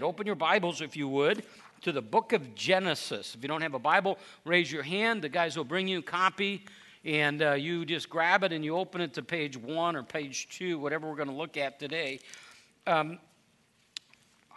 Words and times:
Open 0.00 0.26
your 0.26 0.36
Bibles, 0.36 0.80
if 0.80 0.96
you 0.96 1.08
would, 1.08 1.42
to 1.80 1.90
the 1.90 2.00
book 2.00 2.32
of 2.32 2.54
Genesis. 2.54 3.34
If 3.34 3.42
you 3.42 3.48
don't 3.48 3.62
have 3.62 3.74
a 3.74 3.80
Bible, 3.80 4.16
raise 4.44 4.70
your 4.70 4.84
hand. 4.84 5.22
The 5.22 5.28
guys 5.28 5.56
will 5.56 5.64
bring 5.64 5.88
you 5.88 5.98
a 5.98 6.02
copy, 6.02 6.64
and 7.04 7.42
uh, 7.42 7.54
you 7.54 7.84
just 7.84 8.08
grab 8.08 8.44
it 8.44 8.52
and 8.52 8.64
you 8.64 8.76
open 8.76 9.00
it 9.00 9.12
to 9.14 9.24
page 9.24 9.56
one 9.56 9.96
or 9.96 10.04
page 10.04 10.50
two, 10.56 10.78
whatever 10.78 11.08
we're 11.08 11.16
going 11.16 11.30
to 11.30 11.34
look 11.34 11.56
at 11.56 11.80
today. 11.80 12.20
Um, 12.86 13.18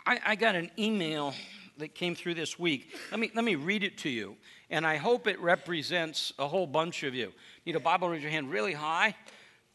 I, 0.05 0.19
I 0.23 0.35
got 0.35 0.53
an 0.53 0.69
email 0.77 1.33
that 1.79 1.95
came 1.95 2.13
through 2.13 2.35
this 2.35 2.59
week. 2.59 2.95
Let 3.09 3.19
me, 3.19 3.31
let 3.33 3.43
me 3.43 3.55
read 3.55 3.83
it 3.83 3.97
to 3.97 4.09
you, 4.11 4.35
and 4.69 4.85
I 4.85 4.97
hope 4.97 5.25
it 5.25 5.41
represents 5.41 6.31
a 6.37 6.47
whole 6.47 6.67
bunch 6.67 7.01
of 7.01 7.15
you. 7.15 7.33
Need 7.65 7.77
a 7.77 7.79
Bible? 7.79 8.09
Raise 8.09 8.21
your 8.21 8.29
hand 8.29 8.51
really 8.51 8.73
high 8.73 9.15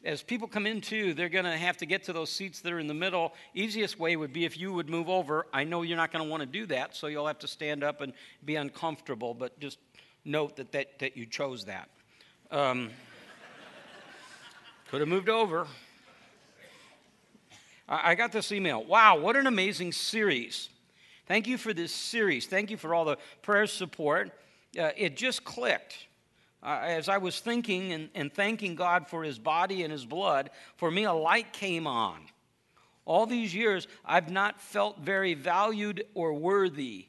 as 0.06 0.22
people 0.22 0.46
come 0.46 0.66
in 0.68 0.80
too, 0.80 1.14
they're 1.14 1.28
going 1.28 1.44
to 1.44 1.56
have 1.56 1.76
to 1.78 1.86
get 1.86 2.04
to 2.04 2.12
those 2.12 2.30
seats 2.30 2.60
that 2.60 2.72
are 2.72 2.78
in 2.78 2.86
the 2.86 2.94
middle. 2.94 3.34
Easiest 3.54 3.98
way 3.98 4.14
would 4.14 4.32
be 4.32 4.44
if 4.44 4.56
you 4.56 4.72
would 4.72 4.88
move 4.88 5.08
over. 5.08 5.46
I 5.52 5.64
know 5.64 5.82
you're 5.82 5.96
not 5.96 6.12
going 6.12 6.24
to 6.24 6.30
want 6.30 6.42
to 6.42 6.46
do 6.46 6.64
that, 6.66 6.94
so 6.94 7.08
you'll 7.08 7.26
have 7.26 7.40
to 7.40 7.48
stand 7.48 7.82
up 7.82 8.00
and 8.00 8.12
be 8.44 8.54
uncomfortable, 8.54 9.34
but 9.34 9.58
just 9.58 9.78
note 10.24 10.56
that, 10.56 10.70
that, 10.70 11.00
that 11.00 11.16
you 11.16 11.26
chose 11.26 11.64
that. 11.64 11.90
Um, 12.52 12.90
could 14.88 15.00
have 15.00 15.08
moved 15.08 15.28
over. 15.28 15.66
I, 17.88 18.12
I 18.12 18.14
got 18.14 18.30
this 18.30 18.52
email. 18.52 18.84
Wow, 18.84 19.18
what 19.18 19.34
an 19.34 19.48
amazing 19.48 19.90
series. 19.90 20.68
Thank 21.26 21.48
you 21.48 21.58
for 21.58 21.74
this 21.74 21.92
series. 21.92 22.46
Thank 22.46 22.70
you 22.70 22.76
for 22.76 22.94
all 22.94 23.04
the 23.04 23.16
prayer 23.42 23.66
support. 23.66 24.30
Uh, 24.78 24.90
it 24.96 25.16
just 25.16 25.42
clicked 25.42 26.06
as 26.62 27.08
I 27.08 27.18
was 27.18 27.40
thinking 27.40 27.92
and, 27.92 28.08
and 28.14 28.32
thanking 28.32 28.74
God 28.74 29.08
for 29.08 29.22
his 29.22 29.38
body 29.38 29.82
and 29.82 29.92
his 29.92 30.04
blood, 30.04 30.50
for 30.76 30.90
me 30.90 31.04
a 31.04 31.12
light 31.12 31.52
came 31.52 31.86
on. 31.86 32.20
All 33.04 33.26
these 33.26 33.54
years, 33.54 33.86
I've 34.04 34.30
not 34.30 34.60
felt 34.60 34.98
very 34.98 35.34
valued 35.34 36.04
or 36.14 36.34
worthy, 36.34 37.06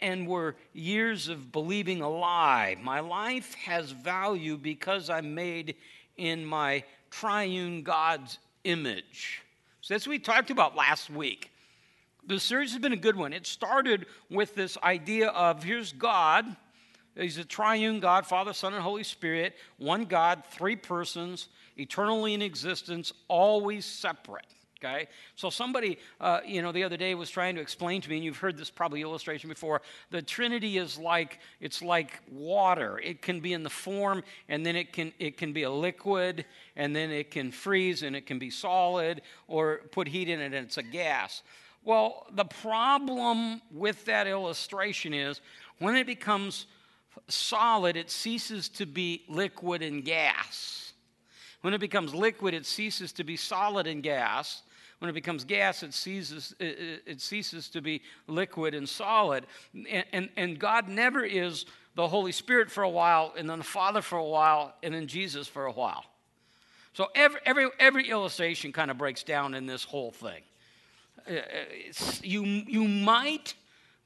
and 0.00 0.26
were 0.26 0.56
years 0.72 1.28
of 1.28 1.52
believing 1.52 2.02
a 2.02 2.08
lie. 2.08 2.76
My 2.82 3.00
life 3.00 3.54
has 3.54 3.92
value 3.92 4.56
because 4.56 5.08
I'm 5.08 5.34
made 5.34 5.76
in 6.16 6.44
my 6.44 6.82
triune 7.10 7.82
God's 7.82 8.38
image. 8.64 9.42
So 9.80 9.94
that's 9.94 10.06
what 10.06 10.12
we 10.12 10.18
talked 10.18 10.50
about 10.50 10.74
last 10.74 11.10
week. 11.10 11.52
The 12.26 12.40
series 12.40 12.72
has 12.72 12.80
been 12.80 12.92
a 12.92 12.96
good 12.96 13.14
one. 13.14 13.32
It 13.32 13.46
started 13.46 14.06
with 14.28 14.56
this 14.56 14.76
idea 14.82 15.28
of 15.28 15.62
here's 15.62 15.92
God 15.92 16.44
He's 17.16 17.38
a 17.38 17.44
triune 17.44 18.00
God, 18.00 18.26
Father, 18.26 18.52
Son, 18.52 18.74
and 18.74 18.82
Holy 18.82 19.04
Spirit, 19.04 19.56
one 19.78 20.04
God, 20.04 20.44
three 20.50 20.76
persons, 20.76 21.48
eternally 21.76 22.34
in 22.34 22.42
existence, 22.42 23.12
always 23.28 23.84
separate. 23.84 24.46
Okay? 24.78 25.08
So 25.36 25.48
somebody, 25.48 25.98
uh, 26.20 26.40
you 26.44 26.60
know, 26.60 26.70
the 26.70 26.84
other 26.84 26.98
day 26.98 27.14
was 27.14 27.30
trying 27.30 27.54
to 27.54 27.62
explain 27.62 28.02
to 28.02 28.10
me, 28.10 28.16
and 28.16 28.24
you've 28.24 28.36
heard 28.36 28.58
this 28.58 28.70
probably 28.70 29.00
illustration 29.00 29.48
before. 29.48 29.80
The 30.10 30.20
Trinity 30.20 30.76
is 30.76 30.98
like 30.98 31.38
it's 31.60 31.80
like 31.80 32.20
water. 32.30 33.00
It 33.02 33.22
can 33.22 33.40
be 33.40 33.54
in 33.54 33.62
the 33.62 33.70
form, 33.70 34.22
and 34.48 34.66
then 34.66 34.76
it 34.76 34.92
can 34.92 35.12
it 35.18 35.38
can 35.38 35.54
be 35.54 35.62
a 35.62 35.70
liquid, 35.70 36.44
and 36.76 36.94
then 36.94 37.10
it 37.10 37.30
can 37.30 37.50
freeze, 37.50 38.02
and 38.02 38.14
it 38.14 38.26
can 38.26 38.38
be 38.38 38.50
solid, 38.50 39.22
or 39.48 39.80
put 39.92 40.08
heat 40.08 40.28
in 40.28 40.40
it, 40.40 40.46
and 40.46 40.54
it's 40.54 40.76
a 40.76 40.82
gas. 40.82 41.42
Well, 41.82 42.26
the 42.32 42.44
problem 42.44 43.62
with 43.72 44.04
that 44.04 44.26
illustration 44.26 45.14
is 45.14 45.40
when 45.78 45.96
it 45.96 46.06
becomes 46.06 46.66
solid, 47.28 47.96
it 47.96 48.10
ceases 48.10 48.68
to 48.70 48.86
be 48.86 49.24
liquid 49.28 49.82
and 49.82 50.04
gas. 50.04 50.92
When 51.62 51.74
it 51.74 51.80
becomes 51.80 52.14
liquid, 52.14 52.54
it 52.54 52.66
ceases 52.66 53.12
to 53.12 53.24
be 53.24 53.36
solid 53.36 53.86
and 53.86 54.02
gas. 54.02 54.62
When 54.98 55.10
it 55.10 55.14
becomes 55.14 55.44
gas, 55.44 55.82
it 55.82 55.92
ceases, 55.92 56.54
it 56.58 57.20
ceases 57.20 57.68
to 57.70 57.82
be 57.82 58.02
liquid 58.26 58.74
and 58.74 58.88
solid. 58.88 59.46
And, 59.74 60.04
and, 60.12 60.28
and 60.36 60.58
God 60.58 60.88
never 60.88 61.24
is 61.24 61.66
the 61.94 62.08
Holy 62.08 62.32
Spirit 62.32 62.70
for 62.70 62.82
a 62.82 62.88
while, 62.88 63.32
and 63.36 63.48
then 63.48 63.58
the 63.58 63.64
Father 63.64 64.02
for 64.02 64.18
a 64.18 64.24
while, 64.24 64.74
and 64.82 64.94
then 64.94 65.06
Jesus 65.06 65.48
for 65.48 65.66
a 65.66 65.72
while. 65.72 66.04
So 66.92 67.08
every, 67.14 67.40
every, 67.44 67.68
every 67.78 68.08
illustration 68.08 68.72
kind 68.72 68.90
of 68.90 68.96
breaks 68.96 69.22
down 69.22 69.54
in 69.54 69.66
this 69.66 69.84
whole 69.84 70.12
thing. 70.12 70.42
Uh, 71.28 71.40
you, 72.22 72.42
you 72.44 72.86
might 72.86 73.54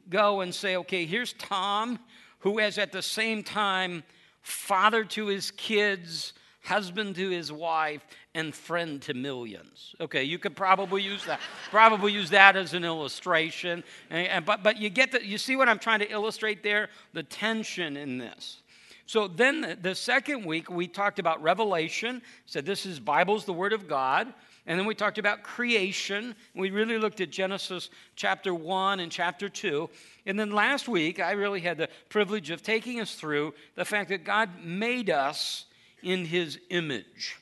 go 0.08 0.40
and 0.40 0.52
say, 0.54 0.76
okay, 0.76 1.04
here's 1.04 1.34
Tom 1.34 1.98
who 2.40 2.58
is 2.58 2.78
at 2.78 2.92
the 2.92 3.02
same 3.02 3.42
time 3.42 4.02
father 4.42 5.04
to 5.04 5.26
his 5.26 5.50
kids, 5.52 6.32
husband 6.64 7.14
to 7.16 7.30
his 7.30 7.52
wife, 7.52 8.06
and 8.34 8.54
friend 8.54 9.00
to 9.02 9.14
millions. 9.14 9.94
Okay, 10.00 10.24
you 10.24 10.38
could 10.38 10.56
probably 10.56 11.02
use 11.02 11.24
that. 11.24 11.40
probably 11.70 12.12
use 12.12 12.30
that 12.30 12.56
as 12.56 12.74
an 12.74 12.84
illustration. 12.84 13.82
And, 14.10 14.26
and, 14.28 14.44
but, 14.44 14.62
but 14.62 14.78
you 14.78 14.90
get 14.90 15.12
the, 15.12 15.24
you 15.24 15.38
see 15.38 15.56
what 15.56 15.68
I'm 15.68 15.78
trying 15.78 16.00
to 16.00 16.10
illustrate 16.10 16.62
there? 16.62 16.88
The 17.12 17.22
tension 17.22 17.96
in 17.96 18.18
this. 18.18 18.58
So 19.06 19.26
then 19.26 19.60
the, 19.60 19.78
the 19.80 19.94
second 19.94 20.44
week 20.44 20.70
we 20.70 20.86
talked 20.86 21.18
about 21.18 21.42
Revelation. 21.42 22.22
Said 22.46 22.64
this 22.64 22.86
is 22.86 23.00
Bible's 23.00 23.44
the 23.44 23.52
Word 23.52 23.72
of 23.72 23.88
God. 23.88 24.32
And 24.66 24.78
then 24.78 24.86
we 24.86 24.94
talked 24.94 25.18
about 25.18 25.42
creation. 25.42 26.34
We 26.54 26.70
really 26.70 26.98
looked 26.98 27.20
at 27.20 27.30
Genesis 27.30 27.90
chapter 28.14 28.54
1 28.54 29.00
and 29.00 29.10
chapter 29.10 29.48
2. 29.48 29.88
And 30.26 30.38
then 30.38 30.50
last 30.50 30.86
week, 30.86 31.18
I 31.18 31.32
really 31.32 31.60
had 31.60 31.78
the 31.78 31.88
privilege 32.08 32.50
of 32.50 32.62
taking 32.62 33.00
us 33.00 33.14
through 33.14 33.54
the 33.74 33.84
fact 33.84 34.10
that 34.10 34.24
God 34.24 34.50
made 34.62 35.08
us 35.08 35.64
in 36.02 36.24
his 36.24 36.58
image. 36.68 37.36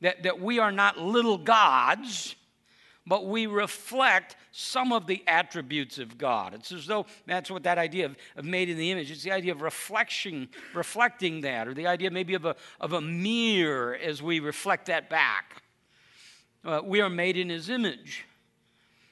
That, 0.00 0.22
that 0.22 0.40
we 0.40 0.58
are 0.58 0.72
not 0.72 0.98
little 0.98 1.38
gods, 1.38 2.34
but 3.06 3.26
we 3.26 3.46
reflect 3.46 4.36
some 4.52 4.92
of 4.92 5.06
the 5.06 5.22
attributes 5.26 5.98
of 5.98 6.16
God. 6.16 6.54
It's 6.54 6.72
as 6.72 6.86
though 6.86 7.06
that's 7.26 7.50
what 7.50 7.62
that 7.64 7.78
idea 7.78 8.06
of, 8.06 8.16
of 8.36 8.44
made 8.44 8.68
in 8.68 8.78
the 8.78 8.90
image. 8.90 9.10
It's 9.10 9.22
the 9.22 9.32
idea 9.32 9.52
of 9.52 9.60
reflection, 9.60 10.48
reflecting 10.74 11.42
that, 11.42 11.68
or 11.68 11.74
the 11.74 11.86
idea 11.86 12.10
maybe 12.10 12.34
of 12.34 12.46
a, 12.46 12.56
of 12.80 12.94
a 12.94 13.00
mirror 13.00 13.94
as 13.94 14.22
we 14.22 14.40
reflect 14.40 14.86
that 14.86 15.08
back 15.08 15.62
uh, 16.66 16.82
we 16.84 17.00
are 17.00 17.08
made 17.08 17.36
in 17.36 17.48
his 17.48 17.70
image. 17.70 18.24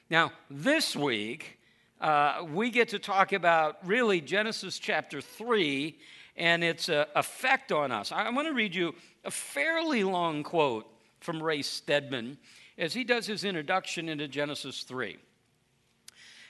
Now, 0.09 0.33
this 0.49 0.95
week, 0.95 1.57
uh, 2.01 2.45
we 2.53 2.69
get 2.69 2.89
to 2.89 2.99
talk 2.99 3.31
about 3.31 3.77
really 3.87 4.19
Genesis 4.19 4.77
chapter 4.77 5.21
3 5.21 5.97
and 6.35 6.63
its 6.63 6.89
uh, 6.89 7.05
effect 7.15 7.71
on 7.71 7.93
us. 7.93 8.11
I, 8.11 8.29
want 8.29 8.47
to 8.49 8.53
read 8.53 8.75
you 8.75 8.93
a 9.23 9.31
fairly 9.31 10.03
long 10.03 10.43
quote 10.43 10.85
from 11.21 11.41
Ray 11.41 11.61
Stedman 11.61 12.37
as 12.77 12.93
he 12.93 13.05
does 13.05 13.25
his 13.25 13.45
introduction 13.45 14.09
into 14.09 14.27
Genesis 14.27 14.83
3. 14.83 15.15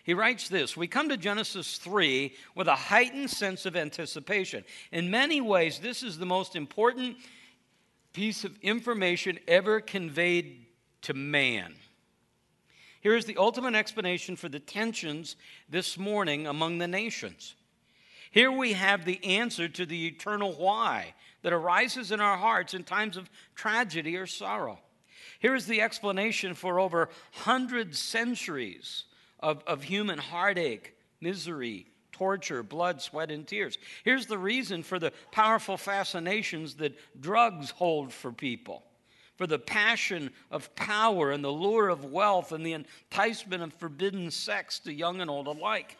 He 0.03 0.15
writes 0.15 0.49
this 0.49 0.75
We 0.75 0.87
come 0.87 1.09
to 1.09 1.17
Genesis 1.17 1.77
3 1.77 2.33
with 2.55 2.67
a 2.67 2.75
heightened 2.75 3.29
sense 3.29 3.67
of 3.67 3.75
anticipation. 3.75 4.63
In 4.91 5.11
many 5.11 5.39
ways, 5.39 5.77
this 5.77 6.01
is 6.01 6.17
the 6.17 6.25
most 6.25 6.55
important 6.55 7.17
piece 8.11 8.43
of 8.43 8.57
information 8.63 9.37
ever 9.47 9.79
conveyed 9.79 10.64
to 11.05 11.13
man. 11.13 11.75
Here 13.01 13.15
is 13.15 13.25
the 13.25 13.37
ultimate 13.37 13.75
explanation 13.75 14.35
for 14.35 14.49
the 14.49 14.59
tensions 14.59 15.35
this 15.69 15.99
morning 15.99 16.47
among 16.47 16.79
the 16.79 16.87
nations. 16.87 17.55
Here 18.31 18.51
we 18.51 18.73
have 18.73 19.05
the 19.05 19.23
answer 19.23 19.67
to 19.67 19.85
the 19.85 20.07
eternal 20.07 20.53
why 20.53 21.13
that 21.43 21.53
arises 21.53 22.11
in 22.11 22.19
our 22.19 22.37
hearts 22.37 22.73
in 22.73 22.83
times 22.83 23.17
of 23.17 23.29
tragedy 23.53 24.17
or 24.17 24.25
sorrow. 24.25 24.79
Here 25.39 25.53
is 25.53 25.67
the 25.67 25.81
explanation 25.81 26.55
for 26.55 26.79
over 26.79 27.09
100 27.43 27.95
centuries 27.95 29.03
of, 29.39 29.63
of 29.67 29.83
human 29.83 30.17
heartache, 30.17 30.95
misery, 31.21 31.85
torture, 32.11 32.63
blood, 32.63 32.99
sweat, 32.99 33.29
and 33.29 33.45
tears. 33.45 33.77
Here's 34.03 34.25
the 34.25 34.39
reason 34.39 34.81
for 34.81 34.97
the 34.97 35.13
powerful 35.31 35.77
fascinations 35.77 36.75
that 36.75 36.97
drugs 37.21 37.69
hold 37.69 38.11
for 38.11 38.31
people 38.31 38.81
for 39.35 39.47
the 39.47 39.59
passion 39.59 40.31
of 40.49 40.73
power 40.75 41.31
and 41.31 41.43
the 41.43 41.51
lure 41.51 41.89
of 41.89 42.05
wealth 42.05 42.51
and 42.51 42.65
the 42.65 42.73
enticement 42.73 43.63
of 43.63 43.73
forbidden 43.73 44.31
sex 44.31 44.79
to 44.79 44.93
young 44.93 45.21
and 45.21 45.29
old 45.29 45.47
alike. 45.47 45.97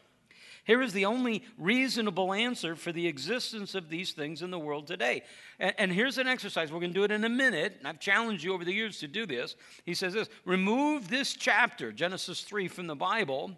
Here 0.66 0.82
is 0.82 0.94
the 0.94 1.06
only 1.06 1.44
reasonable 1.60 2.34
answer 2.34 2.76
for 2.76 2.92
the 2.92 3.08
existence 3.08 3.76
of 3.76 3.88
these 3.88 4.14
things 4.14 4.42
in 4.42 4.50
the 4.50 4.58
world 4.58 4.88
today. 4.88 5.22
And, 5.60 5.76
and 5.78 5.92
here's 5.92 6.18
an 6.18 6.28
exercise. 6.28 6.72
We're 6.72 6.80
going 6.80 6.92
to 6.92 7.00
do 7.00 7.04
it 7.04 7.12
in 7.12 7.24
a 7.24 7.30
minute. 7.30 7.80
I've 7.86 8.00
challenged 8.00 8.44
you 8.44 8.52
over 8.52 8.66
the 8.66 8.74
years 8.74 8.98
to 9.00 9.08
do 9.08 9.28
this. 9.28 9.56
He 9.86 9.94
says 9.94 10.14
this 10.14 10.28
Remove 10.44 11.08
this 11.08 11.34
chapter, 11.34 11.92
Genesis 11.92 12.42
3, 12.42 12.68
from 12.68 12.88
the 12.88 12.96
Bible, 12.96 13.52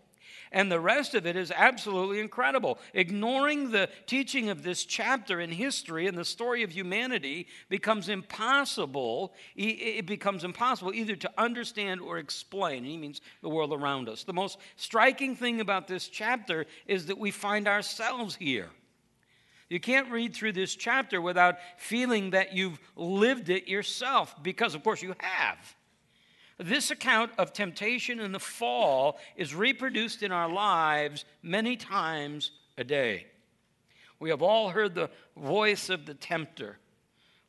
and 0.51 0.71
the 0.71 0.79
rest 0.79 1.15
of 1.15 1.25
it 1.25 1.35
is 1.35 1.51
absolutely 1.55 2.19
incredible. 2.19 2.79
Ignoring 2.93 3.71
the 3.71 3.89
teaching 4.05 4.49
of 4.49 4.63
this 4.63 4.85
chapter 4.85 5.39
in 5.39 5.51
history 5.51 6.07
and 6.07 6.17
the 6.17 6.25
story 6.25 6.63
of 6.63 6.71
humanity 6.71 7.47
becomes 7.69 8.09
impossible. 8.09 9.33
It 9.55 10.05
becomes 10.05 10.43
impossible 10.43 10.93
either 10.93 11.15
to 11.15 11.31
understand 11.37 12.01
or 12.01 12.17
explain. 12.17 12.83
he 12.83 12.97
means 12.97 13.21
the 13.41 13.49
world 13.49 13.73
around 13.73 14.09
us. 14.09 14.23
The 14.23 14.33
most 14.33 14.57
striking 14.75 15.35
thing 15.35 15.61
about 15.61 15.87
this 15.87 16.07
chapter 16.07 16.65
is 16.85 17.07
that 17.07 17.17
we 17.17 17.31
find 17.31 17.67
ourselves 17.67 18.35
here. 18.35 18.69
You 19.69 19.79
can't 19.81 20.09
read 20.09 20.33
through 20.33 20.53
this 20.53 20.75
chapter 20.75 21.21
without 21.21 21.57
feeling 21.77 22.29
that 22.29 22.53
you've 22.53 22.79
lived 22.95 23.49
it 23.49 23.67
yourself, 23.67 24.33
because, 24.41 24.75
of 24.75 24.83
course, 24.83 25.01
you 25.01 25.13
have. 25.19 25.75
This 26.57 26.89
account 26.89 27.31
of 27.37 27.53
temptation 27.53 28.19
and 28.19 28.33
the 28.33 28.39
fall 28.39 29.19
is 29.35 29.53
reproduced 29.53 30.23
in 30.23 30.31
our 30.31 30.49
lives 30.49 31.23
many 31.43 31.77
times 31.77 32.51
a 32.77 32.83
day. 32.83 33.27
We 34.19 34.29
have 34.31 34.41
all 34.41 34.69
heard 34.69 34.95
the 34.95 35.11
voice 35.35 35.89
of 35.89 36.05
the 36.05 36.15
tempter. 36.15 36.79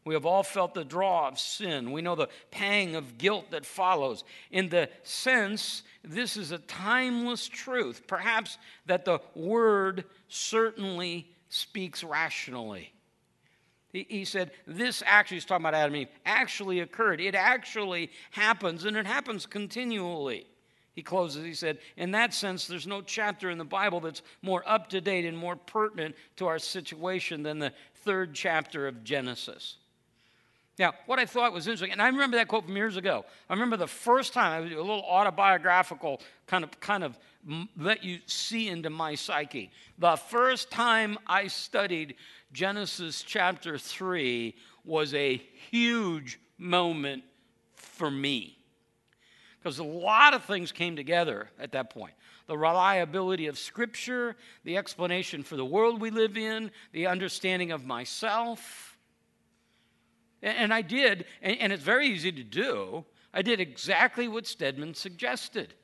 We 0.04 0.14
have 0.14 0.26
all 0.26 0.42
felt 0.42 0.74
the 0.74 0.84
draw 0.84 1.28
of 1.28 1.38
sin. 1.38 1.92
We 1.92 2.02
know 2.02 2.14
the 2.14 2.28
pang 2.50 2.96
of 2.96 3.18
guilt 3.18 3.50
that 3.50 3.66
follows. 3.66 4.24
In 4.50 4.68
the 4.68 4.88
sense, 5.02 5.82
this 6.02 6.36
is 6.36 6.50
a 6.50 6.58
timeless 6.58 7.46
truth, 7.48 8.06
perhaps 8.06 8.58
that 8.86 9.04
the 9.04 9.20
word 9.34 10.04
certainly 10.28 11.30
speaks 11.48 12.04
rationally. 12.04 12.92
He, 14.08 14.24
said, 14.24 14.50
This 14.66 15.02
actually, 15.06 15.36
he's 15.36 15.44
talking 15.44 15.64
about 15.64 15.74
Adam 15.74 15.94
and 15.94 16.02
Eve, 16.02 16.08
actually 16.26 16.80
occurred. 16.80 17.20
It 17.20 17.34
actually 17.34 18.10
happens, 18.30 18.84
and 18.84 18.96
it 18.96 19.06
happens 19.06 19.46
continually. 19.46 20.46
He 20.94 21.02
closes, 21.02 21.44
he 21.44 21.54
said, 21.54 21.78
In 21.96 22.10
that 22.10 22.34
sense, 22.34 22.66
there's 22.66 22.86
no 22.86 23.02
chapter 23.02 23.50
in 23.50 23.58
the 23.58 23.64
Bible 23.64 24.00
that's 24.00 24.22
more 24.42 24.62
up 24.66 24.88
to 24.90 25.00
date 25.00 25.24
and 25.24 25.36
more 25.36 25.56
pertinent 25.56 26.16
to 26.36 26.46
our 26.46 26.58
situation 26.58 27.42
than 27.42 27.58
the 27.58 27.72
third 28.04 28.34
chapter 28.34 28.88
of 28.88 29.04
Genesis. 29.04 29.76
Now, 30.78 30.94
what 31.06 31.18
I 31.18 31.26
thought 31.26 31.52
was 31.52 31.66
interesting, 31.66 31.92
and 31.92 32.00
I 32.00 32.06
remember 32.06 32.36
that 32.36 32.46
quote 32.46 32.64
from 32.64 32.76
years 32.76 32.96
ago. 32.96 33.24
I 33.48 33.52
remember 33.52 33.76
the 33.76 33.88
first 33.88 34.32
time 34.32 34.52
I 34.52 34.60
was 34.60 34.72
a 34.72 34.76
little 34.76 35.02
autobiographical, 35.02 36.20
kind 36.46 36.62
of, 36.62 36.78
kind 36.80 37.02
of 37.02 37.18
let 37.76 38.04
you 38.04 38.18
see 38.26 38.68
into 38.68 38.90
my 38.90 39.14
psyche. 39.14 39.70
The 39.98 40.16
first 40.16 40.70
time 40.70 41.18
I 41.26 41.48
studied 41.48 42.14
Genesis 42.52 43.22
chapter 43.22 43.78
3 43.78 44.54
was 44.84 45.14
a 45.14 45.36
huge 45.70 46.40
moment 46.56 47.22
for 47.74 48.10
me. 48.10 48.58
Because 49.58 49.78
a 49.78 49.84
lot 49.84 50.34
of 50.34 50.44
things 50.44 50.72
came 50.72 50.96
together 50.96 51.50
at 51.58 51.72
that 51.72 51.90
point 51.90 52.14
the 52.46 52.56
reliability 52.56 53.46
of 53.46 53.58
Scripture, 53.58 54.34
the 54.64 54.78
explanation 54.78 55.42
for 55.42 55.56
the 55.56 55.64
world 55.64 56.00
we 56.00 56.10
live 56.10 56.38
in, 56.38 56.70
the 56.92 57.06
understanding 57.06 57.72
of 57.72 57.84
myself. 57.84 58.96
And 60.42 60.72
I 60.72 60.80
did, 60.80 61.26
and 61.42 61.72
it's 61.72 61.82
very 61.82 62.06
easy 62.08 62.32
to 62.32 62.42
do, 62.42 63.04
I 63.34 63.42
did 63.42 63.60
exactly 63.60 64.28
what 64.28 64.46
Stedman 64.46 64.94
suggested. 64.94 65.74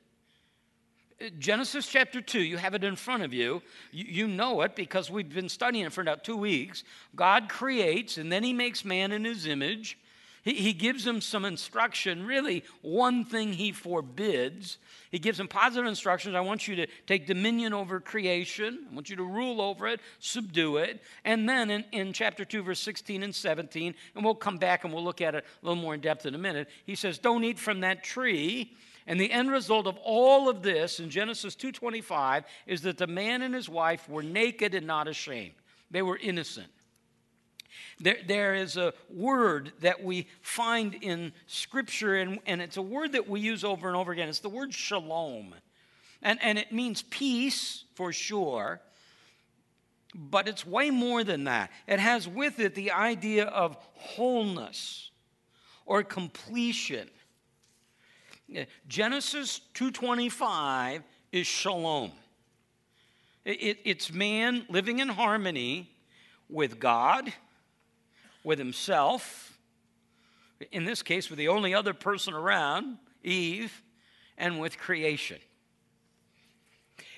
Genesis 1.39 1.87
chapter 1.87 2.19
2, 2.19 2.41
you 2.41 2.57
have 2.57 2.73
it 2.73 2.83
in 2.83 2.97
front 2.97 3.23
of 3.23 3.33
you. 3.33 3.61
you. 3.91 4.27
know 4.27 4.61
it 4.61 4.75
because 4.75 5.09
we've 5.09 5.33
been 5.33 5.47
studying 5.47 5.85
it 5.85 5.93
for 5.93 6.01
about 6.01 6.25
two 6.25 6.35
weeks. 6.35 6.83
God 7.15 7.47
creates, 7.47 8.17
and 8.17 8.29
then 8.29 8.43
He 8.43 8.51
makes 8.51 8.83
man 8.83 9.13
in 9.13 9.23
His 9.23 9.45
image. 9.45 9.97
He, 10.43 10.55
he 10.55 10.73
gives 10.73 11.07
him 11.07 11.21
some 11.21 11.45
instruction, 11.45 12.25
really, 12.25 12.65
one 12.81 13.23
thing 13.23 13.53
He 13.53 13.71
forbids. 13.71 14.77
He 15.09 15.17
gives 15.17 15.39
him 15.39 15.47
positive 15.47 15.87
instructions. 15.87 16.35
I 16.35 16.41
want 16.41 16.67
you 16.67 16.75
to 16.75 16.87
take 17.07 17.27
dominion 17.27 17.73
over 17.73 18.01
creation, 18.01 18.85
I 18.91 18.93
want 18.93 19.09
you 19.09 19.15
to 19.15 19.23
rule 19.23 19.61
over 19.61 19.87
it, 19.87 20.01
subdue 20.19 20.77
it. 20.77 21.01
And 21.23 21.47
then 21.47 21.71
in, 21.71 21.85
in 21.93 22.11
chapter 22.11 22.43
2, 22.43 22.61
verse 22.61 22.81
16 22.81 23.23
and 23.23 23.33
17, 23.33 23.95
and 24.15 24.25
we'll 24.25 24.35
come 24.35 24.57
back 24.57 24.83
and 24.83 24.93
we'll 24.93 25.03
look 25.03 25.21
at 25.21 25.33
it 25.33 25.45
a 25.45 25.65
little 25.65 25.81
more 25.81 25.93
in 25.93 26.01
depth 26.01 26.25
in 26.25 26.35
a 26.35 26.39
minute, 26.39 26.67
He 26.85 26.95
says, 26.95 27.17
Don't 27.17 27.45
eat 27.45 27.57
from 27.57 27.79
that 27.79 28.03
tree 28.03 28.75
and 29.07 29.19
the 29.19 29.31
end 29.31 29.51
result 29.51 29.85
of 29.87 29.97
all 30.03 30.49
of 30.49 30.63
this 30.63 30.99
in 30.99 31.09
Genesis 31.09 31.55
2:25 31.55 32.43
is 32.65 32.81
that 32.81 32.97
the 32.97 33.07
man 33.07 33.41
and 33.41 33.53
his 33.53 33.69
wife 33.69 34.09
were 34.09 34.23
naked 34.23 34.73
and 34.73 34.87
not 34.87 35.07
ashamed. 35.07 35.55
They 35.91 36.01
were 36.01 36.17
innocent. 36.17 36.71
There, 37.99 38.17
there 38.25 38.55
is 38.55 38.77
a 38.77 38.93
word 39.09 39.71
that 39.81 40.03
we 40.03 40.27
find 40.41 40.95
in 40.95 41.33
Scripture, 41.47 42.15
and, 42.15 42.39
and 42.45 42.61
it's 42.61 42.77
a 42.77 42.81
word 42.81 43.13
that 43.13 43.29
we 43.29 43.39
use 43.39 43.63
over 43.63 43.87
and 43.87 43.95
over 43.95 44.11
again. 44.11 44.27
It's 44.27 44.39
the 44.39 44.49
word 44.49 44.73
shalom. 44.73 45.55
And, 46.21 46.39
and 46.41 46.57
it 46.57 46.71
means 46.71 47.03
peace 47.03 47.85
for 47.93 48.11
sure, 48.11 48.81
but 50.13 50.47
it's 50.47 50.65
way 50.65 50.89
more 50.89 51.23
than 51.23 51.45
that. 51.45 51.71
It 51.87 51.99
has 51.99 52.27
with 52.27 52.59
it 52.59 52.75
the 52.75 52.91
idea 52.91 53.45
of 53.45 53.77
wholeness 53.93 55.11
or 55.85 56.03
completion. 56.03 57.09
Genesis 58.87 59.61
2:25 59.73 61.03
is 61.31 61.47
shalom. 61.47 62.11
It, 63.43 63.79
it's 63.83 64.11
man 64.11 64.65
living 64.69 64.99
in 64.99 65.09
harmony 65.09 65.89
with 66.49 66.79
God, 66.79 67.31
with 68.43 68.59
himself, 68.59 69.57
in 70.71 70.85
this 70.85 71.01
case, 71.01 71.29
with 71.29 71.37
the 71.37 71.47
only 71.47 71.73
other 71.73 71.93
person 71.93 72.33
around, 72.33 72.97
Eve, 73.23 73.83
and 74.37 74.59
with 74.59 74.77
creation. 74.77 75.37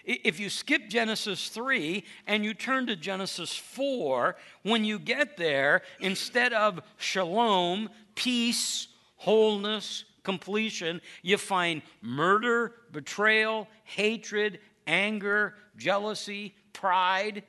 If 0.04 0.40
you 0.40 0.50
skip 0.50 0.88
Genesis 0.88 1.50
3 1.50 2.04
and 2.28 2.46
you 2.46 2.54
turn 2.54 2.88
to 2.88 2.96
Genesis 2.96 3.54
4, 3.54 4.38
when 4.64 4.86
you 4.86 5.00
get 5.00 5.36
there, 5.36 5.82
instead 6.00 6.54
of 6.54 6.80
shalom, 6.96 7.90
peace, 8.16 8.88
wholeness, 9.18 10.06
completion, 10.28 11.00
you 11.22 11.38
find 11.38 11.82
murder, 12.02 12.74
betrayal, 12.92 13.66
hatred, 13.86 14.60
anger, 14.86 15.56
jealousy, 15.78 16.54
pride. 16.74 17.44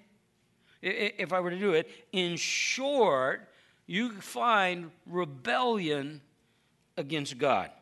If 0.81 1.33
I 1.33 1.41
were 1.41 1.51
to 1.51 1.59
do 1.59 1.73
it, 1.73 1.91
in 2.13 2.37
short, 2.37 3.49
you 3.89 4.13
find 4.13 4.93
rebellion 5.07 6.21
against 6.97 7.37
God. 7.37 7.73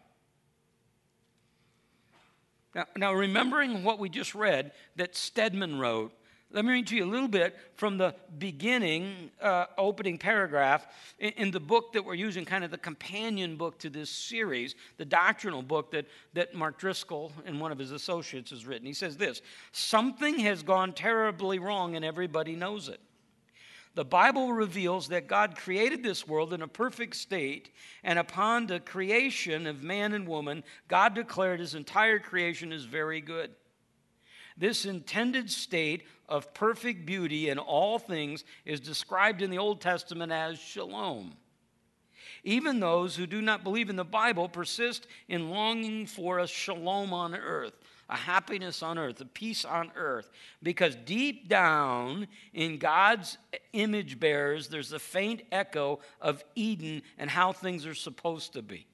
Now, 2.74 2.86
now, 2.96 3.12
remembering 3.12 3.84
what 3.84 3.98
we 3.98 4.08
just 4.08 4.34
read 4.34 4.72
that 4.96 5.14
Stedman 5.14 5.78
wrote, 5.78 6.12
let 6.56 6.64
me 6.64 6.72
read 6.72 6.86
to 6.86 6.96
you 6.96 7.04
a 7.04 7.06
little 7.06 7.28
bit 7.28 7.54
from 7.74 7.98
the 7.98 8.14
beginning, 8.38 9.30
uh, 9.42 9.66
opening 9.76 10.16
paragraph 10.16 10.86
in, 11.18 11.28
in, 11.32 11.50
the 11.50 11.60
book 11.60 11.92
that 11.92 12.02
we're 12.02 12.14
using, 12.14 12.46
kind 12.46 12.64
of 12.64 12.70
the 12.70 12.78
companion 12.78 13.56
book 13.56 13.78
to 13.78 13.90
this 13.90 14.08
series, 14.08 14.74
the 14.96 15.04
doctrinal 15.04 15.60
book 15.60 15.90
that, 15.90 16.06
that 16.32 16.54
Mark 16.54 16.78
Driscoll 16.78 17.30
and 17.44 17.60
one 17.60 17.72
of 17.72 17.78
his 17.78 17.92
associates 17.92 18.52
has 18.52 18.64
written. 18.64 18.86
He 18.86 18.94
says 18.94 19.18
this 19.18 19.42
Something 19.72 20.38
has 20.38 20.62
gone 20.62 20.94
terribly 20.94 21.58
wrong, 21.58 21.94
and 21.94 22.02
everybody 22.02 22.56
knows 22.56 22.88
it. 22.88 23.00
The 23.94 24.06
Bible 24.06 24.54
reveals 24.54 25.08
that 25.08 25.26
God 25.26 25.58
created 25.58 26.02
this 26.02 26.26
world 26.26 26.54
in 26.54 26.62
a 26.62 26.68
perfect 26.68 27.16
state, 27.16 27.68
and 28.02 28.18
upon 28.18 28.66
the 28.66 28.80
creation 28.80 29.66
of 29.66 29.82
man 29.82 30.14
and 30.14 30.26
woman, 30.26 30.64
God 30.88 31.14
declared 31.14 31.60
his 31.60 31.74
entire 31.74 32.18
creation 32.18 32.72
is 32.72 32.86
very 32.86 33.20
good. 33.20 33.50
This 34.56 34.84
intended 34.86 35.50
state 35.50 36.04
of 36.28 36.54
perfect 36.54 37.06
beauty 37.06 37.48
in 37.50 37.58
all 37.58 37.98
things 37.98 38.44
is 38.64 38.80
described 38.80 39.42
in 39.42 39.50
the 39.50 39.58
Old 39.58 39.80
Testament 39.80 40.32
as 40.32 40.58
shalom. 40.58 41.34
Even 42.42 42.80
those 42.80 43.16
who 43.16 43.26
do 43.26 43.42
not 43.42 43.64
believe 43.64 43.90
in 43.90 43.96
the 43.96 44.04
Bible 44.04 44.48
persist 44.48 45.06
in 45.28 45.50
longing 45.50 46.06
for 46.06 46.38
a 46.38 46.46
shalom 46.46 47.12
on 47.12 47.34
earth, 47.34 47.74
a 48.08 48.16
happiness 48.16 48.82
on 48.82 48.98
earth, 48.98 49.20
a 49.20 49.24
peace 49.24 49.64
on 49.64 49.90
earth, 49.96 50.30
because 50.62 50.94
deep 50.94 51.48
down 51.48 52.28
in 52.54 52.78
God's 52.78 53.36
image 53.72 54.20
bearers, 54.20 54.68
there's 54.68 54.92
a 54.92 54.98
faint 54.98 55.42
echo 55.50 55.98
of 56.20 56.44
Eden 56.54 57.02
and 57.18 57.28
how 57.28 57.52
things 57.52 57.84
are 57.84 57.94
supposed 57.94 58.52
to 58.52 58.62
be. 58.62 58.86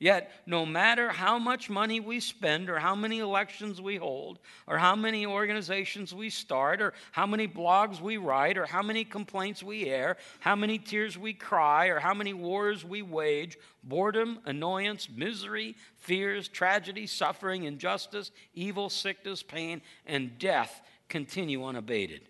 Yet, 0.00 0.30
no 0.46 0.64
matter 0.64 1.10
how 1.10 1.40
much 1.40 1.68
money 1.68 1.98
we 1.98 2.20
spend, 2.20 2.70
or 2.70 2.78
how 2.78 2.94
many 2.94 3.18
elections 3.18 3.80
we 3.80 3.96
hold, 3.96 4.38
or 4.68 4.78
how 4.78 4.94
many 4.94 5.26
organizations 5.26 6.14
we 6.14 6.30
start, 6.30 6.80
or 6.80 6.94
how 7.10 7.26
many 7.26 7.48
blogs 7.48 8.00
we 8.00 8.16
write, 8.16 8.56
or 8.58 8.64
how 8.64 8.80
many 8.80 9.04
complaints 9.04 9.60
we 9.60 9.86
air, 9.86 10.16
how 10.38 10.54
many 10.54 10.78
tears 10.78 11.18
we 11.18 11.32
cry, 11.32 11.86
or 11.86 11.98
how 11.98 12.14
many 12.14 12.32
wars 12.32 12.84
we 12.84 13.02
wage, 13.02 13.58
boredom, 13.82 14.38
annoyance, 14.44 15.08
misery, 15.10 15.74
fears, 15.96 16.46
tragedy, 16.46 17.06
suffering, 17.08 17.64
injustice, 17.64 18.30
evil, 18.54 18.88
sickness, 18.90 19.42
pain, 19.42 19.82
and 20.06 20.38
death 20.38 20.80
continue 21.08 21.64
unabated. 21.64 22.20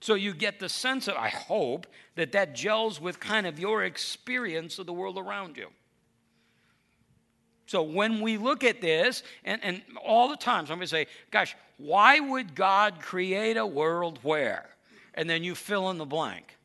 So 0.00 0.14
you 0.14 0.32
get 0.32 0.60
the 0.60 0.68
sense 0.68 1.08
of, 1.08 1.16
I 1.16 1.30
hope, 1.30 1.88
that 2.14 2.30
that 2.30 2.54
gels 2.54 3.00
with 3.00 3.18
kind 3.18 3.44
of 3.44 3.58
your 3.58 3.82
experience 3.82 4.78
of 4.78 4.86
the 4.86 4.92
world 4.92 5.18
around 5.18 5.56
you. 5.56 5.66
So 7.68 7.82
when 7.82 8.22
we 8.22 8.38
look 8.38 8.64
at 8.64 8.80
this, 8.80 9.22
and, 9.44 9.62
and 9.62 9.82
all 10.02 10.30
the 10.30 10.38
time 10.38 10.66
somebody 10.66 10.88
say, 10.88 11.06
gosh, 11.30 11.54
why 11.76 12.18
would 12.18 12.54
God 12.54 12.98
create 13.02 13.58
a 13.58 13.66
world 13.66 14.18
where? 14.22 14.70
And 15.12 15.28
then 15.28 15.44
you 15.44 15.54
fill 15.54 15.90
in 15.90 15.98
the 15.98 16.06
blank. 16.06 16.56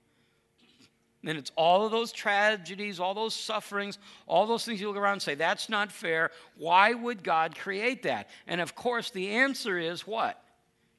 And 1.26 1.38
it's 1.38 1.52
all 1.58 1.86
of 1.86 1.92
those 1.92 2.14
tragedies, 2.14 3.02
all 3.02 3.14
those 3.14 3.36
sufferings, 3.36 3.98
all 4.28 4.48
those 4.48 4.64
things 4.64 4.80
you 4.80 4.88
look 4.88 4.96
around 4.96 5.14
and 5.14 5.22
say, 5.22 5.36
that's 5.36 5.68
not 5.68 5.92
fair. 5.92 6.32
Why 6.58 6.94
would 6.94 7.22
God 7.22 7.58
create 7.58 8.04
that? 8.04 8.30
And 8.48 8.62
of 8.62 8.74
course, 8.74 9.10
the 9.10 9.32
answer 9.32 9.78
is 9.78 10.08
what? 10.08 10.42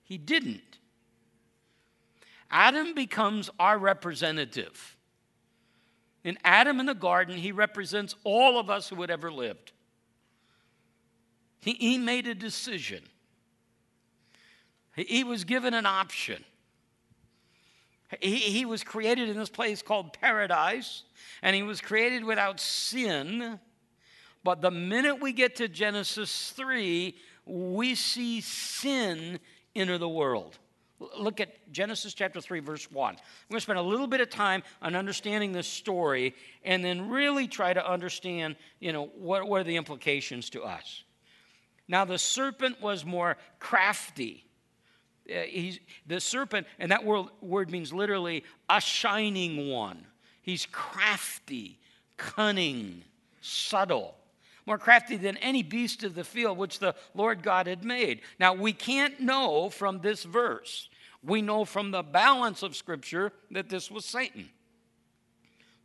He 0.03 0.19
didn't. 0.19 0.61
Adam 2.51 2.93
becomes 2.93 3.49
our 3.59 3.79
representative. 3.79 4.99
In 6.25 6.37
Adam 6.45 6.79
in 6.79 6.85
the 6.85 6.95
garden, 6.95 7.39
he 7.39 7.53
represents 7.53 8.15
all 8.23 8.61
of 8.61 8.69
us 8.69 8.91
who 8.91 9.01
had 9.01 9.11
ever 9.11 9.33
lived. 9.33 9.73
He, 11.64 11.73
he 11.73 11.97
made 11.97 12.26
a 12.26 12.35
decision. 12.35 13.02
He, 14.94 15.04
he 15.04 15.25
was 15.25 15.44
given 15.44 15.73
an 15.73 15.87
option. 15.87 16.44
He, 18.21 18.37
he 18.37 18.66
was 18.66 18.85
created 18.85 19.30
in 19.30 19.38
this 19.38 19.49
place 19.49 19.80
called 19.80 20.12
paradise, 20.12 21.04
and 21.40 21.56
he 21.56 21.62
was 21.62 21.80
created 21.80 22.23
without 22.23 22.61
sin. 22.61 23.59
But 24.44 24.61
the 24.61 24.71
minute 24.71 25.23
we 25.23 25.33
get 25.33 25.56
to 25.56 25.68
Genesis 25.68 26.50
3, 26.50 27.16
we 27.47 27.94
see 27.94 28.42
sin 28.42 29.40
enter 29.75 29.97
the 29.97 30.06
world. 30.06 30.59
Look 31.18 31.40
at 31.40 31.73
Genesis 31.73 32.12
chapter 32.12 32.42
3, 32.42 32.61
verse 32.61 32.90
1. 32.90 33.14
We're 33.14 33.52
going 33.54 33.56
to 33.56 33.61
spend 33.62 33.78
a 33.78 33.83
little 33.83 34.06
bit 34.06 34.21
of 34.21 34.28
time 34.28 34.62
on 34.83 34.94
understanding 34.94 35.52
this 35.52 35.66
story 35.66 36.35
and 36.62 36.85
then 36.85 37.09
really 37.09 37.49
try 37.49 37.73
to 37.73 37.90
understand, 37.90 38.56
you 38.80 38.92
know, 38.92 39.06
what, 39.16 39.49
what 39.49 39.62
are 39.62 39.64
the 39.64 39.76
implications 39.76 40.50
to 40.50 40.62
us. 40.62 41.04
Now, 41.88 42.05
the 42.05 42.19
serpent 42.19 42.81
was 42.81 43.05
more 43.05 43.37
crafty. 43.59 44.45
Uh, 45.29 45.41
he's, 45.41 45.81
the 46.07 46.21
serpent, 46.21 46.67
and 46.79 46.91
that 46.91 47.05
word, 47.05 47.26
word 47.41 47.71
means 47.71 47.93
literally 47.93 48.45
a 48.69 48.81
shining 48.81 49.71
one. 49.71 50.07
He's 50.41 50.67
crafty, 50.67 51.79
cunning, 52.17 53.03
subtle 53.41 54.17
more 54.67 54.79
crafty 54.79 55.17
than 55.17 55.37
any 55.38 55.62
beast 55.62 56.05
of 56.05 56.14
the 56.14 56.25
field 56.25 56.59
which 56.59 56.79
the 56.79 56.95
Lord 57.14 57.43
God 57.43 57.67
had 57.67 57.85
made. 57.85 58.21
Now, 58.38 58.55
we 58.55 58.73
can't 58.73 59.21
know 59.21 59.69
from 59.71 60.00
this 60.00 60.25
verse. 60.25 60.88
We 61.23 61.43
know 61.43 61.64
from 61.64 61.91
the 61.91 62.03
balance 62.03 62.62
of 62.62 62.76
Scripture 62.76 63.33
that 63.50 63.69
this 63.69 63.91
was 63.91 64.05
Satan. 64.05 64.49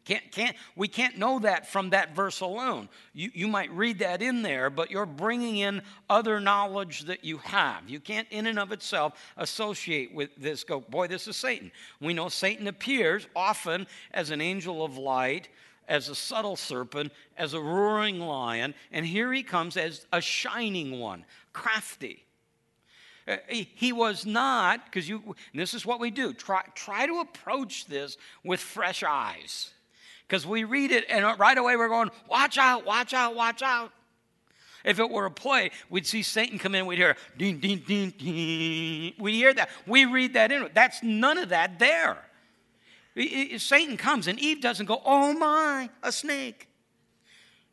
Can't, 0.10 0.32
can't, 0.32 0.58
we 0.76 0.88
can't 0.88 1.20
know 1.20 1.38
that 1.38 1.68
from 1.68 1.92
that 1.92 2.16
verse 2.16 2.42
alone. 2.42 2.90
You, 3.14 3.30
you 3.32 3.48
might 3.48 3.70
read 3.70 4.00
that 4.00 4.24
in 4.24 4.42
there, 4.42 4.72
but 4.72 4.90
you're 4.90 5.06
bringing 5.06 5.58
in 5.58 5.84
other 6.10 6.40
knowledge 6.40 7.02
that 7.02 7.24
you 7.24 7.38
have. 7.38 7.88
You 7.88 8.00
can't, 8.00 8.28
in 8.32 8.48
and 8.48 8.58
of 8.58 8.72
itself, 8.72 9.14
associate 9.38 10.12
with 10.12 10.32
this, 10.36 10.64
go, 10.64 10.80
boy, 10.80 11.06
this 11.06 11.28
is 11.28 11.36
Satan. 11.36 11.72
We 12.02 12.16
know 12.16 12.28
Satan 12.28 12.66
appears 12.66 13.28
often 13.36 13.86
as 14.10 14.32
an 14.32 14.42
angel 14.42 14.84
of 14.84 14.98
light 14.98 15.50
as 15.88 16.10
a 16.10 16.16
subtle 16.16 16.56
serpent, 16.56 17.12
as 17.38 17.54
a 17.54 17.62
roaring 17.62 18.20
lion, 18.20 18.74
and 18.92 19.06
here 19.06 19.32
he 19.32 19.44
comes 19.44 19.78
as 19.78 20.08
a 20.12 20.22
shining 20.22 21.00
one, 21.00 21.24
crafty. 21.54 22.26
Uh, 23.28 23.38
he 23.48 23.94
was 23.94 24.26
not, 24.26 24.86
because 24.86 25.08
you, 25.08 25.36
this 25.54 25.76
is 25.76 25.86
what 25.86 26.00
we 26.00 26.10
do, 26.10 26.34
try, 26.34 26.64
try 26.74 27.06
to 27.06 27.20
approach 27.20 27.86
this 27.86 28.18
with 28.44 28.60
fresh 28.60 29.04
eyes. 29.04 29.72
Because 30.30 30.46
we 30.46 30.64
read 30.64 30.92
it 30.92 31.06
and 31.10 31.26
right 31.40 31.58
away 31.58 31.76
we're 31.76 31.90
going, 31.90 32.12
watch 32.30 32.60
out, 32.60 32.86
watch 32.86 33.16
out, 33.16 33.36
watch 33.36 33.64
out. 33.64 33.92
If 34.86 35.00
it 35.00 35.10
were 35.10 35.26
a 35.26 35.32
play, 35.32 35.72
we'd 35.90 36.06
see 36.06 36.22
Satan 36.22 36.60
come 36.60 36.76
in, 36.76 36.86
we'd 36.86 37.00
hear 37.00 37.18
ding, 37.36 37.58
ding, 37.58 37.80
ding, 37.80 38.14
ding. 38.16 39.14
We 39.18 39.34
hear 39.34 39.54
that. 39.56 39.72
We 39.88 40.06
read 40.06 40.36
that 40.36 40.52
in. 40.52 40.70
That's 40.76 41.02
none 41.02 41.40
of 41.40 41.50
that 41.50 41.80
there. 41.80 42.24
Satan 43.58 43.98
comes 43.98 44.28
and 44.28 44.40
Eve 44.40 44.62
doesn't 44.62 44.86
go, 44.86 45.02
oh 45.04 45.34
my, 45.34 45.90
a 46.04 46.12
snake. 46.12 46.68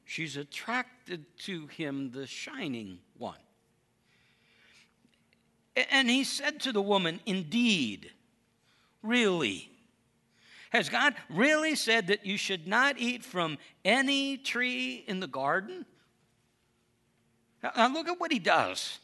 She's 0.06 0.38
attracted 0.38 1.26
to 1.40 1.66
him, 1.66 2.10
the 2.10 2.26
shining 2.26 3.00
one. 3.18 3.36
And 5.90 6.08
he 6.08 6.24
said 6.24 6.60
to 6.60 6.72
the 6.72 6.80
woman, 6.80 7.20
Indeed, 7.26 8.12
really. 9.02 9.70
Has 10.76 10.90
God 10.90 11.14
really 11.30 11.74
said 11.74 12.08
that 12.08 12.26
you 12.26 12.36
should 12.36 12.68
not 12.68 12.98
eat 12.98 13.24
from 13.24 13.56
any 13.82 14.36
tree 14.36 15.02
in 15.08 15.20
the 15.20 15.26
garden? 15.26 15.86
Now, 17.62 17.88
look 17.88 18.08
at 18.08 18.20
what 18.20 18.30
he 18.30 18.38
does. 18.38 18.98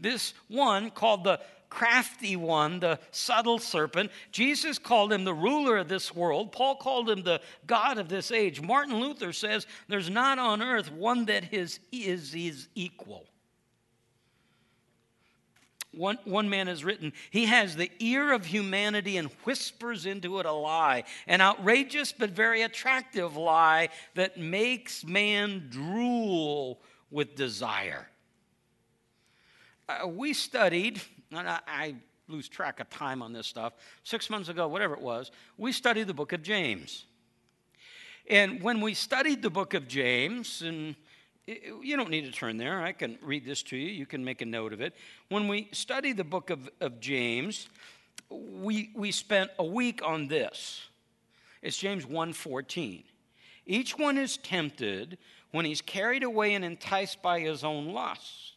This 0.00 0.34
one 0.48 0.90
called 0.90 1.22
the 1.22 1.38
crafty 1.70 2.34
one, 2.34 2.80
the 2.80 2.98
subtle 3.12 3.60
serpent. 3.60 4.10
Jesus 4.32 4.76
called 4.76 5.12
him 5.12 5.22
the 5.22 5.32
ruler 5.32 5.76
of 5.76 5.86
this 5.86 6.12
world. 6.12 6.50
Paul 6.50 6.74
called 6.74 7.08
him 7.08 7.22
the 7.22 7.40
God 7.64 7.96
of 7.98 8.08
this 8.08 8.32
age. 8.32 8.60
Martin 8.60 8.98
Luther 8.98 9.32
says 9.32 9.68
there's 9.86 10.10
not 10.10 10.40
on 10.40 10.60
earth 10.60 10.90
one 10.90 11.26
that 11.26 11.54
is, 11.54 11.78
is 11.92 12.32
his 12.32 12.66
equal. 12.74 13.24
One, 15.92 16.18
one 16.24 16.48
man 16.48 16.68
has 16.68 16.84
written, 16.84 17.12
He 17.30 17.46
has 17.46 17.76
the 17.76 17.90
ear 17.98 18.32
of 18.32 18.46
humanity 18.46 19.16
and 19.18 19.28
whispers 19.44 20.06
into 20.06 20.38
it 20.40 20.46
a 20.46 20.52
lie, 20.52 21.04
an 21.26 21.40
outrageous 21.40 22.12
but 22.12 22.30
very 22.30 22.62
attractive 22.62 23.36
lie 23.36 23.90
that 24.14 24.38
makes 24.38 25.04
man 25.04 25.68
drool 25.70 26.80
with 27.10 27.36
desire. 27.36 28.08
Uh, 29.88 30.08
we 30.08 30.32
studied 30.32 31.00
and 31.38 31.48
I, 31.48 31.60
I 31.66 31.94
lose 32.28 32.48
track 32.48 32.80
of 32.80 32.88
time 32.90 33.22
on 33.22 33.32
this 33.32 33.46
stuff. 33.46 33.74
Six 34.04 34.30
months 34.30 34.48
ago, 34.48 34.68
whatever 34.68 34.94
it 34.94 35.00
was, 35.00 35.30
we 35.56 35.72
studied 35.72 36.06
the 36.06 36.14
book 36.14 36.32
of 36.32 36.42
James. 36.42 37.04
And 38.28 38.62
when 38.62 38.80
we 38.80 38.94
studied 38.94 39.42
the 39.42 39.50
book 39.50 39.74
of 39.74 39.88
James, 39.88 40.62
and 40.62 40.94
you 41.46 41.96
don't 41.96 42.10
need 42.10 42.24
to 42.24 42.32
turn 42.32 42.56
there, 42.56 42.82
I 42.82 42.92
can 42.92 43.18
read 43.22 43.44
this 43.44 43.62
to 43.64 43.76
you, 43.76 43.88
you 43.88 44.06
can 44.06 44.24
make 44.24 44.42
a 44.42 44.46
note 44.46 44.72
of 44.72 44.80
it. 44.80 44.94
When 45.28 45.48
we 45.48 45.68
studied 45.72 46.16
the 46.16 46.24
book 46.24 46.50
of, 46.50 46.68
of 46.80 47.00
James, 47.00 47.68
we, 48.30 48.90
we 48.94 49.10
spent 49.10 49.50
a 49.58 49.64
week 49.64 50.00
on 50.04 50.28
this. 50.28 50.82
It's 51.60 51.76
James 51.76 52.04
1:14. 52.06 53.04
Each 53.66 53.96
one 53.96 54.18
is 54.18 54.36
tempted 54.36 55.18
when 55.52 55.64
he's 55.64 55.80
carried 55.80 56.24
away 56.24 56.54
and 56.54 56.64
enticed 56.64 57.22
by 57.22 57.40
his 57.40 57.62
own 57.62 57.92
lust. 57.92 58.54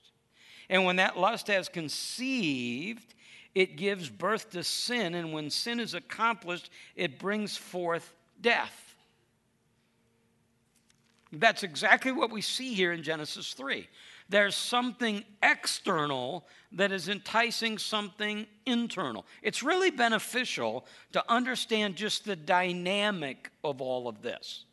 And 0.69 0.85
when 0.85 0.95
that 0.95 1.17
lust 1.17 1.47
has 1.47 1.69
conceived, 1.69 3.13
it 3.53 3.75
gives 3.77 4.09
birth 4.09 4.49
to 4.51 4.63
sin. 4.63 5.13
And 5.13 5.31
when 5.31 5.49
sin 5.51 5.79
is 5.79 5.93
accomplished, 5.93 6.71
it 6.95 7.19
brings 7.19 7.55
forth 7.55 8.13
death. 8.41 8.84
That's 11.39 11.63
exactly 11.63 12.11
what 12.11 12.31
we 12.31 12.41
see 12.41 12.73
here 12.73 12.91
in 12.91 13.03
Genesis 13.03 13.53
3. 13.53 13.87
There's 14.27 14.55
something 14.55 15.23
external 15.43 16.45
that 16.71 16.91
is 16.91 17.09
enticing 17.09 17.77
something 17.77 18.47
internal. 18.65 19.25
It's 19.43 19.61
really 19.61 19.91
beneficial 19.91 20.85
to 21.11 21.23
understand 21.29 21.95
just 21.95 22.25
the 22.25 22.35
dynamic 22.35 23.51
of 23.63 23.81
all 23.81 24.07
of 24.07 24.21
this. 24.21 24.65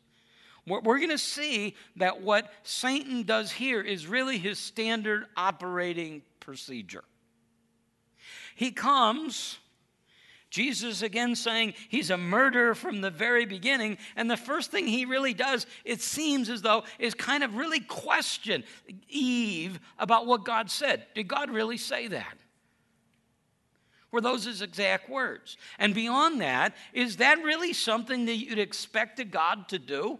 We're 0.65 0.81
going 0.81 1.09
to 1.09 1.17
see 1.17 1.75
that 1.97 2.21
what 2.21 2.51
Satan 2.63 3.23
does 3.23 3.51
here 3.51 3.81
is 3.81 4.07
really 4.07 4.37
his 4.37 4.57
standard 4.57 5.25
operating 5.35 6.21
procedure. 6.39 7.03
He 8.55 8.71
comes, 8.71 9.57
Jesus 10.53 11.01
again 11.01 11.35
saying 11.35 11.73
he's 11.89 12.11
a 12.11 12.17
murderer 12.17 12.75
from 12.75 13.01
the 13.01 13.09
very 13.09 13.43
beginning, 13.43 13.97
and 14.15 14.29
the 14.29 14.37
first 14.37 14.69
thing 14.69 14.85
he 14.85 15.03
really 15.03 15.33
does, 15.33 15.65
it 15.83 15.99
seems 15.99 16.47
as 16.47 16.61
though, 16.61 16.83
is 16.99 17.15
kind 17.15 17.43
of 17.43 17.55
really 17.55 17.79
question 17.79 18.63
Eve 19.09 19.79
about 19.97 20.27
what 20.27 20.45
God 20.45 20.69
said. 20.69 21.07
Did 21.15 21.27
God 21.27 21.49
really 21.49 21.77
say 21.77 22.07
that? 22.09 22.37
Were 24.11 24.21
those 24.21 24.45
his 24.45 24.61
exact 24.61 25.09
words? 25.09 25.57
And 25.79 25.95
beyond 25.95 26.39
that, 26.41 26.75
is 26.93 27.17
that 27.17 27.43
really 27.43 27.73
something 27.73 28.25
that 28.25 28.35
you'd 28.35 28.59
expect 28.59 29.19
a 29.19 29.23
God 29.23 29.69
to 29.69 29.79
do? 29.79 30.19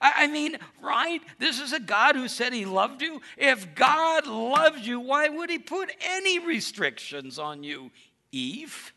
I 0.00 0.28
mean, 0.28 0.56
right? 0.80 1.20
This 1.38 1.60
is 1.60 1.74
a 1.74 1.80
God 1.80 2.16
who 2.16 2.26
said 2.26 2.54
he 2.54 2.64
loved 2.64 3.02
you. 3.02 3.20
If 3.36 3.74
God 3.74 4.26
loves 4.26 4.86
you, 4.86 4.98
why 4.98 5.28
would 5.28 5.50
he 5.50 5.58
put 5.58 5.92
any 6.00 6.38
restrictions 6.38 7.38
on 7.38 7.62
you, 7.62 7.90
Eve? 8.32 8.94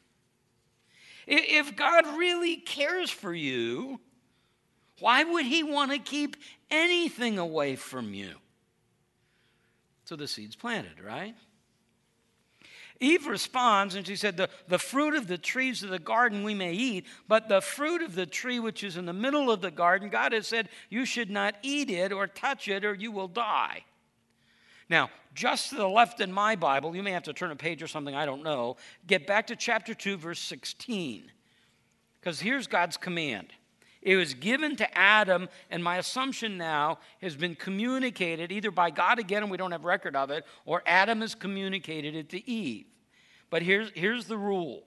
If 1.27 1.75
God 1.75 2.05
really 2.17 2.57
cares 2.57 3.09
for 3.09 3.33
you, 3.33 3.99
why 4.99 5.23
would 5.23 5.45
he 5.45 5.63
want 5.63 5.91
to 5.91 5.99
keep 5.99 6.37
anything 6.69 7.37
away 7.37 7.75
from 7.75 8.13
you? 8.13 8.33
So 10.05 10.15
the 10.15 10.27
seed's 10.27 10.55
planted, 10.55 10.99
right? 10.99 11.35
Eve 12.99 13.27
responds 13.27 13.95
and 13.95 14.05
she 14.05 14.15
said, 14.15 14.37
the, 14.37 14.49
the 14.67 14.79
fruit 14.79 15.15
of 15.15 15.27
the 15.27 15.37
trees 15.37 15.83
of 15.83 15.89
the 15.89 15.99
garden 15.99 16.43
we 16.43 16.53
may 16.53 16.73
eat, 16.73 17.05
but 17.27 17.49
the 17.49 17.61
fruit 17.61 18.01
of 18.01 18.15
the 18.15 18.25
tree 18.25 18.59
which 18.59 18.83
is 18.83 18.97
in 18.97 19.05
the 19.05 19.13
middle 19.13 19.51
of 19.51 19.61
the 19.61 19.71
garden, 19.71 20.09
God 20.09 20.31
has 20.31 20.47
said, 20.47 20.69
You 20.89 21.05
should 21.05 21.29
not 21.29 21.55
eat 21.63 21.89
it 21.89 22.11
or 22.11 22.27
touch 22.27 22.67
it 22.67 22.85
or 22.85 22.93
you 22.93 23.11
will 23.11 23.27
die. 23.27 23.83
Now, 24.93 25.09
just 25.33 25.71
to 25.71 25.75
the 25.75 25.89
left 25.89 26.21
in 26.21 26.31
my 26.31 26.55
Bible, 26.55 26.95
you 26.95 27.01
may 27.01 27.13
have 27.13 27.23
to 27.23 27.33
turn 27.33 27.49
a 27.49 27.55
page 27.55 27.81
or 27.81 27.87
something, 27.87 28.13
I 28.13 28.27
don't 28.27 28.43
know. 28.43 28.77
Get 29.07 29.25
back 29.25 29.47
to 29.47 29.55
chapter 29.55 29.95
2, 29.95 30.17
verse 30.17 30.39
16. 30.39 31.31
Because 32.19 32.39
here's 32.39 32.67
God's 32.67 32.95
command. 32.95 33.47
It 34.03 34.17
was 34.17 34.35
given 34.35 34.75
to 34.75 34.95
Adam, 34.95 35.49
and 35.71 35.83
my 35.83 35.97
assumption 35.97 36.59
now 36.59 36.99
has 37.23 37.35
been 37.35 37.55
communicated 37.55 38.51
either 38.51 38.69
by 38.69 38.91
God 38.91 39.17
again, 39.17 39.41
and 39.41 39.51
we 39.51 39.57
don't 39.57 39.71
have 39.71 39.83
record 39.83 40.15
of 40.15 40.29
it, 40.29 40.45
or 40.63 40.83
Adam 40.85 41.21
has 41.21 41.33
communicated 41.33 42.15
it 42.15 42.29
to 42.29 42.47
Eve. 42.47 42.85
But 43.49 43.63
here's, 43.63 43.89
here's 43.95 44.25
the 44.25 44.37
rule 44.37 44.83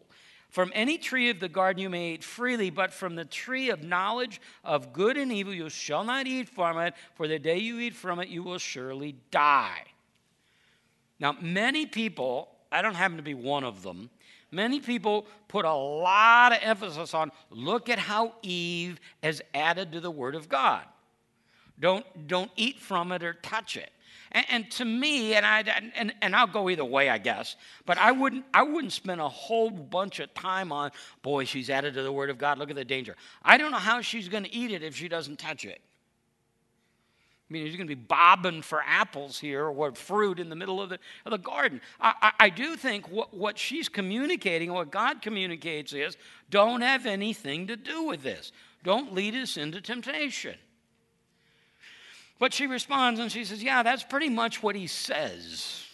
From 0.51 0.71
any 0.73 0.99
tree 0.99 1.31
of 1.31 1.41
the 1.41 1.49
garden 1.49 1.83
you 1.83 1.91
may 1.91 2.13
eat 2.13 2.23
freely, 2.23 2.71
but 2.71 2.93
from 2.93 3.17
the 3.17 3.25
tree 3.25 3.71
of 3.71 3.83
knowledge 3.83 4.41
of 4.63 4.93
good 4.93 5.17
and 5.17 5.33
evil 5.33 5.53
you 5.53 5.69
shall 5.69 6.05
not 6.05 6.29
eat 6.29 6.49
from 6.49 6.79
it, 6.79 6.95
for 7.17 7.27
the 7.27 7.41
day 7.41 7.59
you 7.59 7.81
eat 7.81 7.97
from 7.97 8.21
it 8.21 8.29
you 8.29 8.45
will 8.45 8.59
surely 8.59 9.17
die. 9.33 9.83
Now, 11.19 11.37
many 11.41 11.87
people, 11.87 12.49
I 12.71 12.83
don't 12.83 12.95
happen 12.95 13.17
to 13.17 13.23
be 13.23 13.35
one 13.35 13.65
of 13.65 13.83
them, 13.83 14.11
many 14.51 14.81
people 14.81 15.27
put 15.49 15.65
a 15.65 15.75
lot 15.75 16.53
of 16.53 16.59
emphasis 16.63 17.15
on 17.15 17.33
look 17.51 17.89
at 17.89 17.99
how 17.99 18.35
Eve 18.43 19.01
has 19.23 19.43
added 19.55 19.93
to 19.93 20.01
the 20.01 20.11
Word 20.11 20.35
of 20.35 20.49
God. 20.49 20.83
Don't, 21.79 22.05
don't 22.27 22.51
eat 22.57 22.79
from 22.79 23.13
it 23.13 23.23
or 23.23 23.35
touch 23.35 23.77
it. 23.77 23.91
And, 24.33 24.47
and, 24.49 24.71
to 24.73 24.85
me, 24.85 25.35
and, 25.35 25.47
I, 25.47 25.61
and, 25.95 26.13
and 26.21 26.35
I'll 26.35 26.47
go 26.47 26.69
either 26.69 26.85
way, 26.85 27.09
I 27.09 27.19
guess, 27.19 27.57
but 27.85 27.99
I 27.99 28.13
wouldn't, 28.13 28.45
I 28.53 28.63
wouldn't 28.63 28.93
spend 28.93 29.21
a 29.21 29.29
whole 29.29 29.71
bunch 29.71 30.21
of 30.21 30.33
time 30.35 30.73
on, 30.73 30.91
boy, 31.23 31.45
she's 31.45 31.71
added 31.71 31.95
to 31.95 32.03
the 32.03 32.13
Word 32.13 32.31
of 32.31 32.39
God. 32.39 32.59
Look 32.59 32.71
at 32.71 32.77
the 32.77 32.85
danger. 32.85 33.17
I 33.43 33.57
don't 33.57 33.71
know 33.71 33.79
how 33.79 34.01
she's 34.01 34.29
going 34.29 34.45
to 34.45 34.55
eat 34.55 34.73
it 34.73 34.83
if 34.83 34.97
she 34.97 35.09
doesn't 35.09 35.39
touch 35.39 35.65
it. 35.65 35.81
I 37.49 37.53
mean, 37.53 37.65
she's 37.67 37.77
going 37.77 37.87
to 37.87 37.95
be 37.95 38.01
bobbing 38.01 38.61
for 38.63 38.83
apples 38.85 39.39
here 39.39 39.67
or 39.67 39.93
fruit 39.95 40.41
in 40.41 40.49
the 40.49 40.57
middle 40.57 40.83
of 40.83 40.89
the, 40.89 40.99
of 41.25 41.31
the 41.31 41.39
garden. 41.39 41.81
I, 42.01 42.15
I, 42.21 42.33
I 42.47 42.49
do 42.49 42.75
think 42.75 43.09
what, 43.09 43.33
what 43.33 43.57
she's 43.57 43.89
communicating, 43.89 44.73
what 44.73 44.91
God 44.91 45.23
communicates 45.23 45.93
is 45.93 46.17
don't 46.51 46.81
have 46.81 47.07
anything 47.07 47.69
to 47.69 47.77
do 47.77 48.03
with 48.03 48.25
this. 48.25 48.51
Don't 48.83 49.15
lead 49.15 49.37
us 49.37 49.57
into 49.57 49.81
temptation. 49.81 50.57
But 52.41 52.53
she 52.53 52.67
responds 52.67 53.21
and 53.21 53.31
she 53.31 53.45
says, 53.45 53.63
Yeah, 53.63 53.85
that's 53.85 54.03
pretty 54.03 54.29
much 54.29 54.63
what 54.63 54.75
he 54.75 54.89
says. 54.89 55.85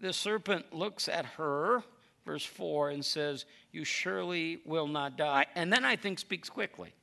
The 0.00 0.12
serpent 0.12 0.72
looks 0.72 1.08
at 1.08 1.24
her, 1.24 1.82
verse 2.24 2.44
4, 2.44 2.90
and 2.90 3.04
says, 3.04 3.44
You 3.72 3.84
surely 3.84 4.60
will 4.64 4.86
not 4.86 5.16
die. 5.16 5.46
And 5.56 5.72
then 5.72 5.84
I 5.84 5.96
think 5.96 6.20
speaks 6.20 6.48
quickly. 6.48 6.94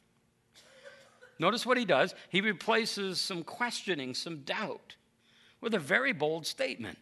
Notice 1.42 1.66
what 1.66 1.80
he 1.80 1.86
does. 1.86 2.14
He 2.30 2.40
replaces 2.40 3.20
some 3.20 3.44
questioning, 3.44 4.14
some 4.14 4.42
doubt, 4.42 4.96
with 5.60 5.74
a 5.74 5.80
very 5.80 6.14
bold 6.14 6.46
statement. 6.46 7.00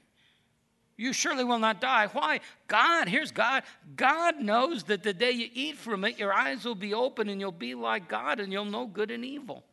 You 0.96 1.12
surely 1.12 1.43
will 1.43 1.60
not 1.60 1.81
die. 1.81 2.08
Why? 2.08 2.39
God, 2.67 3.10
here's 3.10 3.31
God. 3.31 3.63
God 3.98 4.39
knows 4.39 4.84
that 4.86 5.03
the 5.03 5.12
day 5.12 5.31
you 5.31 5.50
eat 5.53 5.75
from 5.75 6.05
it, 6.05 6.17
your 6.17 6.31
eyes 6.31 6.63
will 6.63 6.74
be 6.74 6.93
open 6.93 7.27
and 7.27 7.41
you'll 7.41 7.51
be 7.51 7.75
like 7.75 8.08
God 8.08 8.39
and 8.39 8.53
you'll 8.53 8.63
know 8.63 8.88
good 8.88 9.12
and 9.12 9.25
evil. 9.25 9.65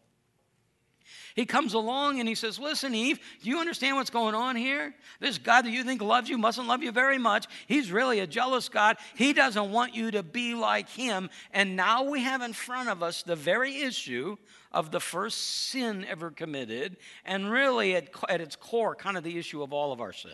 He 1.35 1.47
comes 1.47 1.75
along 1.75 2.19
and 2.19 2.29
he 2.29 2.35
says, 2.35 2.59
Listen, 2.59 2.95
Eve, 2.95 3.19
do 3.43 3.51
you 3.51 3.59
understand 3.59 3.97
what's 3.97 4.11
going 4.11 4.35
on 4.35 4.57
here? 4.57 4.95
This 5.21 5.39
God 5.39 5.65
that 5.65 5.71
you 5.71 5.85
think 5.85 6.03
loves 6.03 6.29
you 6.29 6.39
mustn't 6.39 6.67
love 6.67 6.83
you 6.83 6.93
very 6.93 7.19
much. 7.19 7.47
He's 7.67 7.93
really 7.93 8.21
a 8.21 8.27
jealous 8.27 8.69
God. 8.69 8.97
He 9.15 9.33
doesn't 9.33 9.71
want 9.71 9.95
you 9.95 10.11
to 10.13 10.23
be 10.23 10.55
like 10.55 10.89
him. 10.89 11.31
And 11.53 11.77
now 11.77 12.05
we 12.05 12.23
have 12.23 12.43
in 12.43 12.53
front 12.53 12.89
of 12.89 13.03
us 13.03 13.23
the 13.23 13.37
very 13.37 13.77
issue 13.79 14.37
of 14.73 14.91
the 14.91 15.01
first 15.01 15.69
sin 15.69 16.05
ever 16.09 16.31
committed, 16.31 16.99
and 17.25 17.51
really 17.51 17.97
at, 17.97 18.09
at 18.29 18.43
its 18.43 18.57
core, 18.57 18.95
kind 18.95 19.17
of 19.17 19.25
the 19.25 19.39
issue 19.39 19.63
of 19.63 19.73
all 19.73 19.93
of 19.93 20.01
our 20.01 20.13
sin. 20.13 20.33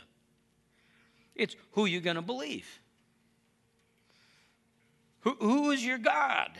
It's 1.34 1.54
who 1.72 1.86
you're 1.86 2.00
going 2.00 2.16
to 2.16 2.22
believe. 2.22 2.80
Who, 5.20 5.36
who 5.38 5.70
is 5.70 5.84
your 5.84 5.98
God? 5.98 6.50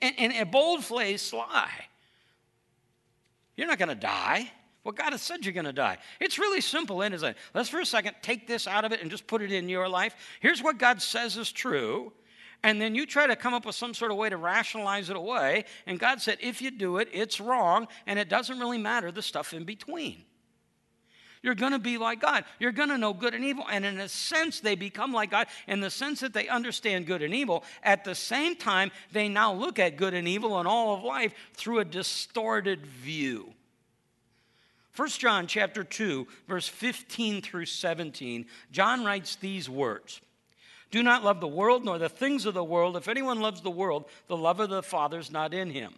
And, 0.00 0.14
and 0.18 0.32
a 0.34 0.44
bold 0.44 0.84
faced 0.84 1.32
lie. 1.32 1.86
You're 3.56 3.66
not 3.66 3.78
going 3.78 3.88
to 3.88 3.94
die. 3.94 4.50
Well, 4.84 4.92
God 4.92 5.12
has 5.12 5.20
said 5.20 5.44
you're 5.44 5.52
going 5.52 5.66
to 5.66 5.72
die. 5.72 5.98
It's 6.20 6.38
really 6.38 6.60
simple, 6.60 7.02
isn't 7.02 7.22
it? 7.22 7.36
Let's 7.52 7.68
for 7.68 7.80
a 7.80 7.86
second 7.86 8.14
take 8.22 8.46
this 8.46 8.66
out 8.66 8.84
of 8.84 8.92
it 8.92 9.02
and 9.02 9.10
just 9.10 9.26
put 9.26 9.42
it 9.42 9.52
in 9.52 9.68
your 9.68 9.88
life. 9.88 10.14
Here's 10.40 10.62
what 10.62 10.78
God 10.78 11.02
says 11.02 11.36
is 11.36 11.52
true. 11.52 12.12
And 12.62 12.80
then 12.80 12.94
you 12.94 13.06
try 13.06 13.26
to 13.26 13.36
come 13.36 13.54
up 13.54 13.66
with 13.66 13.74
some 13.74 13.94
sort 13.94 14.10
of 14.10 14.16
way 14.16 14.30
to 14.30 14.36
rationalize 14.36 15.10
it 15.10 15.16
away. 15.16 15.64
And 15.86 15.98
God 15.98 16.20
said, 16.20 16.38
if 16.40 16.62
you 16.62 16.70
do 16.70 16.98
it, 16.98 17.08
it's 17.12 17.40
wrong. 17.40 17.86
And 18.06 18.18
it 18.18 18.28
doesn't 18.28 18.58
really 18.58 18.78
matter 18.78 19.12
the 19.12 19.22
stuff 19.22 19.52
in 19.52 19.64
between. 19.64 20.24
You're 21.42 21.54
going 21.54 21.72
to 21.72 21.78
be 21.78 21.98
like 21.98 22.20
God. 22.20 22.44
You're 22.58 22.72
going 22.72 22.88
to 22.88 22.98
know 22.98 23.12
good 23.12 23.34
and 23.34 23.44
evil. 23.44 23.64
And 23.70 23.84
in 23.84 23.98
a 24.00 24.08
sense, 24.08 24.60
they 24.60 24.74
become 24.74 25.12
like 25.12 25.30
God 25.30 25.46
in 25.66 25.80
the 25.80 25.90
sense 25.90 26.20
that 26.20 26.32
they 26.32 26.48
understand 26.48 27.06
good 27.06 27.22
and 27.22 27.34
evil. 27.34 27.64
At 27.82 28.04
the 28.04 28.14
same 28.14 28.56
time, 28.56 28.90
they 29.12 29.28
now 29.28 29.52
look 29.52 29.78
at 29.78 29.96
good 29.96 30.14
and 30.14 30.26
evil 30.26 30.58
and 30.58 30.66
all 30.66 30.94
of 30.94 31.04
life 31.04 31.34
through 31.54 31.78
a 31.80 31.84
distorted 31.84 32.86
view. 32.86 33.52
1 34.98 35.08
John 35.10 35.46
chapter 35.46 35.84
2 35.84 36.26
verse 36.48 36.66
15 36.66 37.40
through 37.40 37.66
17 37.66 38.46
John 38.72 39.04
writes 39.04 39.36
these 39.36 39.70
words 39.70 40.20
Do 40.90 41.04
not 41.04 41.22
love 41.22 41.40
the 41.40 41.46
world 41.46 41.84
nor 41.84 41.98
the 41.98 42.08
things 42.08 42.46
of 42.46 42.54
the 42.54 42.64
world 42.64 42.96
if 42.96 43.06
anyone 43.06 43.38
loves 43.38 43.60
the 43.60 43.70
world 43.70 44.06
the 44.26 44.36
love 44.36 44.58
of 44.58 44.70
the 44.70 44.82
father 44.82 45.20
is 45.20 45.30
not 45.30 45.54
in 45.54 45.70
him 45.70 45.94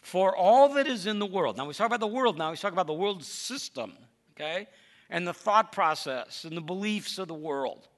For 0.00 0.36
all 0.36 0.74
that 0.74 0.86
is 0.86 1.06
in 1.08 1.18
the 1.18 1.26
world 1.26 1.56
Now 1.56 1.66
we 1.66 1.74
talk 1.74 1.88
about 1.88 1.98
the 1.98 2.06
world 2.06 2.38
now 2.38 2.52
we 2.52 2.56
talk 2.56 2.72
about 2.72 2.86
the 2.86 2.92
world 2.92 3.24
system 3.24 3.94
okay? 4.38 4.66
And 5.10 5.26
the 5.26 5.34
thought 5.34 5.72
process 5.72 6.44
and 6.44 6.56
the 6.56 6.60
beliefs 6.60 7.18
of 7.18 7.28
the 7.28 7.34
world. 7.34 7.88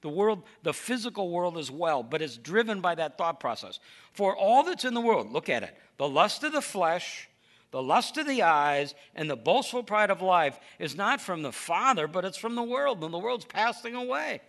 The 0.00 0.08
world, 0.08 0.44
the 0.62 0.72
physical 0.72 1.30
world 1.30 1.58
as 1.58 1.70
well, 1.70 2.04
but 2.04 2.22
it's 2.22 2.36
driven 2.36 2.80
by 2.80 2.94
that 2.94 3.18
thought 3.18 3.40
process. 3.40 3.80
For 4.12 4.36
all 4.36 4.62
that's 4.62 4.84
in 4.84 4.94
the 4.94 5.00
world, 5.00 5.32
look 5.32 5.48
at 5.48 5.64
it 5.64 5.76
the 5.96 6.08
lust 6.08 6.44
of 6.44 6.52
the 6.52 6.62
flesh, 6.62 7.28
the 7.72 7.82
lust 7.82 8.16
of 8.16 8.26
the 8.26 8.42
eyes, 8.42 8.94
and 9.16 9.28
the 9.28 9.36
boastful 9.36 9.82
pride 9.82 10.10
of 10.10 10.22
life 10.22 10.58
is 10.78 10.94
not 10.94 11.20
from 11.20 11.42
the 11.42 11.52
Father, 11.52 12.06
but 12.06 12.24
it's 12.24 12.38
from 12.38 12.54
the 12.54 12.62
world, 12.62 13.02
and 13.02 13.12
the 13.12 13.18
world's 13.18 13.44
passing 13.44 13.96
away. 13.96 14.40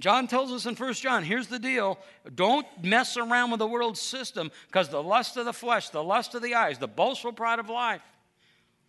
John 0.00 0.26
tells 0.26 0.50
us 0.50 0.66
in 0.66 0.74
1 0.74 0.94
John, 0.94 1.22
here's 1.22 1.46
the 1.46 1.58
deal. 1.58 1.98
Don't 2.34 2.66
mess 2.82 3.16
around 3.16 3.50
with 3.50 3.60
the 3.60 3.66
world 3.66 3.96
system 3.96 4.50
because 4.66 4.88
the 4.88 5.02
lust 5.02 5.36
of 5.36 5.44
the 5.44 5.52
flesh, 5.52 5.90
the 5.90 6.02
lust 6.02 6.34
of 6.34 6.42
the 6.42 6.54
eyes, 6.54 6.78
the 6.78 6.88
boastful 6.88 7.32
pride 7.32 7.60
of 7.60 7.68
life, 7.68 8.00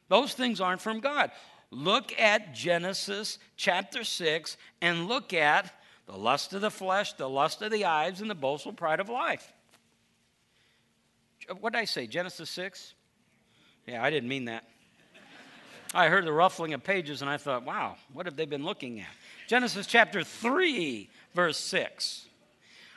those 0.08 0.34
things 0.34 0.62
aren't 0.62 0.82
from 0.82 1.00
God. 1.00 1.32
Look 1.72 2.18
at 2.20 2.54
Genesis 2.54 3.40
chapter 3.58 4.04
6 4.04 4.58
and 4.82 5.08
look 5.08 5.34
at 5.34 5.74
the 6.06 6.16
lust 6.16 6.54
of 6.54 6.62
the 6.62 6.72
flesh, 6.72 7.14
the 7.14 7.30
lust 7.30 7.62
of 7.62 7.72
the 7.72 7.86
eyes, 7.86 8.22
and 8.22 8.30
the 8.30 8.36
boastful 8.36 8.74
pride 8.74 9.00
of 9.00 9.10
life. 9.10 9.52
What 11.60 11.74
did 11.74 11.80
I 11.80 11.86
say? 11.86 12.08
Genesis 12.08 12.50
6? 12.52 12.94
Yeah, 13.88 14.04
I 14.04 14.10
didn't 14.10 14.30
mean 14.30 14.46
that. 14.46 14.64
I 15.94 16.08
heard 16.08 16.26
the 16.26 16.32
ruffling 16.32 16.74
of 16.74 16.84
pages 16.84 17.22
and 17.22 17.30
I 17.30 17.38
thought, 17.38 17.64
wow, 17.64 17.98
what 18.14 18.26
have 18.26 18.36
they 18.36 18.46
been 18.46 18.64
looking 18.64 19.00
at? 19.00 19.08
Genesis 19.48 19.86
chapter 19.86 20.24
3, 20.24 21.10
verse 21.34 21.58
6. 21.58 22.26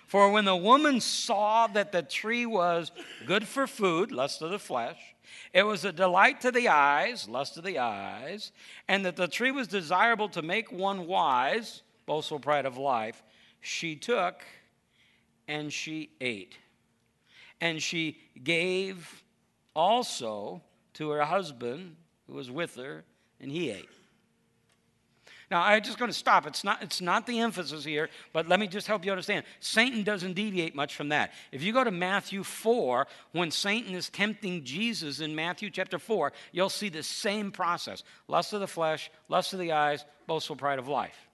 For 0.06 0.30
when 0.30 0.46
the 0.46 0.56
woman 0.56 1.00
saw 1.00 1.66
that 1.66 1.92
the 1.92 2.02
tree 2.02 2.46
was 2.46 2.90
good 3.26 3.46
for 3.46 3.66
food, 3.66 4.10
lust 4.10 4.40
of 4.40 4.50
the 4.50 4.58
flesh, 4.58 4.96
it 5.52 5.62
was 5.62 5.84
a 5.84 5.92
delight 5.92 6.40
to 6.42 6.50
the 6.50 6.68
eyes, 6.68 7.28
lust 7.28 7.56
of 7.56 7.64
the 7.64 7.78
eyes, 7.78 8.52
and 8.86 9.04
that 9.04 9.16
the 9.16 9.28
tree 9.28 9.50
was 9.50 9.68
desirable 9.68 10.28
to 10.30 10.42
make 10.42 10.70
one 10.70 11.06
wise, 11.06 11.82
boastful 12.06 12.38
pride 12.38 12.66
of 12.66 12.76
life. 12.76 13.22
She 13.60 13.96
took 13.96 14.42
and 15.46 15.72
she 15.72 16.10
ate. 16.20 16.58
And 17.60 17.82
she 17.82 18.18
gave 18.42 19.24
also 19.74 20.62
to 20.94 21.10
her 21.10 21.24
husband 21.24 21.96
who 22.26 22.34
was 22.34 22.50
with 22.50 22.76
her, 22.76 23.04
and 23.40 23.50
he 23.50 23.70
ate. 23.70 23.88
Now, 25.50 25.62
I'm 25.62 25.82
just 25.82 25.98
going 25.98 26.10
to 26.10 26.16
stop. 26.16 26.46
It's 26.46 26.62
not, 26.62 26.82
it's 26.82 27.00
not 27.00 27.26
the 27.26 27.40
emphasis 27.40 27.84
here, 27.84 28.10
but 28.32 28.48
let 28.48 28.60
me 28.60 28.66
just 28.66 28.86
help 28.86 29.04
you 29.04 29.10
understand. 29.10 29.44
Satan 29.60 30.02
doesn't 30.02 30.34
deviate 30.34 30.74
much 30.74 30.94
from 30.94 31.08
that. 31.08 31.32
If 31.52 31.62
you 31.62 31.72
go 31.72 31.84
to 31.84 31.90
Matthew 31.90 32.42
4, 32.42 33.06
when 33.32 33.50
Satan 33.50 33.94
is 33.94 34.10
tempting 34.10 34.64
Jesus 34.64 35.20
in 35.20 35.34
Matthew 35.34 35.70
chapter 35.70 35.98
4, 35.98 36.32
you'll 36.52 36.68
see 36.68 36.90
the 36.90 37.02
same 37.02 37.50
process 37.50 38.02
lust 38.26 38.52
of 38.52 38.60
the 38.60 38.66
flesh, 38.66 39.10
lust 39.28 39.54
of 39.54 39.58
the 39.58 39.72
eyes, 39.72 40.04
boastful 40.26 40.56
pride 40.56 40.78
of 40.78 40.88
life. 40.88 41.27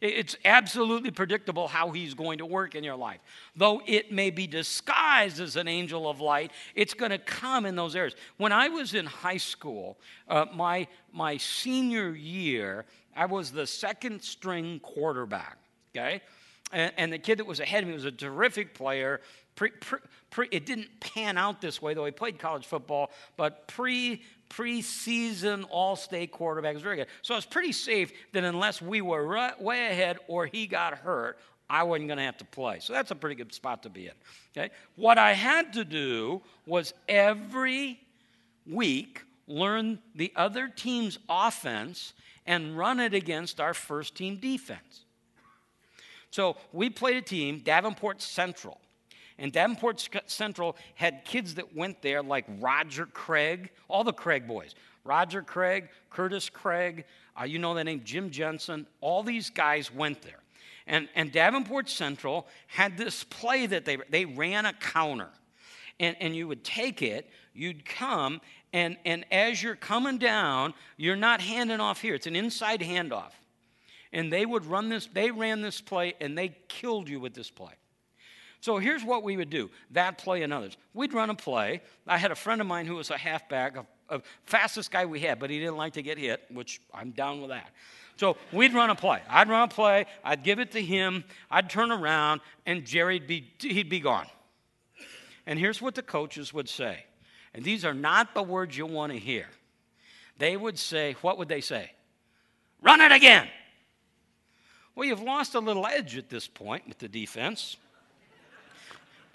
It's 0.00 0.36
absolutely 0.44 1.10
predictable 1.10 1.66
how 1.66 1.90
he's 1.90 2.14
going 2.14 2.38
to 2.38 2.46
work 2.46 2.76
in 2.76 2.84
your 2.84 2.94
life. 2.94 3.18
Though 3.56 3.82
it 3.84 4.12
may 4.12 4.30
be 4.30 4.46
disguised 4.46 5.40
as 5.40 5.56
an 5.56 5.66
angel 5.66 6.08
of 6.08 6.20
light, 6.20 6.52
it's 6.76 6.94
going 6.94 7.10
to 7.10 7.18
come 7.18 7.66
in 7.66 7.74
those 7.74 7.96
areas. 7.96 8.14
When 8.36 8.52
I 8.52 8.68
was 8.68 8.94
in 8.94 9.06
high 9.06 9.38
school, 9.38 9.98
uh, 10.28 10.46
my, 10.54 10.86
my 11.12 11.36
senior 11.36 12.10
year, 12.10 12.84
I 13.16 13.26
was 13.26 13.50
the 13.50 13.66
second 13.66 14.22
string 14.22 14.78
quarterback, 14.80 15.58
okay? 15.90 16.22
And, 16.70 16.92
and 16.96 17.12
the 17.12 17.18
kid 17.18 17.40
that 17.40 17.46
was 17.46 17.58
ahead 17.58 17.82
of 17.82 17.88
me 17.88 17.94
was 17.94 18.04
a 18.04 18.12
terrific 18.12 18.74
player. 18.74 19.20
Pre, 19.58 19.70
pre, 19.70 19.98
pre, 20.30 20.48
it 20.52 20.66
didn't 20.66 21.00
pan 21.00 21.36
out 21.36 21.60
this 21.60 21.82
way, 21.82 21.92
though 21.92 22.04
he 22.04 22.12
played 22.12 22.38
college 22.38 22.64
football, 22.64 23.10
but 23.36 23.66
pre 23.66 24.22
preseason 24.48 25.64
all 25.68 25.96
state 25.96 26.30
quarterback. 26.30 26.74
Was 26.74 26.82
very 26.84 26.94
good. 26.94 27.08
So 27.22 27.34
I 27.34 27.38
was 27.38 27.44
pretty 27.44 27.72
safe 27.72 28.12
that 28.34 28.44
unless 28.44 28.80
we 28.80 29.00
were 29.00 29.26
right, 29.26 29.60
way 29.60 29.88
ahead 29.88 30.18
or 30.28 30.46
he 30.46 30.68
got 30.68 30.94
hurt, 30.98 31.40
I 31.68 31.82
wasn't 31.82 32.06
going 32.06 32.18
to 32.18 32.22
have 32.22 32.36
to 32.36 32.44
play. 32.44 32.78
So 32.78 32.92
that's 32.92 33.10
a 33.10 33.16
pretty 33.16 33.34
good 33.34 33.52
spot 33.52 33.82
to 33.82 33.90
be 33.90 34.06
in. 34.06 34.12
Okay? 34.56 34.72
What 34.94 35.18
I 35.18 35.32
had 35.32 35.72
to 35.72 35.84
do 35.84 36.40
was 36.64 36.94
every 37.08 37.98
week 38.64 39.24
learn 39.48 39.98
the 40.14 40.32
other 40.36 40.68
team's 40.68 41.18
offense 41.28 42.12
and 42.46 42.78
run 42.78 43.00
it 43.00 43.12
against 43.12 43.60
our 43.60 43.74
first 43.74 44.14
team 44.14 44.36
defense. 44.36 45.04
So 46.30 46.56
we 46.72 46.90
played 46.90 47.16
a 47.16 47.22
team, 47.22 47.58
Davenport 47.58 48.22
Central. 48.22 48.80
And 49.38 49.52
Davenport 49.52 50.08
Central 50.26 50.76
had 50.94 51.24
kids 51.24 51.54
that 51.54 51.76
went 51.76 52.02
there 52.02 52.22
like 52.22 52.44
Roger 52.58 53.06
Craig, 53.06 53.70
all 53.86 54.02
the 54.02 54.12
Craig 54.12 54.48
boys. 54.48 54.74
Roger 55.04 55.42
Craig, 55.42 55.88
Curtis 56.10 56.50
Craig, 56.50 57.04
uh, 57.40 57.44
you 57.44 57.58
know 57.58 57.72
the 57.74 57.84
name 57.84 58.02
Jim 58.04 58.30
Jensen, 58.30 58.86
all 59.00 59.22
these 59.22 59.48
guys 59.50 59.94
went 59.94 60.22
there. 60.22 60.40
And, 60.86 61.08
and 61.14 61.30
Davenport 61.30 61.88
Central 61.88 62.46
had 62.66 62.96
this 62.96 63.22
play 63.24 63.66
that 63.66 63.84
they, 63.84 63.98
they 64.10 64.24
ran 64.24 64.66
a 64.66 64.72
counter. 64.72 65.28
And, 66.00 66.16
and 66.20 66.34
you 66.34 66.48
would 66.48 66.64
take 66.64 67.02
it, 67.02 67.30
you'd 67.54 67.84
come, 67.84 68.40
and, 68.72 68.96
and 69.04 69.24
as 69.32 69.62
you're 69.62 69.76
coming 69.76 70.18
down, 70.18 70.74
you're 70.96 71.16
not 71.16 71.40
handing 71.40 71.80
off 71.80 72.00
here. 72.00 72.14
It's 72.14 72.26
an 72.26 72.36
inside 72.36 72.80
handoff. 72.80 73.32
And 74.12 74.32
they 74.32 74.46
would 74.46 74.64
run 74.64 74.88
this, 74.88 75.06
they 75.12 75.30
ran 75.30 75.60
this 75.60 75.80
play, 75.80 76.14
and 76.20 76.36
they 76.36 76.56
killed 76.68 77.08
you 77.08 77.20
with 77.20 77.34
this 77.34 77.50
play. 77.50 77.72
So 78.60 78.78
here's 78.78 79.04
what 79.04 79.22
we 79.22 79.36
would 79.36 79.50
do 79.50 79.70
that 79.92 80.18
play 80.18 80.42
and 80.42 80.52
others. 80.52 80.76
We'd 80.94 81.12
run 81.12 81.30
a 81.30 81.34
play. 81.34 81.80
I 82.06 82.18
had 82.18 82.30
a 82.30 82.36
friend 82.36 82.60
of 82.60 82.66
mine 82.66 82.86
who 82.86 82.96
was 82.96 83.10
a 83.10 83.18
halfback, 83.18 83.76
a, 83.76 83.86
a 84.08 84.22
fastest 84.46 84.90
guy 84.90 85.06
we 85.06 85.20
had, 85.20 85.38
but 85.38 85.50
he 85.50 85.58
didn't 85.58 85.76
like 85.76 85.92
to 85.94 86.02
get 86.02 86.18
hit, 86.18 86.42
which 86.50 86.80
I'm 86.92 87.10
down 87.10 87.40
with 87.40 87.50
that. 87.50 87.70
So 88.16 88.36
we'd 88.52 88.74
run 88.74 88.90
a 88.90 88.96
play. 88.96 89.22
I'd 89.28 89.48
run 89.48 89.62
a 89.62 89.68
play. 89.68 90.06
I'd 90.24 90.42
give 90.42 90.58
it 90.58 90.72
to 90.72 90.82
him. 90.82 91.22
I'd 91.50 91.70
turn 91.70 91.92
around, 91.92 92.40
and 92.66 92.84
Jerry'd 92.84 93.28
be 93.28 93.48
he'd 93.60 93.88
be 93.88 94.00
gone. 94.00 94.26
And 95.46 95.58
here's 95.58 95.80
what 95.80 95.94
the 95.94 96.02
coaches 96.02 96.52
would 96.52 96.68
say, 96.68 97.04
and 97.54 97.64
these 97.64 97.84
are 97.84 97.94
not 97.94 98.34
the 98.34 98.42
words 98.42 98.76
you 98.76 98.86
want 98.86 99.12
to 99.12 99.18
hear. 99.18 99.46
They 100.38 100.56
would 100.56 100.78
say, 100.78 101.16
what 101.22 101.38
would 101.38 101.48
they 101.48 101.60
say? 101.60 101.92
Run 102.82 103.00
it 103.00 103.12
again. 103.12 103.48
Well, 104.94 105.06
you've 105.06 105.22
lost 105.22 105.54
a 105.54 105.60
little 105.60 105.86
edge 105.86 106.16
at 106.16 106.28
this 106.28 106.48
point 106.48 106.86
with 106.88 106.98
the 106.98 107.08
defense 107.08 107.76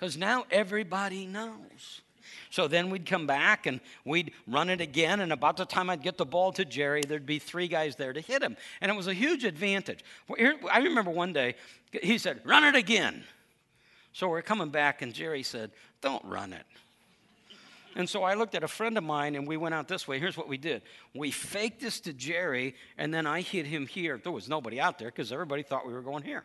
because 0.03 0.17
now 0.17 0.43
everybody 0.51 1.25
knows. 1.25 2.01
So 2.49 2.67
then 2.67 2.89
we'd 2.89 3.05
come 3.05 3.25
back 3.25 3.67
and 3.67 3.79
we'd 4.03 4.33
run 4.45 4.69
it 4.69 4.81
again. 4.81 5.21
And 5.21 5.31
about 5.31 5.55
the 5.55 5.63
time 5.63 5.89
I'd 5.89 6.03
get 6.03 6.17
the 6.17 6.25
ball 6.25 6.51
to 6.53 6.65
Jerry, 6.65 7.03
there'd 7.07 7.25
be 7.25 7.39
three 7.39 7.69
guys 7.69 7.95
there 7.95 8.11
to 8.11 8.19
hit 8.19 8.43
him. 8.43 8.57
And 8.81 8.91
it 8.91 8.95
was 8.95 9.07
a 9.07 9.13
huge 9.13 9.45
advantage. 9.45 10.03
I 10.29 10.79
remember 10.79 11.09
one 11.09 11.31
day, 11.31 11.55
he 12.01 12.17
said, 12.17 12.41
Run 12.43 12.65
it 12.65 12.75
again. 12.75 13.23
So 14.11 14.27
we're 14.27 14.41
coming 14.41 14.71
back, 14.71 15.01
and 15.01 15.13
Jerry 15.13 15.41
said, 15.41 15.71
Don't 16.01 16.25
run 16.25 16.51
it. 16.51 16.65
And 17.95 18.09
so 18.09 18.23
I 18.23 18.33
looked 18.33 18.55
at 18.55 18.63
a 18.65 18.67
friend 18.67 18.97
of 18.97 19.05
mine 19.05 19.35
and 19.35 19.47
we 19.47 19.55
went 19.55 19.73
out 19.73 19.87
this 19.87 20.05
way. 20.05 20.19
Here's 20.19 20.35
what 20.35 20.49
we 20.49 20.57
did 20.57 20.81
we 21.15 21.31
faked 21.31 21.79
this 21.79 22.01
to 22.01 22.11
Jerry, 22.11 22.75
and 22.97 23.13
then 23.13 23.25
I 23.25 23.39
hit 23.39 23.65
him 23.65 23.87
here. 23.87 24.19
There 24.21 24.33
was 24.33 24.49
nobody 24.49 24.81
out 24.81 24.99
there 24.99 25.07
because 25.07 25.31
everybody 25.31 25.63
thought 25.63 25.87
we 25.87 25.93
were 25.93 26.01
going 26.01 26.23
here. 26.23 26.43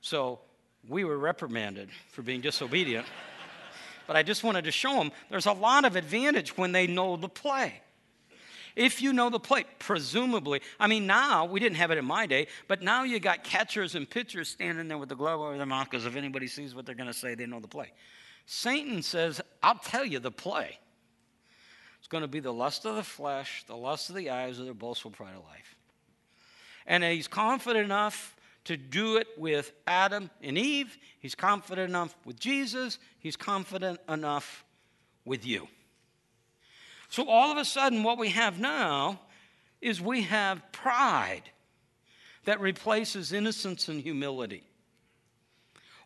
So 0.00 0.40
we 0.88 1.04
were 1.04 1.18
reprimanded 1.18 1.88
for 2.10 2.22
being 2.22 2.40
disobedient 2.40 3.06
but 4.08 4.16
I 4.16 4.22
just 4.22 4.42
wanted 4.42 4.64
to 4.64 4.72
show 4.72 4.96
them 4.96 5.12
there's 5.30 5.46
a 5.46 5.52
lot 5.52 5.84
of 5.84 5.94
advantage 5.94 6.56
when 6.56 6.72
they 6.72 6.86
know 6.86 7.16
the 7.16 7.28
play. 7.28 7.82
If 8.74 9.02
you 9.02 9.12
know 9.12 9.28
the 9.28 9.40
play, 9.40 9.64
presumably, 9.80 10.62
I 10.78 10.86
mean, 10.86 11.06
now 11.06 11.44
we 11.44 11.58
didn't 11.58 11.76
have 11.76 11.90
it 11.90 11.98
in 11.98 12.04
my 12.04 12.26
day, 12.26 12.46
but 12.68 12.80
now 12.80 13.02
you 13.02 13.18
got 13.18 13.42
catchers 13.42 13.96
and 13.96 14.08
pitchers 14.08 14.48
standing 14.48 14.86
there 14.86 14.96
with 14.96 15.08
the 15.08 15.16
glove 15.16 15.40
over 15.40 15.56
their 15.56 15.66
mouth 15.66 15.90
because 15.90 16.06
if 16.06 16.14
anybody 16.14 16.46
sees 16.46 16.76
what 16.76 16.86
they're 16.86 16.94
going 16.94 17.08
to 17.08 17.12
say, 17.12 17.34
they 17.34 17.44
know 17.44 17.58
the 17.58 17.66
play. 17.68 17.92
Satan 18.46 19.02
says, 19.02 19.40
I'll 19.64 19.78
tell 19.78 20.04
you 20.04 20.20
the 20.20 20.30
play. 20.30 20.78
It's 21.98 22.06
going 22.06 22.22
to 22.22 22.28
be 22.28 22.40
the 22.40 22.52
lust 22.52 22.86
of 22.86 22.94
the 22.94 23.02
flesh, 23.02 23.64
the 23.66 23.76
lust 23.76 24.10
of 24.10 24.14
the 24.14 24.30
eyes, 24.30 24.60
or 24.60 24.64
the 24.64 24.74
boastful 24.74 25.10
pride 25.10 25.34
of 25.36 25.44
life. 25.44 25.74
And 26.86 27.02
he's 27.02 27.28
confident 27.28 27.84
enough 27.84 28.36
to 28.68 28.76
do 28.76 29.16
it 29.16 29.28
with 29.38 29.72
Adam 29.86 30.28
and 30.42 30.58
Eve. 30.58 30.98
He's 31.20 31.34
confident 31.34 31.88
enough 31.88 32.14
with 32.26 32.38
Jesus. 32.38 32.98
He's 33.18 33.34
confident 33.34 33.98
enough 34.10 34.62
with 35.24 35.46
you. 35.46 35.68
So 37.08 37.26
all 37.26 37.50
of 37.50 37.56
a 37.56 37.64
sudden, 37.64 38.02
what 38.02 38.18
we 38.18 38.28
have 38.28 38.60
now 38.60 39.20
is 39.80 40.02
we 40.02 40.20
have 40.24 40.60
pride 40.70 41.44
that 42.44 42.60
replaces 42.60 43.32
innocence 43.32 43.88
and 43.88 44.02
humility. 44.02 44.64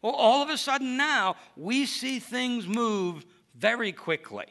Well, 0.00 0.12
all 0.12 0.40
of 0.40 0.48
a 0.48 0.56
sudden 0.56 0.96
now, 0.96 1.34
we 1.56 1.84
see 1.84 2.20
things 2.20 2.68
move 2.68 3.26
very 3.56 3.90
quickly. 3.90 4.46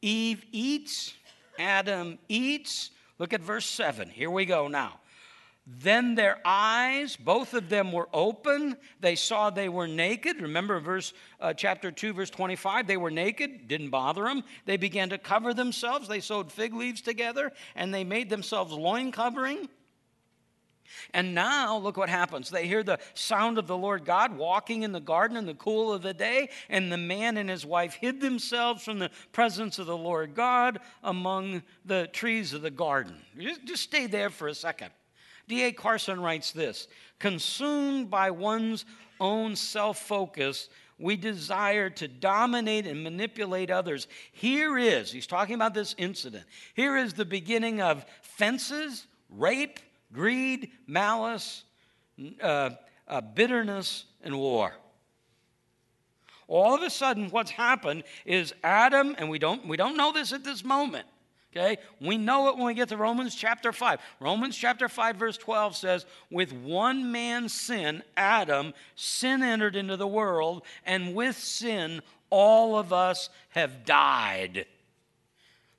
Eve 0.00 0.44
eats, 0.50 1.14
Adam 1.56 2.18
eats. 2.28 2.90
Look 3.20 3.32
at 3.32 3.42
verse 3.42 3.66
7. 3.66 4.08
Here 4.08 4.30
we 4.30 4.44
go 4.44 4.66
now. 4.66 4.98
Then 5.64 6.16
their 6.16 6.38
eyes, 6.44 7.14
both 7.14 7.54
of 7.54 7.68
them 7.68 7.92
were 7.92 8.08
open. 8.12 8.76
They 8.98 9.14
saw 9.14 9.48
they 9.48 9.68
were 9.68 9.86
naked. 9.86 10.42
Remember 10.42 10.80
verse 10.80 11.12
uh, 11.40 11.54
chapter 11.54 11.92
2 11.92 12.12
verse 12.14 12.30
25, 12.30 12.88
they 12.88 12.96
were 12.96 13.12
naked, 13.12 13.68
didn't 13.68 13.90
bother 13.90 14.24
them. 14.24 14.42
They 14.64 14.76
began 14.76 15.10
to 15.10 15.18
cover 15.18 15.54
themselves. 15.54 16.08
They 16.08 16.18
sewed 16.18 16.50
fig 16.50 16.74
leaves 16.74 17.00
together 17.00 17.52
and 17.76 17.94
they 17.94 18.02
made 18.02 18.28
themselves 18.28 18.72
loin 18.72 19.12
covering. 19.12 19.68
And 21.14 21.34
now, 21.34 21.78
look 21.78 21.96
what 21.96 22.08
happens. 22.08 22.50
They 22.50 22.66
hear 22.66 22.82
the 22.82 22.98
sound 23.14 23.56
of 23.56 23.66
the 23.66 23.76
Lord 23.76 24.04
God 24.04 24.36
walking 24.36 24.82
in 24.82 24.92
the 24.92 25.00
garden 25.00 25.36
in 25.36 25.46
the 25.46 25.54
cool 25.54 25.92
of 25.92 26.02
the 26.02 26.12
day, 26.12 26.50
and 26.68 26.92
the 26.92 26.98
man 26.98 27.38
and 27.38 27.48
his 27.48 27.64
wife 27.64 27.94
hid 27.94 28.20
themselves 28.20 28.84
from 28.84 28.98
the 28.98 29.10
presence 29.32 29.78
of 29.78 29.86
the 29.86 29.96
Lord 29.96 30.34
God 30.34 30.80
among 31.02 31.62
the 31.84 32.08
trees 32.08 32.52
of 32.52 32.60
the 32.60 32.70
garden. 32.70 33.16
Just, 33.38 33.64
just 33.64 33.82
stay 33.82 34.06
there 34.06 34.28
for 34.28 34.48
a 34.48 34.54
second. 34.54 34.90
D.A. 35.48 35.72
Carson 35.72 36.20
writes 36.20 36.52
this 36.52 36.88
Consumed 37.18 38.10
by 38.10 38.30
one's 38.30 38.84
own 39.20 39.56
self 39.56 39.98
focus, 39.98 40.68
we 40.98 41.16
desire 41.16 41.90
to 41.90 42.08
dominate 42.08 42.86
and 42.86 43.02
manipulate 43.02 43.70
others. 43.70 44.06
Here 44.32 44.78
is, 44.78 45.10
he's 45.10 45.26
talking 45.26 45.54
about 45.54 45.74
this 45.74 45.94
incident, 45.98 46.44
here 46.74 46.96
is 46.96 47.14
the 47.14 47.24
beginning 47.24 47.80
of 47.80 48.04
fences, 48.22 49.06
rape, 49.30 49.80
greed, 50.12 50.70
malice, 50.86 51.64
uh, 52.40 52.70
uh, 53.08 53.20
bitterness, 53.20 54.04
and 54.22 54.38
war. 54.38 54.72
All 56.48 56.74
of 56.74 56.82
a 56.82 56.90
sudden, 56.90 57.30
what's 57.30 57.50
happened 57.50 58.04
is 58.26 58.52
Adam, 58.62 59.14
and 59.18 59.30
we 59.30 59.38
don't, 59.38 59.66
we 59.66 59.76
don't 59.76 59.96
know 59.96 60.12
this 60.12 60.32
at 60.32 60.44
this 60.44 60.62
moment, 60.64 61.06
Okay? 61.54 61.78
We 62.00 62.16
know 62.16 62.48
it 62.48 62.56
when 62.56 62.66
we 62.66 62.74
get 62.74 62.88
to 62.88 62.96
Romans 62.96 63.34
chapter 63.34 63.72
5. 63.72 64.00
Romans 64.20 64.56
chapter 64.56 64.88
5, 64.88 65.16
verse 65.16 65.36
12 65.36 65.76
says, 65.76 66.06
With 66.30 66.52
one 66.52 67.12
man's 67.12 67.52
sin, 67.52 68.02
Adam, 68.16 68.72
sin 68.96 69.42
entered 69.42 69.76
into 69.76 69.98
the 69.98 70.06
world, 70.06 70.62
and 70.86 71.14
with 71.14 71.36
sin, 71.36 72.00
all 72.30 72.78
of 72.78 72.92
us 72.92 73.28
have 73.50 73.84
died. 73.84 74.64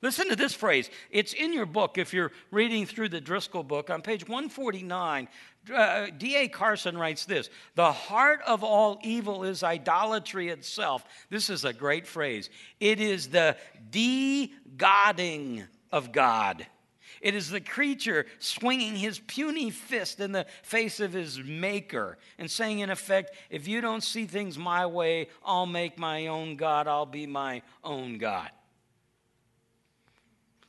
Listen 0.03 0.27
to 0.29 0.35
this 0.35 0.53
phrase. 0.53 0.89
It's 1.09 1.31
in 1.31 1.53
your 1.53 1.65
book 1.65 1.97
if 1.97 2.13
you're 2.13 2.33
reading 2.51 2.85
through 2.85 3.07
the 3.09 3.21
Driscoll 3.21 3.63
book. 3.63 3.89
On 3.89 4.01
page 4.01 4.27
149, 4.27 5.29
uh, 5.73 6.07
D.A. 6.17 6.47
Carson 6.47 6.97
writes 6.97 7.25
this 7.25 7.49
The 7.75 7.91
heart 7.91 8.41
of 8.45 8.63
all 8.63 8.99
evil 9.03 9.43
is 9.43 9.63
idolatry 9.63 10.49
itself. 10.49 11.05
This 11.29 11.49
is 11.49 11.65
a 11.65 11.73
great 11.73 12.07
phrase. 12.07 12.49
It 12.79 12.99
is 12.99 13.29
the 13.29 13.57
de 13.89 14.51
godding 14.77 15.63
of 15.91 16.11
God. 16.11 16.65
It 17.21 17.35
is 17.35 17.49
the 17.49 17.61
creature 17.61 18.25
swinging 18.39 18.95
his 18.95 19.17
puny 19.19 19.69
fist 19.69 20.19
in 20.19 20.33
the 20.33 20.45
face 20.61 20.99
of 20.99 21.13
his 21.13 21.39
maker 21.39 22.17
and 22.37 22.51
saying, 22.51 22.79
in 22.79 22.89
effect, 22.89 23.33
if 23.49 23.65
you 23.65 23.79
don't 23.79 24.03
see 24.03 24.25
things 24.25 24.57
my 24.57 24.85
way, 24.85 25.29
I'll 25.45 25.65
make 25.65 25.97
my 25.97 26.27
own 26.27 26.57
God, 26.57 26.85
I'll 26.85 27.05
be 27.05 27.25
my 27.25 27.61
own 27.81 28.17
God. 28.17 28.49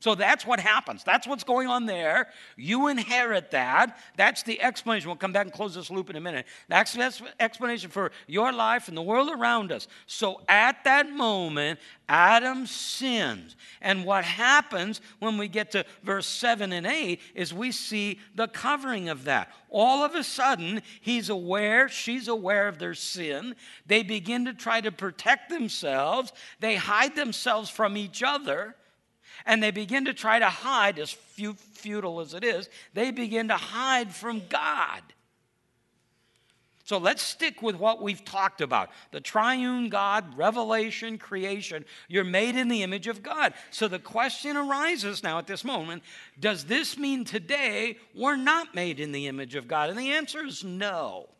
So 0.04 0.14
that's 0.14 0.46
what 0.46 0.60
happens. 0.60 1.02
That's 1.02 1.26
what's 1.26 1.44
going 1.44 1.66
on 1.66 1.86
there. 1.86 2.28
You 2.58 2.88
inherit 2.88 3.52
that. 3.52 3.98
That's 4.18 4.42
the 4.42 4.60
explanation. 4.60 5.08
We'll 5.08 5.16
come 5.16 5.32
back 5.32 5.46
and 5.46 5.52
close 5.54 5.74
this 5.74 5.90
loop 5.90 6.10
in 6.10 6.16
a 6.16 6.20
minute. 6.20 6.44
That's 6.68 6.92
the 6.92 7.22
explanation 7.40 7.88
for 7.88 8.12
your 8.26 8.52
life 8.52 8.88
and 8.88 8.98
the 8.98 9.02
world 9.02 9.30
around 9.30 9.72
us. 9.72 9.88
So 10.06 10.42
at 10.46 10.84
that 10.84 11.10
moment, 11.10 11.80
Adam 12.06 12.66
sins. 12.66 13.56
And 13.80 14.04
what 14.04 14.26
happens 14.26 15.00
when 15.20 15.38
we 15.38 15.48
get 15.48 15.70
to 15.70 15.86
verse 16.02 16.26
7 16.26 16.70
and 16.74 16.86
8 16.86 17.18
is 17.34 17.54
we 17.54 17.72
see 17.72 18.20
the 18.34 18.48
covering 18.48 19.08
of 19.08 19.24
that. 19.24 19.50
All 19.70 20.04
of 20.04 20.14
a 20.14 20.22
sudden, 20.22 20.82
he's 21.00 21.30
aware, 21.30 21.88
she's 21.88 22.28
aware 22.28 22.68
of 22.68 22.78
their 22.78 22.92
sin. 22.92 23.54
They 23.86 24.02
begin 24.02 24.44
to 24.44 24.52
try 24.52 24.82
to 24.82 24.92
protect 24.92 25.48
themselves, 25.48 26.30
they 26.60 26.76
hide 26.76 27.16
themselves 27.16 27.70
from 27.70 27.96
each 27.96 28.22
other 28.22 28.76
and 29.46 29.62
they 29.62 29.70
begin 29.70 30.06
to 30.06 30.14
try 30.14 30.38
to 30.38 30.48
hide, 30.48 30.98
as 30.98 31.10
futile 31.10 32.20
as 32.20 32.34
it 32.34 32.44
is, 32.44 32.68
they 32.94 33.10
begin 33.10 33.48
to 33.48 33.56
hide 33.56 34.14
from 34.14 34.42
God. 34.48 35.02
So 36.86 36.98
let's 36.98 37.22
stick 37.22 37.62
with 37.62 37.76
what 37.76 38.02
we've 38.02 38.24
talked 38.24 38.60
about 38.60 38.90
the 39.10 39.20
triune 39.20 39.88
God, 39.88 40.36
revelation, 40.36 41.16
creation. 41.16 41.84
You're 42.08 42.24
made 42.24 42.56
in 42.56 42.68
the 42.68 42.82
image 42.82 43.06
of 43.06 43.22
God. 43.22 43.54
So 43.70 43.88
the 43.88 43.98
question 43.98 44.56
arises 44.56 45.22
now 45.22 45.38
at 45.38 45.46
this 45.46 45.64
moment 45.64 46.02
does 46.38 46.64
this 46.64 46.98
mean 46.98 47.24
today 47.24 47.96
we're 48.14 48.36
not 48.36 48.74
made 48.74 49.00
in 49.00 49.12
the 49.12 49.26
image 49.28 49.54
of 49.54 49.66
God? 49.66 49.88
And 49.88 49.98
the 49.98 50.12
answer 50.12 50.44
is 50.44 50.62
no 50.62 51.30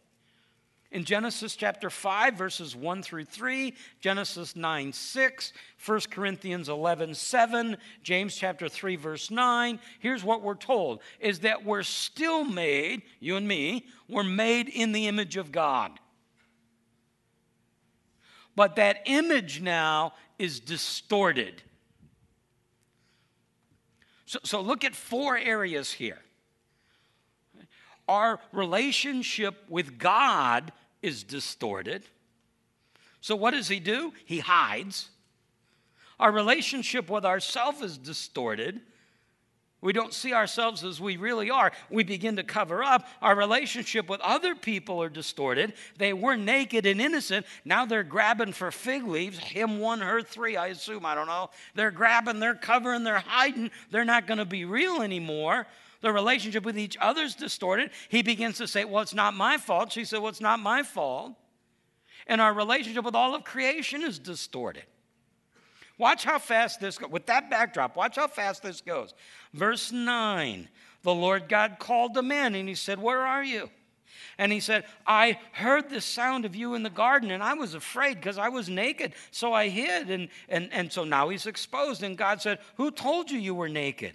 in 0.95 1.05
Genesis 1.05 1.57
chapter 1.57 1.91
5, 1.91 2.35
verses 2.35 2.77
1 2.77 3.03
through 3.03 3.25
3, 3.25 3.75
Genesis 4.01 4.55
9, 4.55 4.93
6, 4.93 5.53
1 5.85 6.01
Corinthians 6.09 6.69
11, 6.69 7.17
7, 7.17 7.77
James 8.05 8.37
chapter 8.37 8.69
3, 8.69 8.95
verse 8.95 9.29
9. 9.29 9.81
Here's 9.99 10.23
what 10.23 10.41
we're 10.41 10.55
told 10.55 11.01
is 11.19 11.41
that 11.41 11.65
we're 11.65 11.83
still 11.83 12.45
made, 12.45 13.03
you 13.19 13.37
and 13.37 13.47
me, 13.47 13.87
we're 14.09 14.23
made 14.23 14.69
in 14.69 14.93
the 14.93 15.09
image 15.09 15.37
of 15.37 15.51
God. 15.51 15.99
But 18.55 18.77
that 18.77 18.99
image 19.07 19.61
now 19.61 20.13
is 20.39 20.61
distorted. 20.61 21.61
So, 24.27 24.39
so 24.45 24.61
look 24.61 24.85
at 24.85 24.95
four 24.95 25.37
areas 25.37 25.91
here. 25.91 26.21
Our 28.07 28.39
relationship 28.53 29.57
with 29.69 29.99
God 29.99 30.71
is 31.05 31.23
distorted. 31.23 32.03
So, 33.21 33.37
what 33.37 33.53
does 33.53 33.69
he 33.69 33.81
do? 33.81 34.13
He 34.25 34.41
hides. 34.41 35.11
Our 36.19 36.33
relationship 36.33 37.11
with 37.11 37.25
ourselves 37.25 37.83
is 37.83 37.99
distorted. 37.99 38.81
We 39.81 39.93
don't 39.93 40.15
see 40.15 40.33
ourselves 40.33 40.83
as 40.83 40.99
we 40.99 41.19
really 41.19 41.51
are. 41.51 41.71
We 41.91 42.05
begin 42.05 42.37
to 42.37 42.43
cover 42.43 42.83
up. 42.83 43.07
Our 43.21 43.37
relationship 43.37 44.09
with 44.09 44.21
other 44.23 44.55
people 44.55 45.03
are 45.03 45.11
distorted. 45.11 45.75
They 45.99 46.15
were 46.15 46.37
naked 46.37 46.87
and 46.87 47.03
innocent. 47.03 47.45
Now 47.67 47.85
they're 47.85 48.03
grabbing 48.03 48.55
for 48.55 48.71
fig 48.71 49.05
leaves. 49.07 49.39
Him 49.39 49.81
one, 49.81 50.01
her 50.01 50.23
three, 50.23 50.57
I 50.57 50.69
assume. 50.69 51.05
I 51.05 51.15
don't 51.15 51.27
know. 51.27 51.51
They're 51.75 51.91
grabbing, 51.91 52.41
they're 52.41 52.55
covering, 52.55 53.05
they're 53.05 53.19
hiding. 53.19 53.71
They're 53.91 54.07
not 54.07 54.27
going 54.27 54.39
to 54.39 54.47
be 54.47 54.65
real 54.65 55.03
anymore 55.03 55.67
the 56.05 56.13
relationship 56.13 56.67
with 56.67 56.79
each 56.79 56.99
other's 57.01 57.35
distorted, 57.35 57.91
he 58.11 58.21
begins 58.21 58.59
to 58.59 58.69
say, 58.69 58.85
Well, 58.85 59.03
it's 59.03 59.15
not 59.15 59.33
my 59.33 59.57
fault. 59.57 59.91
She 59.91 60.05
said, 60.05 60.19
Well, 60.19 60.29
it's 60.29 60.41
not 60.41 60.61
my 60.61 60.83
fault. 60.83 61.33
And 62.27 62.43
our 62.43 62.53
relationship 62.53 63.07
with 63.07 63.15
all 63.15 63.35
of 63.35 63.45
creation 63.45 64.03
is 64.03 64.19
distorted. 64.19 64.85
Watch 65.97 66.23
how 66.23 66.39
fast 66.39 66.79
this 66.79 66.99
goes. 66.99 67.11
With 67.11 67.25
that 67.27 67.49
backdrop, 67.49 67.97
watch 67.97 68.17
how 68.17 68.27
fast 68.27 68.63
this 68.63 68.83
goes. 68.83 69.15
Verse 69.55 69.93
9 69.93 70.69
The 71.05 71.15
Lord 71.15 71.49
God 71.49 71.79
called 71.79 72.13
the 72.13 72.23
man 72.23 72.55
and 72.55 72.69
he 72.69 72.75
said, 72.75 73.01
Where 73.01 73.23
are 73.23 73.43
you? 73.43 73.71
And 74.37 74.53
he 74.53 74.61
said, 74.61 74.85
I 75.07 75.39
heard 75.53 75.89
the 75.89 76.03
sound 76.03 76.45
of 76.45 76.55
you 76.55 76.75
in 76.75 76.83
the 76.83 76.91
garden, 76.91 77.31
and 77.31 77.43
I 77.43 77.55
was 77.55 77.73
afraid 77.73 78.17
because 78.17 78.37
I 78.37 78.51
was 78.51 78.69
naked. 78.69 79.15
So 79.31 79.55
I 79.55 79.69
hid. 79.69 80.11
And, 80.11 80.29
and, 80.51 80.69
and 80.71 80.93
so 80.93 81.05
now 81.05 81.31
he's 81.31 81.47
exposed. 81.47 82.03
And 82.03 82.19
God 82.19 82.43
said, 82.43 82.59
Who 82.77 82.91
told 82.91 83.31
you 83.31 83.39
you 83.39 83.55
were 83.55 83.71
naked? 83.71 84.13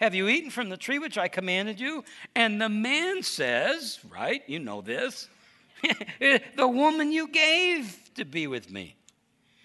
Have 0.00 0.14
you 0.14 0.28
eaten 0.28 0.50
from 0.50 0.68
the 0.68 0.76
tree 0.76 0.98
which 0.98 1.16
I 1.16 1.28
commanded 1.28 1.80
you? 1.80 2.04
And 2.34 2.60
the 2.60 2.68
man 2.68 3.22
says, 3.22 3.98
right, 4.10 4.42
you 4.46 4.58
know 4.58 4.80
this, 4.82 5.28
the 6.20 6.68
woman 6.68 7.12
you 7.12 7.28
gave 7.28 7.98
to 8.14 8.24
be 8.24 8.46
with 8.46 8.70
me. 8.70 8.96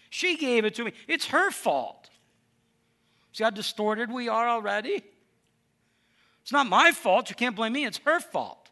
She 0.10 0.38
gave 0.38 0.66
it 0.66 0.76
to 0.76 0.84
me. 0.84 0.94
It's 1.08 1.28
her 1.28 1.52
fault. 1.52 2.10
See 3.34 3.44
how 3.44 3.50
distorted 3.50 4.12
we 4.12 4.28
are 4.28 4.48
already? 4.48 5.04
It's 6.42 6.52
not 6.52 6.68
my 6.68 6.92
fault. 6.92 7.30
You 7.30 7.36
can't 7.36 7.56
blame 7.56 7.74
me. 7.74 7.86
It's 7.86 8.00
her 8.06 8.20
fault. 8.20 8.70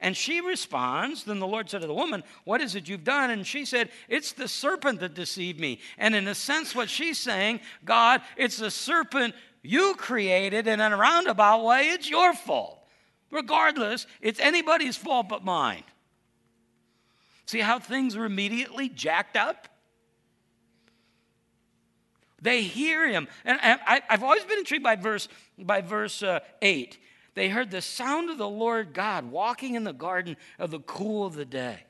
And 0.00 0.16
she 0.16 0.40
responds, 0.40 1.24
Then 1.24 1.40
the 1.40 1.46
Lord 1.46 1.70
said 1.70 1.80
to 1.80 1.86
the 1.86 1.94
woman, 1.94 2.22
What 2.44 2.60
is 2.60 2.74
it 2.74 2.88
you've 2.88 3.04
done? 3.04 3.30
And 3.30 3.46
she 3.46 3.64
said, 3.64 3.90
It's 4.08 4.32
the 4.32 4.48
serpent 4.48 5.00
that 5.00 5.14
deceived 5.14 5.58
me. 5.58 5.80
And 5.98 6.14
in 6.14 6.28
a 6.28 6.34
sense, 6.34 6.74
what 6.74 6.90
she's 6.90 7.18
saying, 7.18 7.60
God, 7.84 8.20
it's 8.36 8.58
the 8.58 8.70
serpent 8.70 9.34
you 9.62 9.94
created, 9.96 10.66
in 10.66 10.80
a 10.80 10.96
roundabout 10.96 11.64
way, 11.64 11.88
it's 11.88 12.08
your 12.08 12.34
fault. 12.34 12.78
Regardless, 13.30 14.06
it's 14.20 14.38
anybody's 14.38 14.96
fault 14.96 15.28
but 15.28 15.44
mine. 15.44 15.82
See 17.46 17.60
how 17.60 17.78
things 17.78 18.16
are 18.16 18.24
immediately 18.24 18.88
jacked 18.88 19.36
up? 19.36 19.68
They 22.40 22.62
hear 22.62 23.08
him. 23.08 23.26
And 23.44 23.58
I, 23.60 24.02
have 24.08 24.22
always 24.22 24.44
been 24.44 24.58
intrigued 24.58 24.84
by 24.84 24.94
verse, 24.94 25.28
by 25.58 25.80
verse 25.80 26.22
uh, 26.22 26.40
8. 26.62 26.96
They 27.34 27.48
heard 27.48 27.70
the 27.70 27.82
sound 27.82 28.30
of 28.30 28.38
the 28.38 28.48
Lord 28.48 28.92
God 28.92 29.30
walking 29.30 29.74
in 29.74 29.82
the 29.82 29.92
garden 29.92 30.36
of 30.58 30.70
the 30.70 30.78
cool 30.78 31.26
of 31.26 31.34
the 31.34 31.44
day. 31.44 31.80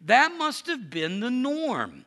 That 0.00 0.32
must 0.32 0.66
have 0.68 0.88
been 0.88 1.20
the 1.20 1.30
norm. 1.30 2.05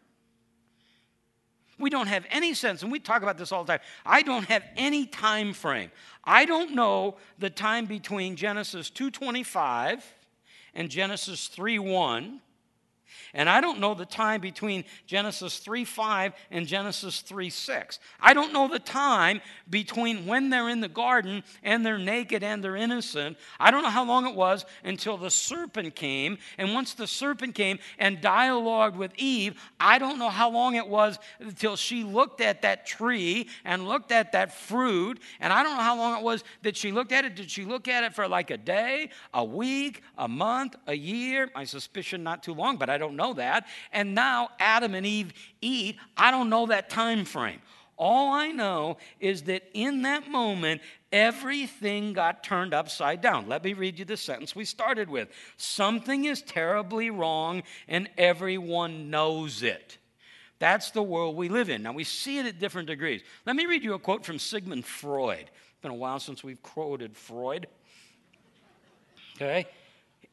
We 1.79 1.89
don't 1.89 2.07
have 2.07 2.25
any 2.29 2.53
sense, 2.53 2.83
and 2.83 2.91
we 2.91 2.99
talk 2.99 3.23
about 3.23 3.37
this 3.37 3.51
all 3.51 3.63
the 3.63 3.73
time. 3.73 3.81
I 4.05 4.21
don't 4.21 4.45
have 4.45 4.63
any 4.75 5.05
time 5.05 5.53
frame. 5.53 5.91
I 6.25 6.45
don't 6.45 6.75
know 6.75 7.15
the 7.39 7.49
time 7.49 7.85
between 7.85 8.35
Genesis 8.35 8.89
2:25 8.91 10.03
and 10.75 10.89
Genesis 10.89 11.47
3:1 11.47 12.41
and 13.33 13.49
I 13.49 13.61
don't 13.61 13.79
know 13.79 13.93
the 13.93 14.05
time 14.05 14.41
between 14.41 14.85
Genesis 15.05 15.59
3 15.59 15.85
5 15.85 16.33
and 16.51 16.67
Genesis 16.67 17.21
3 17.21 17.49
6. 17.49 17.99
I 18.19 18.33
don't 18.33 18.53
know 18.53 18.67
the 18.67 18.79
time 18.79 19.41
between 19.69 20.25
when 20.25 20.49
they're 20.49 20.69
in 20.69 20.81
the 20.81 20.87
garden 20.87 21.43
and 21.63 21.85
they're 21.85 21.97
naked 21.97 22.43
and 22.43 22.63
they're 22.63 22.75
innocent. 22.75 23.37
I 23.59 23.71
don't 23.71 23.83
know 23.83 23.89
how 23.89 24.05
long 24.05 24.27
it 24.27 24.35
was 24.35 24.65
until 24.83 25.17
the 25.17 25.29
serpent 25.29 25.95
came. 25.95 26.37
And 26.57 26.73
once 26.73 26.93
the 26.93 27.07
serpent 27.07 27.55
came 27.55 27.79
and 27.97 28.21
dialogued 28.21 28.97
with 28.97 29.11
Eve, 29.17 29.61
I 29.79 29.99
don't 29.99 30.17
know 30.17 30.29
how 30.29 30.49
long 30.49 30.75
it 30.75 30.87
was 30.87 31.19
until 31.39 31.75
she 31.75 32.03
looked 32.03 32.41
at 32.41 32.63
that 32.63 32.85
tree 32.85 33.47
and 33.63 33.87
looked 33.87 34.11
at 34.11 34.31
that 34.31 34.53
fruit. 34.53 35.19
And 35.39 35.53
I 35.53 35.63
don't 35.63 35.77
know 35.77 35.83
how 35.83 35.97
long 35.97 36.17
it 36.17 36.23
was 36.23 36.43
that 36.63 36.75
she 36.75 36.91
looked 36.91 37.11
at 37.11 37.25
it. 37.25 37.35
Did 37.35 37.51
she 37.51 37.65
look 37.65 37.87
at 37.87 38.03
it 38.03 38.13
for 38.13 38.27
like 38.27 38.49
a 38.51 38.57
day, 38.57 39.09
a 39.33 39.43
week, 39.43 40.01
a 40.17 40.27
month, 40.27 40.75
a 40.87 40.95
year? 40.95 41.49
My 41.53 41.63
suspicion, 41.63 42.23
not 42.23 42.43
too 42.43 42.53
long, 42.53 42.77
but 42.77 42.89
I 42.89 42.97
don't 42.97 43.15
know 43.15 43.18
that. 43.33 43.67
And 43.91 44.15
now 44.15 44.49
Adam 44.59 44.95
and 44.95 45.05
Eve 45.05 45.33
eat. 45.61 45.97
I 46.17 46.31
don't 46.31 46.49
know 46.49 46.67
that 46.67 46.89
time 46.89 47.25
frame. 47.25 47.61
All 47.97 48.31
I 48.31 48.51
know 48.51 48.97
is 49.19 49.43
that 49.43 49.63
in 49.73 50.03
that 50.03 50.29
moment, 50.29 50.81
everything 51.11 52.13
got 52.13 52.45
turned 52.45 52.73
upside 52.73 53.19
down. 53.19 53.49
Let 53.49 53.63
me 53.63 53.73
read 53.73 53.99
you 53.99 54.05
the 54.05 54.15
sentence 54.15 54.55
we 54.55 54.63
started 54.63 55.09
with. 55.09 55.27
Something 55.57 56.23
is 56.23 56.41
terribly 56.41 57.09
wrong, 57.09 57.63
and 57.89 58.09
everyone 58.17 59.09
knows 59.09 59.63
it. 59.63 59.97
That's 60.59 60.91
the 60.91 61.03
world 61.03 61.35
we 61.35 61.49
live 61.49 61.69
in. 61.69 61.83
Now, 61.83 61.91
we 61.91 62.05
see 62.05 62.37
it 62.37 62.45
at 62.45 62.59
different 62.59 62.87
degrees. 62.87 63.21
Let 63.45 63.57
me 63.57 63.65
read 63.65 63.83
you 63.83 63.93
a 63.93 63.99
quote 63.99 64.25
from 64.25 64.39
Sigmund 64.39 64.85
Freud. 64.85 65.49
It's 65.49 65.81
been 65.81 65.91
a 65.91 65.95
while 65.95 66.19
since 66.19 66.41
we've 66.41 66.61
quoted 66.61 67.17
Freud. 67.17 67.67
Okay? 69.35 69.67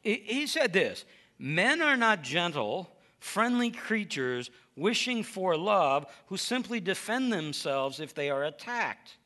He 0.03 0.47
said 0.47 0.73
this 0.73 1.05
Men 1.39 1.83
are 1.83 1.97
not 1.97 2.23
gentle, 2.23 2.91
friendly 3.19 3.71
creatures 3.71 4.51
wishing 4.77 5.23
for 5.23 5.57
love 5.57 6.07
who 6.27 6.37
simply 6.37 6.81
defend 6.81 7.33
themselves 7.33 8.01
if 8.01 8.15
they 8.15 8.31
are 8.31 8.45
attacked. 8.45 9.17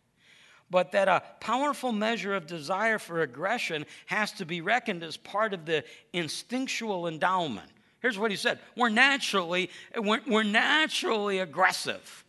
But 0.70 0.92
that 0.92 1.08
a 1.08 1.22
powerful 1.40 1.90
measure 1.90 2.34
of 2.34 2.46
desire 2.46 2.98
for 2.98 3.22
aggression 3.22 3.86
has 4.06 4.30
to 4.32 4.46
be 4.46 4.60
reckoned 4.60 5.02
as 5.02 5.16
part 5.16 5.52
of 5.52 5.66
the 5.66 5.84
instinctual 6.12 7.08
endowment. 7.08 7.70
Here's 8.00 8.18
what 8.18 8.30
he 8.30 8.36
said 8.36 8.60
We're 8.76 8.88
naturally, 8.88 9.70
we're, 9.96 10.20
we're 10.26 10.42
naturally 10.42 11.40
aggressive, 11.40 12.24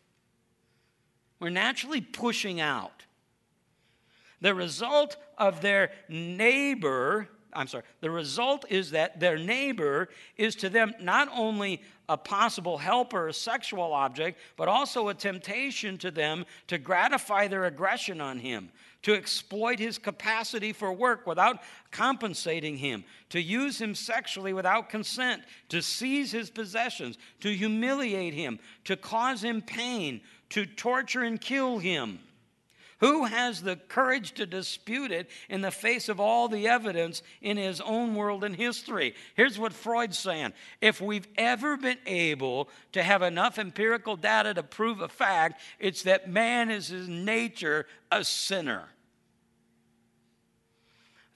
we're 1.40 1.50
naturally 1.50 2.02
pushing 2.02 2.60
out. 2.60 3.06
The 4.42 4.56
result 4.56 5.18
of 5.38 5.62
their 5.62 5.92
neighbor 6.10 7.30
I'm 7.54 7.68
sorry, 7.68 7.84
the 8.00 8.10
result 8.10 8.66
is 8.70 8.92
that 8.92 9.20
their 9.20 9.38
neighbor 9.38 10.10
is 10.38 10.56
to 10.58 10.70
them 10.70 10.94
not 11.02 11.30
only 11.36 11.82
a 12.08 12.18
possible 12.18 12.78
helper, 12.78 13.28
a 13.28 13.34
sexual 13.34 13.94
object, 13.94 14.40
but 14.58 14.68
also 14.68 15.08
a 15.08 15.14
temptation 15.14 15.98
to 16.00 16.12
them 16.12 16.46
to 16.68 16.78
gratify 16.78 17.48
their 17.48 17.66
aggression 17.66 18.20
on 18.20 18.40
him, 18.40 18.70
to 19.04 19.14
exploit 19.14 19.80
his 19.80 19.98
capacity 19.98 20.74
for 20.74 20.92
work 20.92 21.26
without 21.26 21.62
compensating 21.90 22.78
him, 22.78 23.04
to 23.30 23.42
use 23.42 23.80
him 23.80 23.96
sexually 23.96 24.54
without 24.54 24.90
consent, 24.90 25.44
to 25.70 25.82
seize 25.82 26.32
his 26.32 26.50
possessions, 26.50 27.18
to 27.40 27.56
humiliate 27.56 28.34
him, 28.34 28.60
to 28.84 28.96
cause 28.96 29.44
him 29.44 29.62
pain, 29.62 30.22
to 30.50 30.66
torture 30.66 31.24
and 31.24 31.40
kill 31.40 31.80
him. 31.80 32.20
Who 33.02 33.26
has 33.26 33.64
the 33.64 33.76
courage 33.76 34.34
to 34.34 34.46
dispute 34.46 35.12
it 35.12 35.28
in 35.50 35.62
the 35.62 35.72
face 35.72 36.08
of 36.08 36.20
all 36.20 36.48
the 36.48 36.68
evidence 36.68 37.24
in 37.42 37.58
his 37.58 37.82
own 37.82 38.14
world 38.14 38.44
and 38.44 38.56
history? 38.56 39.16
Here's 39.34 39.58
what 39.58 39.74
Freud's 39.74 40.20
saying 40.20 40.54
if 40.82 41.02
we've 41.02 41.28
ever 41.36 41.78
been 41.78 41.98
able 42.06 42.70
to 42.92 43.02
have 43.02 43.24
enough 43.24 43.58
empirical 43.58 44.16
data 44.16 44.54
to 44.54 44.62
prove 44.62 45.02
a 45.02 45.08
fact, 45.08 45.62
it's 45.80 46.04
that 46.04 46.30
man 46.30 46.70
is 46.70 46.90
his 46.90 47.10
nature 47.10 47.88
a 48.12 48.24
sinner. 48.24 48.84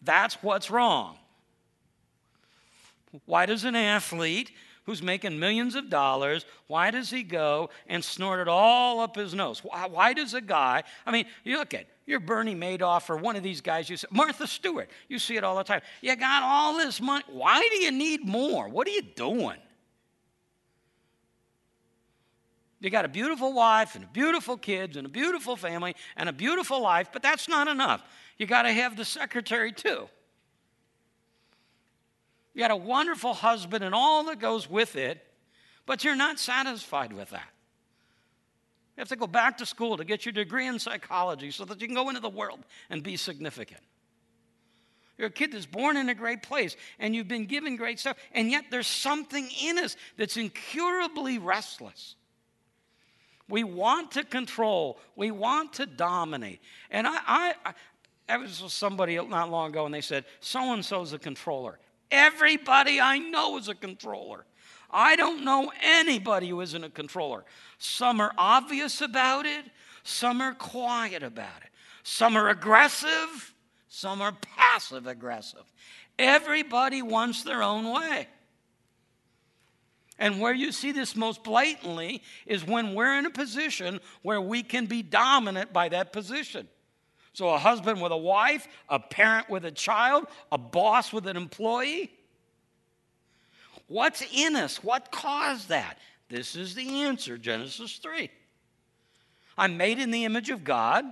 That's 0.04 0.36
what's 0.43 0.69
wrong. 0.69 1.17
Why 3.25 3.47
does 3.47 3.63
an 3.63 3.75
athlete 3.75 4.51
who's 4.85 5.01
making 5.01 5.39
millions 5.39 5.75
of 5.75 5.89
dollars, 5.89 6.45
why 6.67 6.91
does 6.91 7.09
he 7.09 7.23
go 7.23 7.69
and 7.87 8.03
snort 8.03 8.39
it 8.39 8.47
all 8.47 8.99
up 8.99 9.15
his 9.15 9.33
nose? 9.33 9.63
Why, 9.63 9.87
why 9.87 10.13
does 10.13 10.33
a 10.33 10.41
guy, 10.41 10.83
I 11.05 11.11
mean, 11.11 11.25
you 11.43 11.57
look 11.57 11.73
at, 11.73 11.87
you're 12.05 12.19
Bernie 12.19 12.55
Madoff 12.55 13.09
or 13.09 13.17
one 13.17 13.35
of 13.35 13.43
these 13.43 13.61
guys, 13.61 13.89
you 13.89 13.97
see, 13.97 14.07
Martha 14.11 14.45
Stewart, 14.45 14.89
you 15.07 15.17
see 15.17 15.37
it 15.37 15.43
all 15.43 15.57
the 15.57 15.63
time. 15.63 15.81
You 16.01 16.15
got 16.15 16.43
all 16.43 16.77
this 16.77 17.01
money. 17.01 17.23
Why 17.27 17.67
do 17.71 17.77
you 17.77 17.91
need 17.91 18.25
more? 18.25 18.69
What 18.69 18.87
are 18.87 18.91
you 18.91 19.01
doing? 19.01 19.57
You 22.79 22.91
got 22.91 23.05
a 23.05 23.09
beautiful 23.09 23.53
wife 23.53 23.95
and 23.95 24.11
beautiful 24.13 24.57
kids 24.57 24.97
and 24.97 25.07
a 25.07 25.09
beautiful 25.09 25.55
family 25.55 25.95
and 26.15 26.29
a 26.29 26.33
beautiful 26.33 26.79
life, 26.79 27.09
but 27.11 27.23
that's 27.23 27.47
not 27.47 27.67
enough. 27.67 28.03
You 28.37 28.45
got 28.45 28.63
to 28.63 28.71
have 28.71 28.95
the 28.95 29.05
secretary 29.05 29.71
too. 29.71 30.07
You 32.55 32.61
got 32.61 32.71
a 32.71 32.75
wonderful 32.75 33.33
husband 33.33 33.83
and 33.83 33.93
all 33.93 34.23
that 34.23 34.39
goes 34.39 34.69
with 34.69 34.95
it, 34.95 35.21
but 35.85 36.05
you're 36.05 36.15
not 36.15 36.39
satisfied 36.39 37.11
with 37.11 37.29
that. 37.31 37.49
You 38.95 39.01
have 39.01 39.09
to 39.09 39.17
go 39.17 39.27
back 39.27 39.57
to 39.57 39.65
school 39.65 39.97
to 39.97 40.05
get 40.05 40.25
your 40.25 40.31
degree 40.31 40.65
in 40.65 40.79
psychology 40.79 41.51
so 41.51 41.65
that 41.65 41.81
you 41.81 41.87
can 41.87 41.95
go 41.95 42.07
into 42.07 42.21
the 42.21 42.29
world 42.29 42.61
and 42.89 43.03
be 43.03 43.17
significant. 43.17 43.81
You're 45.17 45.27
a 45.27 45.31
kid 45.31 45.51
that's 45.51 45.65
born 45.65 45.97
in 45.97 46.07
a 46.07 46.15
great 46.15 46.43
place 46.43 46.77
and 46.97 47.13
you've 47.13 47.27
been 47.27 47.45
given 47.45 47.75
great 47.75 47.99
stuff, 47.99 48.15
and 48.33 48.49
yet 48.49 48.65
there's 48.71 48.87
something 48.87 49.49
in 49.61 49.77
us 49.77 49.97
that's 50.15 50.37
incurably 50.37 51.37
restless. 51.37 52.15
We 53.49 53.65
want 53.65 54.11
to 54.11 54.23
control, 54.23 54.97
we 55.17 55.29
want 55.29 55.73
to 55.73 55.85
dominate. 55.85 56.61
And 56.89 57.05
I, 57.05 57.17
I, 57.27 57.53
I, 57.65 57.73
I 58.29 58.37
was 58.37 58.63
with 58.63 58.71
somebody 58.71 59.17
not 59.17 59.51
long 59.51 59.71
ago 59.71 59.85
and 59.85 59.93
they 59.93 60.01
said, 60.01 60.23
so 60.39 60.73
and 60.73 60.85
so's 60.85 61.11
a 61.11 61.19
controller. 61.19 61.79
Everybody 62.11 62.99
I 62.99 63.17
know 63.17 63.57
is 63.57 63.67
a 63.67 63.75
controller. 63.75 64.45
I 64.89 65.15
don't 65.15 65.43
know 65.43 65.71
anybody 65.81 66.49
who 66.49 66.61
isn't 66.61 66.83
a 66.83 66.89
controller. 66.89 67.43
Some 67.77 68.21
are 68.21 68.33
obvious 68.37 69.01
about 69.01 69.45
it, 69.45 69.65
some 70.03 70.41
are 70.41 70.53
quiet 70.53 71.23
about 71.23 71.61
it. 71.63 71.69
Some 72.03 72.37
are 72.37 72.49
aggressive, 72.49 73.53
some 73.87 74.21
are 74.21 74.31
passive 74.31 75.07
aggressive. 75.07 75.63
Everybody 76.19 77.01
wants 77.01 77.41
their 77.41 77.63
own 77.63 77.91
way. 77.91 78.27
And 80.19 80.39
where 80.39 80.53
you 80.53 80.71
see 80.71 80.91
this 80.91 81.15
most 81.15 81.43
blatantly 81.43 82.21
is 82.45 82.63
when 82.63 82.93
we're 82.93 83.17
in 83.17 83.25
a 83.25 83.31
position 83.31 83.99
where 84.21 84.39
we 84.39 84.61
can 84.61 84.85
be 84.85 85.01
dominant 85.01 85.73
by 85.73 85.89
that 85.89 86.13
position. 86.13 86.67
So, 87.35 87.49
a 87.49 87.57
husband 87.57 88.01
with 88.01 88.13
a 88.13 88.17
wife, 88.17 88.65
a 88.87 88.97
parent 88.97 89.49
with 89.49 89.65
a 89.65 89.71
child, 89.71 90.25
a 90.53 90.57
boss 90.57 91.11
with 91.11 91.27
an 91.27 91.35
employee. 91.35 92.13
What's 93.87 94.23
in 94.33 94.55
us? 94.55 94.81
What 94.81 95.11
caused 95.11 95.67
that? 95.67 95.97
This 96.29 96.55
is 96.55 96.75
the 96.75 97.03
answer 97.03 97.37
Genesis 97.37 97.97
3. 97.97 98.31
I'm 99.57 99.75
made 99.75 99.99
in 99.99 100.11
the 100.11 100.23
image 100.23 100.49
of 100.49 100.63
God. 100.63 101.03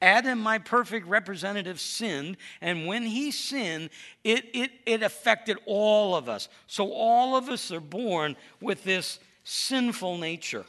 Adam, 0.00 0.38
my 0.38 0.58
perfect 0.58 1.08
representative, 1.08 1.80
sinned, 1.80 2.36
and 2.60 2.86
when 2.86 3.02
he 3.02 3.32
sinned, 3.32 3.90
it, 4.22 4.44
it, 4.54 4.70
it 4.86 5.02
affected 5.02 5.58
all 5.66 6.14
of 6.14 6.28
us. 6.28 6.48
So 6.68 6.92
all 6.92 7.34
of 7.34 7.48
us 7.48 7.72
are 7.72 7.80
born 7.80 8.36
with 8.60 8.84
this 8.84 9.18
sinful 9.42 10.18
nature. 10.18 10.64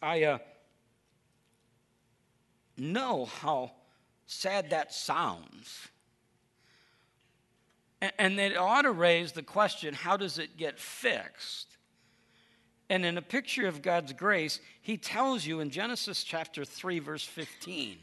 I, 0.00 0.22
uh, 0.22 0.38
know 2.82 3.24
how 3.24 3.72
sad 4.26 4.70
that 4.70 4.92
sounds. 4.92 5.88
And 8.18 8.40
it 8.40 8.56
ought 8.56 8.82
to 8.82 8.90
raise 8.90 9.32
the 9.32 9.42
question 9.42 9.94
how 9.94 10.16
does 10.16 10.38
it 10.38 10.56
get 10.56 10.78
fixed? 10.78 11.68
And 12.90 13.06
in 13.06 13.16
a 13.16 13.22
picture 13.22 13.68
of 13.68 13.80
God's 13.80 14.12
grace, 14.12 14.60
he 14.82 14.96
tells 14.96 15.46
you 15.46 15.60
in 15.60 15.70
Genesis 15.70 16.24
chapter 16.24 16.64
3, 16.64 16.98
verse 16.98 17.24
15, 17.24 17.96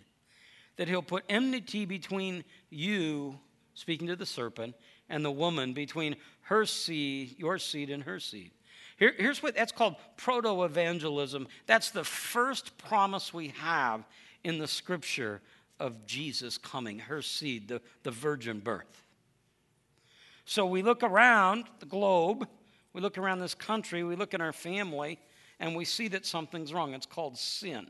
that 0.77 0.87
he'll 0.87 1.01
put 1.01 1.25
enmity 1.29 1.85
between 1.85 2.43
you, 2.69 3.37
speaking 3.73 4.07
to 4.07 4.15
the 4.15 4.25
serpent, 4.25 4.73
and 5.09 5.23
the 5.23 5.31
woman, 5.31 5.73
between 5.73 6.15
her 6.43 6.65
seed, 6.65 7.35
your 7.37 7.59
seed, 7.59 7.89
and 7.89 8.03
her 8.03 8.19
seed. 8.19 8.51
Here, 8.97 9.13
here's 9.15 9.43
what 9.43 9.55
that's 9.55 9.71
called 9.71 9.95
protoevangelium. 10.17 11.47
That's 11.67 11.91
the 11.91 12.03
first 12.03 12.77
promise 12.77 13.33
we 13.33 13.49
have 13.59 14.05
in 14.43 14.57
the 14.57 14.67
scripture 14.67 15.41
of 15.79 16.05
Jesus 16.05 16.57
coming, 16.57 16.99
her 16.99 17.21
seed, 17.21 17.67
the, 17.67 17.81
the 18.03 18.11
virgin 18.11 18.59
birth. 18.59 19.03
So 20.45 20.65
we 20.65 20.81
look 20.81 21.03
around 21.03 21.65
the 21.79 21.85
globe, 21.85 22.47
we 22.93 23.01
look 23.01 23.17
around 23.17 23.39
this 23.39 23.53
country, 23.53 24.03
we 24.03 24.15
look 24.15 24.33
in 24.33 24.41
our 24.41 24.51
family, 24.53 25.19
and 25.59 25.75
we 25.75 25.85
see 25.85 26.07
that 26.09 26.25
something's 26.25 26.73
wrong. 26.73 26.93
It's 26.93 27.05
called 27.05 27.37
sin. 27.37 27.89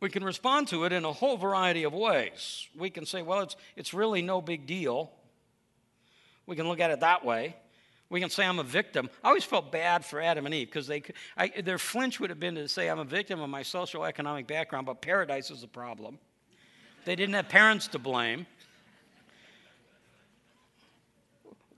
We 0.00 0.10
can 0.10 0.24
respond 0.24 0.68
to 0.68 0.84
it 0.84 0.92
in 0.92 1.04
a 1.04 1.12
whole 1.12 1.36
variety 1.36 1.84
of 1.84 1.94
ways. 1.94 2.68
We 2.76 2.90
can 2.90 3.06
say, 3.06 3.22
well, 3.22 3.40
it's, 3.40 3.56
it's 3.76 3.94
really 3.94 4.20
no 4.20 4.42
big 4.42 4.66
deal. 4.66 5.12
We 6.44 6.56
can 6.56 6.68
look 6.68 6.80
at 6.80 6.90
it 6.90 7.00
that 7.00 7.24
way. 7.24 7.56
We 8.12 8.20
can 8.20 8.28
say 8.28 8.44
I'm 8.44 8.58
a 8.58 8.62
victim. 8.62 9.08
I 9.24 9.28
always 9.28 9.42
felt 9.42 9.72
bad 9.72 10.04
for 10.04 10.20
Adam 10.20 10.44
and 10.44 10.54
Eve 10.54 10.66
because 10.66 10.86
they 10.86 11.02
I, 11.34 11.48
their 11.48 11.78
flinch 11.78 12.20
would 12.20 12.28
have 12.28 12.38
been 12.38 12.56
to 12.56 12.68
say 12.68 12.88
I'm 12.88 12.98
a 12.98 13.04
victim 13.04 13.40
of 13.40 13.48
my 13.48 13.62
social 13.62 14.04
economic 14.04 14.46
background, 14.46 14.84
but 14.84 15.00
paradise 15.00 15.50
is 15.50 15.62
a 15.62 15.66
problem. 15.66 16.18
They 17.06 17.16
didn't 17.16 17.34
have 17.36 17.48
parents 17.48 17.88
to 17.88 17.98
blame. 17.98 18.44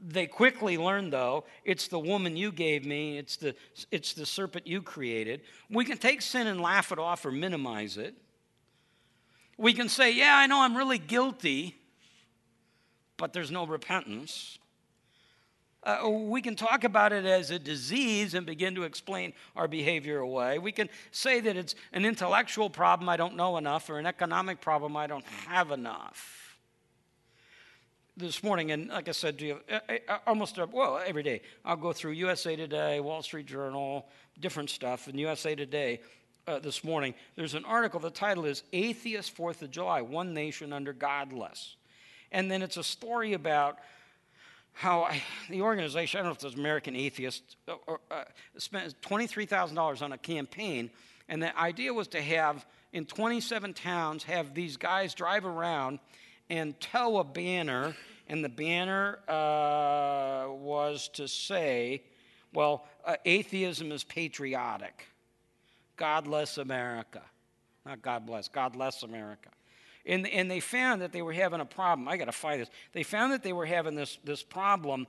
They 0.04 0.26
quickly 0.26 0.76
learned, 0.76 1.12
though, 1.12 1.44
it's 1.64 1.86
the 1.86 2.00
woman 2.00 2.36
you 2.36 2.50
gave 2.50 2.84
me, 2.84 3.16
it's 3.16 3.36
the, 3.36 3.54
it's 3.92 4.12
the 4.12 4.26
serpent 4.26 4.66
you 4.66 4.82
created. 4.82 5.42
We 5.70 5.84
can 5.84 5.98
take 5.98 6.20
sin 6.20 6.48
and 6.48 6.60
laugh 6.60 6.90
it 6.90 6.98
off 6.98 7.24
or 7.24 7.30
minimize 7.30 7.96
it. 7.96 8.12
We 9.56 9.72
can 9.72 9.88
say, 9.88 10.12
Yeah, 10.12 10.36
I 10.36 10.48
know 10.48 10.62
I'm 10.62 10.76
really 10.76 10.98
guilty, 10.98 11.76
but 13.18 13.32
there's 13.32 13.52
no 13.52 13.68
repentance. 13.68 14.58
Uh, 15.84 16.08
we 16.08 16.40
can 16.40 16.56
talk 16.56 16.82
about 16.82 17.12
it 17.12 17.26
as 17.26 17.50
a 17.50 17.58
disease 17.58 18.32
and 18.32 18.46
begin 18.46 18.74
to 18.74 18.84
explain 18.84 19.34
our 19.54 19.68
behavior 19.68 20.18
away. 20.18 20.58
We 20.58 20.72
can 20.72 20.88
say 21.10 21.40
that 21.40 21.56
it's 21.56 21.74
an 21.92 22.06
intellectual 22.06 22.70
problem 22.70 23.08
I 23.08 23.18
don't 23.18 23.36
know 23.36 23.58
enough 23.58 23.90
or 23.90 23.98
an 23.98 24.06
economic 24.06 24.62
problem 24.62 24.96
I 24.96 25.06
don't 25.06 25.26
have 25.46 25.70
enough. 25.70 26.56
This 28.16 28.42
morning, 28.42 28.70
and 28.70 28.88
like 28.88 29.08
I 29.08 29.12
said 29.12 29.38
to 29.40 29.46
you, 29.46 29.60
uh, 29.70 29.80
uh, 30.08 30.18
almost 30.26 30.58
well 30.72 31.02
every 31.04 31.22
day, 31.22 31.42
I'll 31.64 31.76
go 31.76 31.92
through 31.92 32.12
USA 32.12 32.56
Today, 32.56 33.00
Wall 33.00 33.22
Street 33.22 33.46
Journal, 33.46 34.06
different 34.40 34.70
stuff. 34.70 35.08
And 35.08 35.18
USA 35.18 35.54
Today 35.54 36.00
uh, 36.46 36.60
this 36.60 36.84
morning, 36.84 37.14
there's 37.34 37.54
an 37.54 37.64
article. 37.64 37.98
The 37.98 38.10
title 38.10 38.44
is 38.44 38.62
"Atheist 38.72 39.32
Fourth 39.32 39.62
of 39.62 39.72
July: 39.72 40.00
One 40.00 40.32
Nation 40.32 40.72
Under 40.72 40.92
Godless," 40.92 41.74
and 42.30 42.48
then 42.48 42.62
it's 42.62 42.76
a 42.76 42.84
story 42.84 43.32
about 43.32 43.78
how 44.74 45.02
I, 45.04 45.22
the 45.48 45.62
organization, 45.62 46.18
I 46.18 46.22
don't 46.22 46.30
know 46.30 46.32
if 46.32 46.42
it 46.42 46.46
was 46.46 46.54
American 46.54 46.94
Atheists, 46.96 47.56
uh, 47.68 47.76
uh, 48.10 48.24
spent 48.58 49.00
$23,000 49.00 50.02
on 50.02 50.12
a 50.12 50.18
campaign, 50.18 50.90
and 51.28 51.42
the 51.42 51.56
idea 51.58 51.94
was 51.94 52.08
to 52.08 52.20
have, 52.20 52.66
in 52.92 53.06
27 53.06 53.72
towns, 53.72 54.24
have 54.24 54.52
these 54.52 54.76
guys 54.76 55.14
drive 55.14 55.46
around 55.46 56.00
and 56.50 56.78
tow 56.80 57.18
a 57.18 57.24
banner, 57.24 57.94
and 58.28 58.44
the 58.44 58.48
banner 58.48 59.20
uh, 59.28 60.52
was 60.52 61.08
to 61.14 61.28
say, 61.28 62.02
well, 62.52 62.86
uh, 63.04 63.16
atheism 63.24 63.92
is 63.92 64.04
patriotic. 64.04 65.06
God 65.96 66.24
bless 66.24 66.58
America. 66.58 67.22
Not 67.86 68.02
God 68.02 68.26
bless, 68.26 68.48
God 68.48 68.72
bless 68.72 69.02
America. 69.02 69.50
And, 70.06 70.26
and 70.28 70.50
they 70.50 70.60
found 70.60 71.00
that 71.02 71.12
they 71.12 71.22
were 71.22 71.32
having 71.32 71.60
a 71.60 71.64
problem. 71.64 72.08
I 72.08 72.16
got 72.16 72.26
to 72.26 72.32
find 72.32 72.60
this. 72.60 72.70
They 72.92 73.02
found 73.02 73.32
that 73.32 73.42
they 73.42 73.52
were 73.52 73.66
having 73.66 73.94
this, 73.94 74.18
this 74.24 74.42
problem 74.42 75.06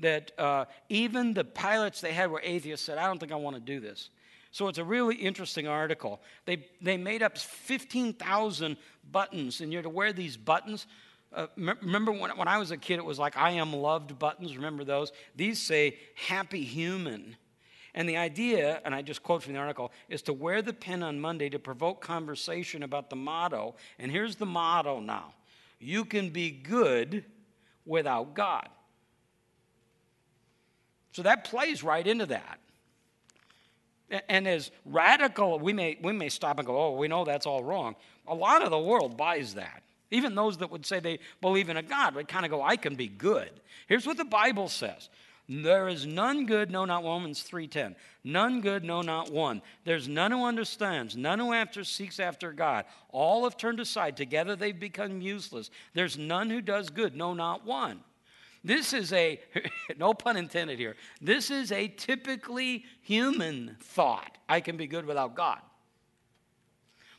that 0.00 0.32
uh, 0.38 0.64
even 0.88 1.34
the 1.34 1.44
pilots 1.44 2.00
they 2.00 2.12
had 2.12 2.30
were 2.30 2.40
atheists 2.44 2.84
said, 2.84 2.98
I 2.98 3.06
don't 3.06 3.18
think 3.18 3.32
I 3.32 3.36
want 3.36 3.56
to 3.56 3.60
do 3.60 3.80
this. 3.80 4.10
So 4.50 4.68
it's 4.68 4.78
a 4.78 4.84
really 4.84 5.16
interesting 5.16 5.66
article. 5.66 6.20
They, 6.44 6.66
they 6.80 6.96
made 6.96 7.22
up 7.22 7.36
15,000 7.38 8.76
buttons, 9.10 9.60
and 9.60 9.72
you're 9.72 9.82
to 9.82 9.88
wear 9.88 10.12
these 10.12 10.36
buttons. 10.36 10.86
Uh, 11.32 11.48
remember 11.56 12.12
when, 12.12 12.30
when 12.36 12.46
I 12.46 12.58
was 12.58 12.70
a 12.70 12.76
kid, 12.76 12.98
it 12.98 13.04
was 13.04 13.18
like 13.18 13.36
I 13.36 13.52
am 13.52 13.72
loved 13.72 14.16
buttons. 14.18 14.54
Remember 14.54 14.84
those? 14.84 15.10
These 15.34 15.60
say 15.60 15.96
happy 16.14 16.62
human. 16.62 17.36
And 17.94 18.08
the 18.08 18.16
idea, 18.16 18.80
and 18.84 18.94
I 18.94 19.02
just 19.02 19.22
quote 19.22 19.42
from 19.44 19.52
the 19.52 19.58
article, 19.58 19.92
is 20.08 20.22
to 20.22 20.32
wear 20.32 20.62
the 20.62 20.72
pin 20.72 21.02
on 21.02 21.20
Monday 21.20 21.48
to 21.50 21.58
provoke 21.58 22.00
conversation 22.00 22.82
about 22.82 23.08
the 23.08 23.16
motto. 23.16 23.76
And 23.98 24.10
here's 24.10 24.36
the 24.36 24.46
motto 24.46 25.00
now 25.00 25.34
you 25.78 26.04
can 26.04 26.30
be 26.30 26.50
good 26.50 27.24
without 27.84 28.34
God. 28.34 28.68
So 31.12 31.22
that 31.22 31.44
plays 31.44 31.82
right 31.82 32.04
into 32.04 32.26
that. 32.26 32.58
And 34.28 34.48
as 34.48 34.70
radical, 34.84 35.58
we 35.58 35.72
may, 35.72 35.98
we 36.02 36.12
may 36.12 36.28
stop 36.28 36.58
and 36.58 36.66
go, 36.66 36.76
oh, 36.76 36.96
we 36.96 37.08
know 37.08 37.24
that's 37.24 37.46
all 37.46 37.62
wrong. 37.62 37.96
A 38.26 38.34
lot 38.34 38.62
of 38.62 38.70
the 38.70 38.78
world 38.78 39.16
buys 39.16 39.54
that. 39.54 39.82
Even 40.10 40.34
those 40.34 40.58
that 40.58 40.70
would 40.70 40.84
say 40.86 41.00
they 41.00 41.18
believe 41.40 41.68
in 41.68 41.76
a 41.76 41.82
God 41.82 42.14
would 42.14 42.28
kind 42.28 42.44
of 42.44 42.50
go, 42.50 42.62
I 42.62 42.76
can 42.76 42.94
be 42.94 43.08
good. 43.08 43.50
Here's 43.88 44.06
what 44.06 44.16
the 44.16 44.24
Bible 44.24 44.68
says. 44.68 45.08
There 45.48 45.88
is 45.88 46.06
none 46.06 46.46
good, 46.46 46.70
no, 46.70 46.86
not 46.86 47.02
one. 47.02 47.14
Romans 47.14 47.46
3.10. 47.46 47.94
None 48.24 48.62
good, 48.62 48.82
no, 48.82 49.02
not 49.02 49.30
one. 49.30 49.60
There's 49.84 50.08
none 50.08 50.32
who 50.32 50.44
understands, 50.44 51.16
none 51.16 51.38
who 51.38 51.52
after 51.52 51.84
seeks 51.84 52.18
after 52.18 52.52
God. 52.52 52.86
All 53.10 53.44
have 53.44 53.56
turned 53.56 53.78
aside. 53.78 54.16
Together 54.16 54.56
they've 54.56 54.78
become 54.78 55.20
useless. 55.20 55.70
There's 55.92 56.16
none 56.16 56.48
who 56.48 56.62
does 56.62 56.88
good, 56.88 57.14
no, 57.14 57.34
not 57.34 57.66
one. 57.66 58.00
This 58.64 58.94
is 58.94 59.12
a, 59.12 59.38
no 59.98 60.14
pun 60.14 60.38
intended 60.38 60.78
here, 60.78 60.96
this 61.20 61.50
is 61.50 61.70
a 61.70 61.88
typically 61.88 62.84
human 63.02 63.76
thought. 63.80 64.38
I 64.48 64.60
can 64.60 64.78
be 64.78 64.86
good 64.86 65.04
without 65.04 65.34
God. 65.34 65.60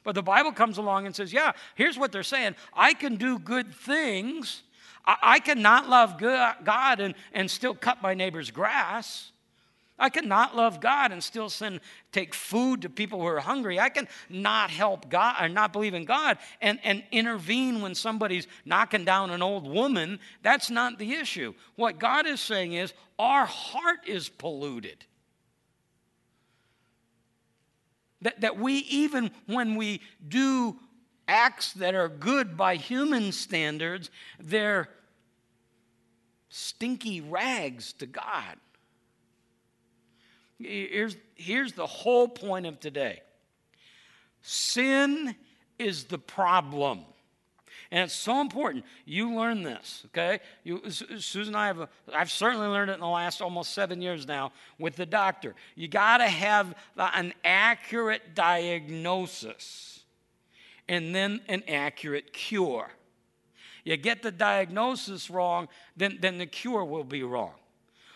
But 0.04 0.16
the 0.16 0.24
Bible 0.24 0.52
comes 0.52 0.78
along 0.78 1.06
and 1.06 1.16
says, 1.16 1.32
yeah, 1.32 1.52
here's 1.76 1.98
what 1.98 2.12
they're 2.12 2.24
saying 2.24 2.56
I 2.74 2.94
can 2.94 3.16
do 3.16 3.38
good 3.38 3.74
things. 3.74 4.64
I, 5.06 5.18
I 5.22 5.40
cannot 5.40 5.90
love 5.90 6.18
God 6.20 7.00
and, 7.00 7.16
and 7.34 7.50
still 7.50 7.74
cut 7.74 8.02
my 8.02 8.14
neighbor's 8.14 8.52
grass. 8.52 9.32
I 9.98 10.10
can 10.10 10.28
not 10.28 10.56
love 10.56 10.82
God 10.82 11.14
and 11.14 11.24
still 11.24 11.50
send 11.50 11.80
take 12.12 12.34
food 12.34 12.82
to 12.82 12.90
people 12.90 13.22
who 13.22 13.28
are 13.28 13.40
hungry. 13.40 13.80
I 13.80 13.88
can 13.90 14.10
not 14.30 14.70
help 14.70 15.10
God 15.10 15.36
or 15.40 15.48
not 15.48 15.72
believe 15.72 15.94
in 15.94 16.04
God 16.04 16.38
and, 16.62 16.80
and 16.84 17.02
intervene 17.12 17.82
when 17.82 17.96
somebody's 17.96 18.48
knocking 18.66 19.06
down 19.06 19.30
an 19.30 19.42
old 19.42 19.66
woman. 19.66 20.20
That's 20.44 20.70
not 20.70 21.00
the 21.00 21.14
issue. 21.14 21.54
What 21.78 21.98
God 21.98 22.26
is 22.28 22.42
saying 22.42 22.74
is 22.74 22.94
our 23.18 23.46
heart 23.46 24.00
is 24.06 24.28
polluted. 24.28 25.06
That, 28.22 28.42
that 28.42 28.58
we, 28.58 28.74
even 28.74 29.32
when 29.46 29.76
we 29.76 30.02
do 30.28 30.78
acts 31.28 31.74
that 31.74 31.96
are 31.96 32.10
good 32.10 32.58
by 32.58 32.76
human 32.76 33.32
standards, 33.32 34.10
they're 34.40 34.90
stinky 36.56 37.20
rags 37.20 37.92
to 37.92 38.06
God. 38.06 38.56
Here's, 40.58 41.18
here's 41.36 41.74
the 41.74 41.86
whole 41.86 42.30
point 42.30 42.66
of 42.66 42.80
today 42.80 43.22
sin 44.42 45.36
is 45.78 46.06
the 46.06 46.18
problem. 46.18 47.02
And 47.92 48.06
it's 48.06 48.14
so 48.14 48.40
important 48.40 48.86
you 49.04 49.36
learn 49.36 49.64
this, 49.64 50.04
okay? 50.08 50.40
You, 50.64 50.90
Susan 50.90 51.48
and 51.48 51.58
I 51.58 51.68
have, 51.68 51.80
a, 51.82 51.90
I've 52.14 52.32
certainly 52.32 52.68
learned 52.68 52.90
it 52.90 52.96
in 52.96 53.00
the 53.02 53.08
last 53.08 53.42
almost 53.42 53.74
seven 53.74 54.02
years 54.02 54.26
now 54.26 54.54
with 54.80 54.96
the 54.96 55.06
doctor. 55.06 55.56
You 55.76 55.90
got 55.90 56.18
to 56.18 56.28
have 56.28 56.74
an 56.98 57.34
accurate 57.44 58.34
diagnosis 58.34 60.06
and 60.88 61.14
then 61.14 61.42
an 61.50 61.64
accurate 61.68 62.32
cure. 62.32 62.90
You 63.86 63.96
get 63.96 64.22
the 64.22 64.32
diagnosis 64.32 65.30
wrong, 65.30 65.70
then, 65.96 66.18
then 66.20 66.38
the 66.38 66.46
cure 66.46 66.84
will 66.84 67.04
be 67.06 67.24
wrong. 67.24 67.54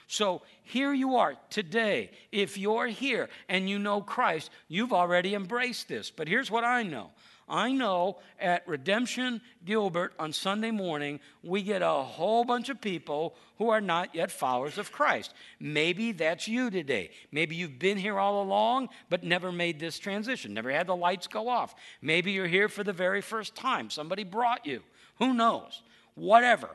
So 0.07 0.41
here 0.63 0.91
you 0.91 1.17
are 1.17 1.35
today. 1.51 2.09
If 2.31 2.57
you're 2.57 2.87
here 2.87 3.29
and 3.47 3.69
you 3.69 3.77
know 3.77 4.01
Christ, 4.01 4.49
you've 4.67 4.91
already 4.91 5.35
embraced 5.35 5.87
this. 5.87 6.09
But 6.09 6.27
here's 6.27 6.49
what 6.49 6.63
I 6.63 6.81
know 6.81 7.11
I 7.49 7.71
know 7.71 8.17
at 8.39 8.67
Redemption 8.67 9.41
Gilbert 9.65 10.13
on 10.19 10.33
Sunday 10.33 10.71
morning, 10.71 11.19
we 11.43 11.63
get 11.63 11.81
a 11.81 11.87
whole 11.87 12.43
bunch 12.43 12.69
of 12.69 12.79
people 12.79 13.35
who 13.57 13.69
are 13.69 13.81
not 13.81 14.13
yet 14.13 14.31
followers 14.31 14.77
of 14.77 14.91
Christ. 14.91 15.33
Maybe 15.59 16.11
that's 16.11 16.47
you 16.47 16.69
today. 16.69 17.09
Maybe 17.31 17.55
you've 17.55 17.79
been 17.79 17.97
here 17.97 18.19
all 18.19 18.41
along, 18.43 18.89
but 19.09 19.23
never 19.23 19.51
made 19.51 19.79
this 19.79 19.97
transition, 19.97 20.53
never 20.53 20.71
had 20.71 20.87
the 20.87 20.95
lights 20.95 21.27
go 21.27 21.49
off. 21.49 21.73
Maybe 22.01 22.31
you're 22.31 22.47
here 22.47 22.69
for 22.69 22.83
the 22.83 22.93
very 22.93 23.21
first 23.21 23.55
time. 23.55 23.89
Somebody 23.89 24.23
brought 24.23 24.65
you. 24.65 24.81
Who 25.19 25.33
knows? 25.33 25.81
Whatever. 26.15 26.69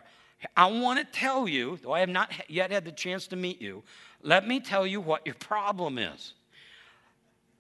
I 0.57 0.67
want 0.67 0.99
to 0.99 1.19
tell 1.19 1.49
you, 1.49 1.79
though 1.83 1.93
I 1.93 2.01
have 2.01 2.09
not 2.09 2.31
yet 2.49 2.71
had 2.71 2.85
the 2.85 2.93
chance 2.93 3.27
to 3.29 3.37
meet 3.37 3.61
you, 3.61 3.83
let 4.23 4.47
me 4.47 4.61
tell 4.61 4.87
you 4.87 5.01
what 5.01 5.27
your 5.27 5.35
problem 5.35 5.99
is. 5.99 6.35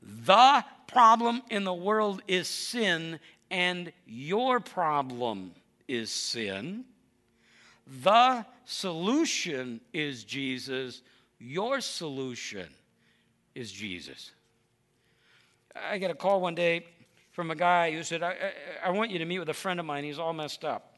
The 0.02 0.64
problem 0.86 1.42
in 1.50 1.64
the 1.64 1.74
world 1.74 2.22
is 2.28 2.46
sin, 2.46 3.18
and 3.50 3.92
your 4.06 4.60
problem 4.60 5.52
is 5.88 6.10
sin. 6.10 6.84
The 8.02 8.44
solution 8.64 9.80
is 9.92 10.24
Jesus. 10.24 11.02
Your 11.38 11.80
solution 11.80 12.68
is 13.54 13.72
Jesus. 13.72 14.32
I 15.74 15.98
got 15.98 16.10
a 16.10 16.14
call 16.14 16.40
one 16.40 16.54
day 16.54 16.86
from 17.34 17.50
a 17.50 17.54
guy 17.56 17.90
who 17.90 18.02
said, 18.02 18.22
I, 18.22 18.30
I, 18.30 18.52
I, 18.86 18.90
want 18.90 19.10
you 19.10 19.18
to 19.18 19.24
meet 19.24 19.40
with 19.40 19.48
a 19.48 19.54
friend 19.54 19.80
of 19.80 19.84
mine. 19.84 20.04
He's 20.04 20.20
all 20.20 20.32
messed 20.32 20.64
up. 20.64 20.94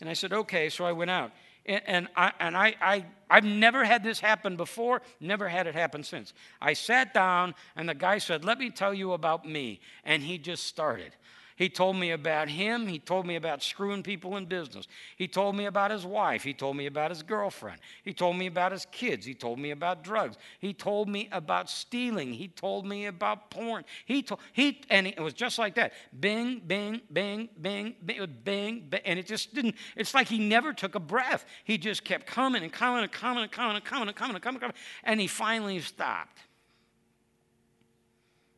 And 0.00 0.08
I 0.08 0.14
said, 0.14 0.32
okay. 0.32 0.70
So 0.70 0.84
I 0.84 0.92
went 0.92 1.10
out. 1.10 1.30
And, 1.66 1.82
and, 1.86 2.08
I, 2.16 2.32
and 2.40 2.56
I, 2.56 2.74
I, 2.80 3.04
I've 3.28 3.44
never 3.44 3.84
had 3.84 4.02
this 4.02 4.18
happen 4.18 4.56
before, 4.56 5.02
never 5.20 5.46
had 5.46 5.66
it 5.66 5.74
happen 5.74 6.02
since. 6.02 6.32
I 6.62 6.72
sat 6.72 7.12
down, 7.12 7.54
and 7.76 7.86
the 7.86 7.94
guy 7.94 8.16
said, 8.16 8.42
Let 8.42 8.58
me 8.58 8.70
tell 8.70 8.94
you 8.94 9.12
about 9.12 9.46
me. 9.46 9.80
And 10.02 10.22
he 10.22 10.38
just 10.38 10.64
started. 10.64 11.14
He 11.58 11.68
told 11.68 11.96
me 11.96 12.12
about 12.12 12.48
him. 12.48 12.86
He 12.86 13.00
told 13.00 13.26
me 13.26 13.34
about 13.34 13.64
screwing 13.64 14.04
people 14.04 14.36
in 14.36 14.44
business. 14.44 14.86
He 15.16 15.26
told 15.26 15.56
me 15.56 15.64
about 15.64 15.90
his 15.90 16.06
wife. 16.06 16.44
He 16.44 16.54
told 16.54 16.76
me 16.76 16.86
about 16.86 17.10
his 17.10 17.24
girlfriend. 17.24 17.80
He 18.04 18.14
told 18.14 18.36
me 18.36 18.46
about 18.46 18.70
his 18.70 18.86
kids. 18.92 19.26
He 19.26 19.34
told 19.34 19.58
me 19.58 19.72
about 19.72 20.04
drugs. 20.04 20.36
He 20.60 20.72
told 20.72 21.08
me 21.08 21.28
about 21.32 21.68
stealing. 21.68 22.32
He 22.32 22.46
told 22.46 22.86
me 22.86 23.06
about 23.06 23.50
porn. 23.50 23.84
He 24.04 24.22
told 24.22 24.38
he 24.52 24.82
and 24.88 25.08
it 25.08 25.18
was 25.18 25.34
just 25.34 25.58
like 25.58 25.74
that. 25.74 25.94
Bing, 26.20 26.62
bing, 26.64 27.00
bing, 27.12 27.48
bing, 27.60 27.96
bing, 28.06 28.38
bing, 28.44 28.86
bing 28.88 29.00
and 29.04 29.18
it 29.18 29.26
just 29.26 29.52
didn't. 29.52 29.74
It's 29.96 30.14
like 30.14 30.28
he 30.28 30.38
never 30.38 30.72
took 30.72 30.94
a 30.94 31.00
breath. 31.00 31.44
He 31.64 31.76
just 31.76 32.04
kept 32.04 32.24
coming 32.24 32.62
and 32.62 32.72
coming 32.72 33.02
and 33.02 33.10
coming 33.10 33.42
and 33.42 33.50
coming 33.50 33.74
and 33.74 33.84
coming 33.84 34.06
and 34.06 34.16
coming 34.16 34.36
and 34.36 34.44
coming 34.44 34.56
and 34.56 34.60
coming, 34.60 34.76
and 35.02 35.20
he 35.20 35.26
finally 35.26 35.80
stopped. 35.80 36.38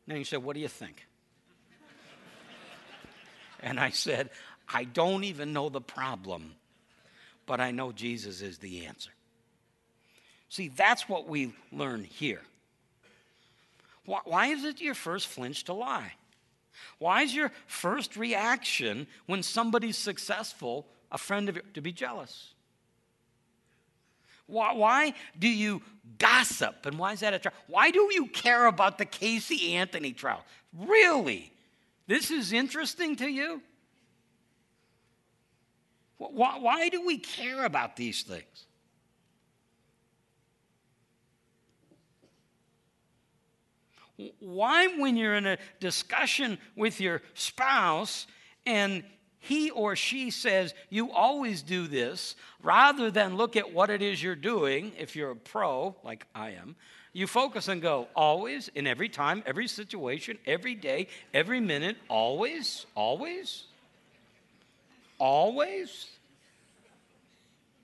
Then 0.05 0.17
he 0.17 0.23
said, 0.23 0.43
"What 0.43 0.53
do 0.53 0.59
you 0.59 0.67
think?" 0.67 1.07
And 3.61 3.79
I 3.79 3.91
said, 3.91 4.29
I 4.67 4.83
don't 4.85 5.23
even 5.23 5.53
know 5.53 5.69
the 5.69 5.81
problem, 5.81 6.55
but 7.45 7.59
I 7.59 7.71
know 7.71 7.91
Jesus 7.91 8.41
is 8.41 8.57
the 8.57 8.85
answer. 8.85 9.11
See, 10.49 10.67
that's 10.69 11.07
what 11.07 11.27
we 11.27 11.53
learn 11.71 12.03
here. 12.03 12.41
Why 14.05 14.47
is 14.47 14.65
it 14.65 14.81
your 14.81 14.95
first 14.95 15.27
flinch 15.27 15.65
to 15.65 15.73
lie? 15.73 16.13
Why 16.97 17.21
is 17.21 17.33
your 17.33 17.51
first 17.67 18.17
reaction 18.17 19.07
when 19.25 19.43
somebody's 19.43 19.97
successful, 19.97 20.87
a 21.11 21.17
friend 21.17 21.49
of 21.49 21.55
yours, 21.55 21.67
to 21.75 21.81
be 21.81 21.91
jealous? 21.91 22.53
Why, 24.47 24.73
why 24.73 25.13
do 25.37 25.47
you 25.47 25.81
gossip? 26.17 26.85
And 26.85 26.99
why 26.99 27.13
is 27.13 27.21
that 27.21 27.33
a 27.33 27.39
trial? 27.39 27.55
Why 27.67 27.91
do 27.91 28.09
you 28.11 28.27
care 28.27 28.65
about 28.65 28.97
the 28.97 29.05
Casey 29.05 29.75
Anthony 29.75 30.11
trial? 30.11 30.43
Really? 30.77 31.50
This 32.11 32.29
is 32.29 32.51
interesting 32.51 33.15
to 33.15 33.25
you? 33.25 33.61
Why, 36.17 36.59
why 36.59 36.89
do 36.89 37.05
we 37.05 37.17
care 37.17 37.63
about 37.63 37.95
these 37.95 38.23
things? 38.23 38.65
Why, 44.39 44.87
when 44.87 45.15
you're 45.15 45.35
in 45.35 45.47
a 45.47 45.57
discussion 45.79 46.57
with 46.75 46.99
your 46.99 47.21
spouse 47.33 48.27
and 48.65 49.05
he 49.39 49.69
or 49.69 49.95
she 49.95 50.31
says, 50.31 50.73
You 50.89 51.13
always 51.13 51.61
do 51.61 51.87
this, 51.87 52.35
rather 52.61 53.09
than 53.09 53.37
look 53.37 53.55
at 53.55 53.71
what 53.71 53.89
it 53.89 54.01
is 54.01 54.21
you're 54.21 54.35
doing, 54.35 54.91
if 54.99 55.15
you're 55.15 55.31
a 55.31 55.35
pro, 55.37 55.95
like 56.03 56.27
I 56.35 56.49
am, 56.49 56.75
you 57.13 57.27
focus 57.27 57.67
and 57.67 57.81
go, 57.81 58.07
always, 58.15 58.69
in 58.69 58.87
every 58.87 59.09
time, 59.09 59.43
every 59.45 59.67
situation, 59.67 60.37
every 60.45 60.75
day, 60.75 61.07
every 61.33 61.59
minute, 61.59 61.97
always, 62.07 62.85
always, 62.95 63.65
always. 65.17 66.07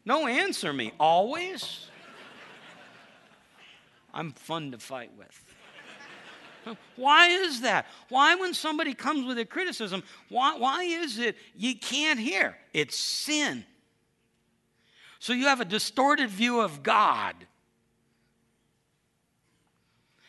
No, 0.06 0.28
answer 0.28 0.72
me, 0.72 0.94
always. 1.00 1.88
I'm 4.14 4.32
fun 4.32 4.72
to 4.72 4.78
fight 4.78 5.12
with. 5.18 5.44
Why 6.96 7.28
is 7.28 7.62
that? 7.62 7.86
Why, 8.10 8.36
when 8.36 8.54
somebody 8.54 8.94
comes 8.94 9.26
with 9.26 9.38
a 9.38 9.46
criticism, 9.46 10.04
why, 10.30 10.58
why 10.58 10.84
is 10.84 11.18
it 11.18 11.38
you 11.56 11.76
can't 11.76 12.20
hear? 12.20 12.58
It's 12.74 12.98
sin. 12.98 13.66
So 15.20 15.34
you 15.34 15.46
have 15.46 15.62
a 15.62 15.66
distorted 15.66 16.30
view 16.30 16.60
of 16.60 16.84
God 16.84 17.36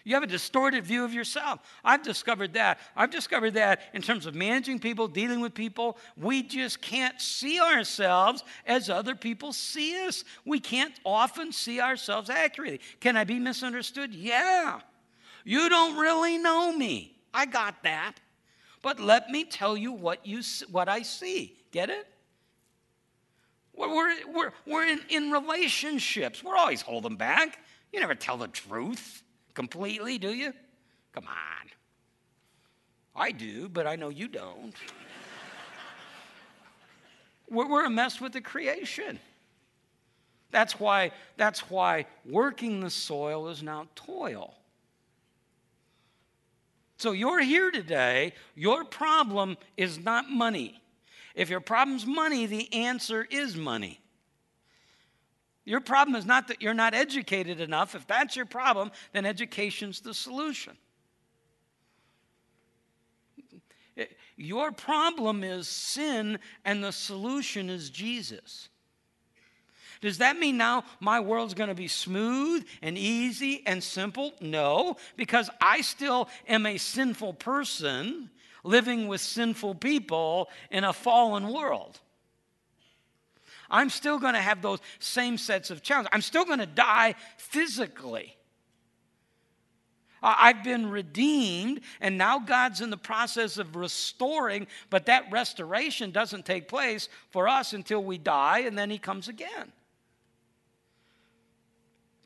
you 0.09 0.15
have 0.15 0.23
a 0.23 0.27
distorted 0.27 0.87
view 0.87 1.05
of 1.05 1.13
yourself. 1.13 1.61
I've 1.85 2.03
discovered 2.03 2.55
that. 2.55 2.79
I've 2.97 3.11
discovered 3.11 3.51
that 3.55 3.83
in 3.93 4.01
terms 4.01 4.25
of 4.25 4.35
managing 4.35 4.79
people, 4.79 5.07
dealing 5.07 5.41
with 5.41 5.53
people. 5.53 5.99
We 6.17 6.43
just 6.43 6.81
can't 6.81 7.21
see 7.21 7.61
ourselves 7.61 8.43
as 8.65 8.89
other 8.89 9.15
people 9.15 9.53
see 9.53 10.07
us. 10.07 10.25
We 10.47 10.61
can't 10.61 10.95
often 11.05 11.53
see 11.53 11.79
ourselves 11.79 12.31
accurately. 12.31 12.81
Can 13.01 13.19
I 13.19 13.25
be 13.25 13.39
misunderstood? 13.39 14.15
Yeah. 14.15 14.81
You 15.45 15.69
don't 15.69 15.99
really 15.99 16.39
know 16.39 16.73
me. 16.73 17.15
I 17.35 17.45
got 17.45 17.83
that. 17.83 18.15
But 18.81 19.01
let 19.01 19.29
me 19.29 19.45
tell 19.45 19.77
you 19.77 19.93
what, 19.93 20.27
you, 20.27 20.41
what 20.71 20.89
I 20.89 21.03
see. 21.03 21.55
Get 21.71 21.91
it? 21.91 22.07
We're, 23.77 24.27
we're, 24.33 24.53
we're 24.67 24.87
in, 24.87 25.01
in 25.11 25.31
relationships. 25.33 26.43
We're 26.43 26.57
always 26.57 26.81
holding 26.81 27.17
back. 27.17 27.59
You 27.93 28.01
never 28.01 28.15
tell 28.15 28.39
the 28.39 28.49
truth 28.49 29.23
completely, 29.59 30.19
do 30.19 30.33
you? 30.33 30.53
Come 31.13 31.27
on. 31.27 31.67
I 33.17 33.33
do, 33.33 33.69
but 33.69 33.89
I 33.89 33.97
know 33.97 34.09
you 34.09 34.29
don't. 34.29 34.73
we're, 37.51 37.85
a 37.85 37.91
mess 37.91 38.21
with 38.21 38.35
the 38.35 38.41
creation. 38.41 39.19
That's 40.53 40.79
why, 40.79 41.11
that's 41.37 41.69
why 41.69 42.07
working 42.25 42.79
the 42.79 42.89
soil 42.89 43.49
is 43.49 43.61
now 43.61 43.89
toil. 43.97 44.55
So 46.97 47.11
you're 47.11 47.43
here 47.43 47.73
today. 47.73 48.35
Your 48.55 48.85
problem 48.85 49.57
is 49.77 49.99
not 49.99 50.31
money. 50.31 50.81
If 51.35 51.51
your 51.51 51.61
problem's 51.61 52.07
money, 52.07 52.47
the 52.47 52.73
answer 52.73 53.27
is 53.29 53.57
money. 53.57 54.01
Your 55.69 55.81
problem 55.81 56.17
is 56.17 56.25
not 56.25 56.49
that 56.49 56.63
you're 56.63 56.73
not 56.73 56.95
educated 56.95 57.61
enough. 57.61 57.95
If 57.95 58.07
that's 58.07 58.35
your 58.35 58.47
problem, 58.47 58.91
then 59.13 59.27
education's 59.27 60.01
the 60.01 60.15
solution. 60.15 60.79
Your 64.39 64.73
problem 64.73 65.45
is 65.45 65.69
sin, 65.69 66.39
and 66.65 66.83
the 66.83 66.91
solution 66.91 67.69
is 67.69 67.91
Jesus. 67.91 68.71
Does 70.01 70.19
that 70.19 70.39
mean 70.39 70.57
now 70.57 70.85
my 71.01 71.21
world's 71.21 71.53
going 71.53 71.69
to 71.69 71.75
be 71.75 71.89
smooth 71.89 72.67
and 72.81 72.97
easy 72.97 73.63
and 73.67 73.85
simple? 73.85 74.33
No, 74.41 74.97
because 75.19 75.51
I 75.61 75.83
still 75.83 76.31
am 76.49 76.65
a 76.65 76.79
sinful 76.79 77.35
person 77.35 78.31
living 78.65 79.07
with 79.07 79.21
sinful 79.21 79.75
people 79.75 80.49
in 80.71 80.85
a 80.85 80.95
fallen 80.95 81.53
world. 81.53 82.01
I'm 83.71 83.91
still 83.91 84.19
going 84.19 84.35
to 84.35 84.41
have 84.41 84.63
those 84.63 84.81
same 84.99 85.39
sets 85.39 85.71
of 85.71 85.83
challenges. 85.83 86.11
I'm 86.13 86.23
still 86.23 86.45
going 86.45 86.59
to 86.61 86.67
die 86.67 87.15
physically. 87.37 88.35
I've 90.23 90.65
been 90.65 90.91
redeemed, 90.91 91.81
and 92.01 92.19
now 92.19 92.41
God's 92.41 92.81
in 92.81 92.91
the 92.91 92.97
process 92.97 93.57
of 93.57 93.77
restoring, 93.77 94.67
but 94.91 95.07
that 95.07 95.31
restoration 95.31 96.11
doesn't 96.11 96.45
take 96.45 96.67
place 96.67 97.09
for 97.31 97.47
us 97.47 97.73
until 97.73 98.03
we 98.03 98.19
die, 98.19 98.61
and 98.61 98.77
then 98.77 98.91
He 98.91 98.99
comes 98.99 99.29
again. 99.29 99.73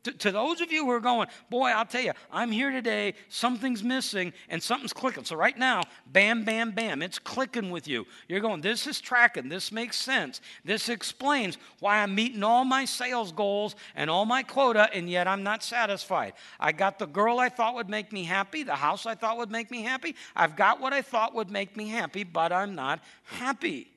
To, 0.03 0.11
to, 0.11 0.31
those 0.31 0.59
of 0.59 0.69
you 0.69 0.85
who 0.85 0.91
are 0.91 0.99
going, 0.99 1.29
boy, 1.49 1.69
I'll 1.69 1.85
tell 1.85 2.01
you, 2.01 2.11
I'm 2.29 2.51
here 2.51 2.71
today, 2.71 3.13
something's 3.29 3.83
missing, 3.83 4.33
and 4.49 4.61
something's 4.61 4.91
clicking. 4.91 5.23
So, 5.23 5.37
right 5.37 5.57
now, 5.57 5.83
bam, 6.11 6.43
bam, 6.43 6.71
bam, 6.71 7.01
it's 7.01 7.19
clicking 7.19 7.71
with 7.71 7.87
you. 7.87 8.05
You're 8.27 8.41
going, 8.41 8.59
this 8.59 8.85
is 8.85 8.99
tracking, 8.99 9.47
this 9.47 9.71
makes 9.71 9.95
sense. 9.95 10.41
This 10.65 10.89
explains 10.89 11.57
why 11.79 11.99
I'm 11.99 12.13
meeting 12.13 12.43
all 12.43 12.65
my 12.65 12.83
sales 12.83 13.31
goals 13.31 13.75
and 13.95 14.09
all 14.09 14.25
my 14.25 14.43
quota, 14.43 14.89
and 14.93 15.09
yet 15.09 15.25
I'm 15.25 15.41
not 15.41 15.63
satisfied. 15.63 16.33
I 16.59 16.73
got 16.73 16.99
the 16.99 17.07
girl 17.07 17.39
I 17.39 17.47
thought 17.47 17.75
would 17.75 17.89
make 17.89 18.11
me 18.11 18.25
happy, 18.25 18.63
the 18.63 18.75
house 18.75 19.05
I 19.05 19.15
thought 19.15 19.37
would 19.37 19.51
make 19.51 19.71
me 19.71 19.83
happy. 19.83 20.15
I've 20.35 20.57
got 20.57 20.81
what 20.81 20.91
I 20.91 21.01
thought 21.01 21.33
would 21.33 21.49
make 21.49 21.77
me 21.77 21.87
happy, 21.87 22.25
but 22.25 22.51
I'm 22.51 22.75
not 22.75 22.99
happy. 23.23 23.89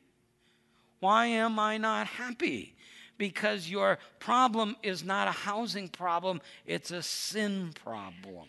Why 1.01 1.27
am 1.27 1.59
I 1.59 1.79
not 1.79 2.07
happy? 2.07 2.76
Because 3.19 3.69
your 3.69 3.99
problem 4.19 4.77
is 4.83 5.05
not 5.05 5.29
a 5.29 5.33
housing 5.33 5.89
problem, 5.89 6.41
it's 6.67 6.91
a 6.91 7.03
sin 7.03 7.73
problem. 7.85 8.49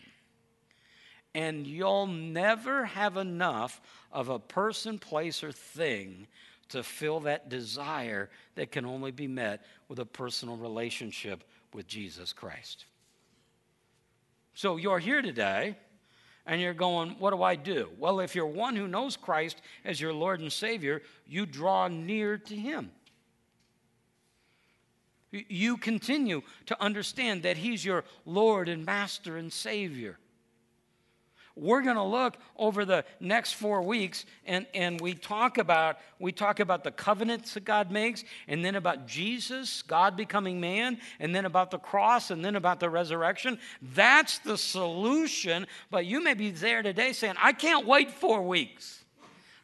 And 1.34 1.66
you'll 1.66 2.06
never 2.06 2.84
have 2.84 3.16
enough 3.16 3.80
of 4.12 4.28
a 4.28 4.38
person, 4.38 4.98
place, 4.98 5.44
or 5.44 5.52
thing 5.52 6.26
to 6.70 6.82
fill 6.82 7.20
that 7.20 7.48
desire 7.48 8.28
that 8.54 8.72
can 8.72 8.84
only 8.84 9.10
be 9.10 9.26
met 9.26 9.64
with 9.88 9.98
a 9.98 10.04
personal 10.04 10.56
relationship 10.56 11.44
with 11.72 11.86
Jesus 11.86 12.32
Christ. 12.32 12.84
So 14.54 14.76
you're 14.76 14.98
here 14.98 15.22
today 15.22 15.76
and 16.46 16.60
you're 16.60 16.74
going, 16.74 17.10
What 17.18 17.30
do 17.30 17.42
I 17.42 17.54
do? 17.54 17.90
Well, 17.98 18.20
if 18.20 18.34
you're 18.34 18.46
one 18.46 18.74
who 18.74 18.88
knows 18.88 19.16
Christ 19.16 19.60
as 19.84 20.00
your 20.00 20.12
Lord 20.12 20.40
and 20.40 20.52
Savior, 20.52 21.02
you 21.26 21.46
draw 21.46 21.88
near 21.88 22.38
to 22.38 22.56
Him. 22.56 22.90
You 25.30 25.76
continue 25.76 26.42
to 26.66 26.82
understand 26.82 27.42
that 27.42 27.56
He's 27.56 27.84
your 27.84 28.04
Lord 28.24 28.68
and 28.68 28.84
Master 28.84 29.36
and 29.36 29.52
Savior. 29.52 30.18
We're 31.58 31.82
going 31.82 31.96
to 31.96 32.04
look 32.04 32.36
over 32.56 32.84
the 32.84 33.04
next 33.18 33.54
four 33.54 33.82
weeks 33.82 34.24
and, 34.46 34.64
and 34.74 35.00
we 35.00 35.14
talk 35.14 35.58
about 35.58 35.98
we 36.20 36.30
talk 36.30 36.60
about 36.60 36.84
the 36.84 36.92
covenants 36.92 37.54
that 37.54 37.64
God 37.64 37.90
makes, 37.90 38.24
and 38.46 38.64
then 38.64 38.76
about 38.76 39.06
Jesus, 39.06 39.82
God 39.82 40.16
becoming 40.16 40.60
man, 40.60 40.98
and 41.20 41.34
then 41.34 41.44
about 41.44 41.70
the 41.70 41.78
cross, 41.78 42.30
and 42.30 42.44
then 42.44 42.56
about 42.56 42.80
the 42.80 42.90
resurrection. 42.90 43.58
That's 43.94 44.38
the 44.38 44.56
solution. 44.58 45.66
But 45.90 46.06
you 46.06 46.22
may 46.22 46.34
be 46.34 46.50
there 46.50 46.82
today 46.82 47.12
saying, 47.12 47.34
I 47.40 47.52
can't 47.52 47.86
wait 47.86 48.10
four 48.10 48.42
weeks. 48.42 49.04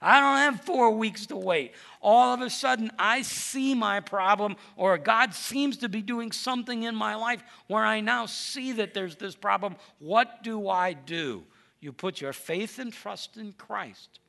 I 0.00 0.20
don't 0.20 0.36
have 0.36 0.64
four 0.64 0.90
weeks 0.90 1.26
to 1.26 1.36
wait. 1.36 1.72
All 2.02 2.34
of 2.34 2.40
a 2.40 2.50
sudden, 2.50 2.90
I 2.98 3.22
see 3.22 3.74
my 3.74 4.00
problem, 4.00 4.56
or 4.76 4.98
God 4.98 5.34
seems 5.34 5.78
to 5.78 5.88
be 5.88 6.02
doing 6.02 6.32
something 6.32 6.82
in 6.82 6.94
my 6.94 7.14
life 7.14 7.42
where 7.66 7.84
I 7.84 8.00
now 8.00 8.26
see 8.26 8.72
that 8.72 8.94
there's 8.94 9.16
this 9.16 9.34
problem. 9.34 9.76
What 9.98 10.42
do 10.42 10.68
I 10.68 10.92
do? 10.92 11.44
You 11.80 11.92
put 11.92 12.20
your 12.20 12.32
faith 12.32 12.78
and 12.78 12.92
trust 12.92 13.36
in 13.36 13.52
Christ, 13.52 14.20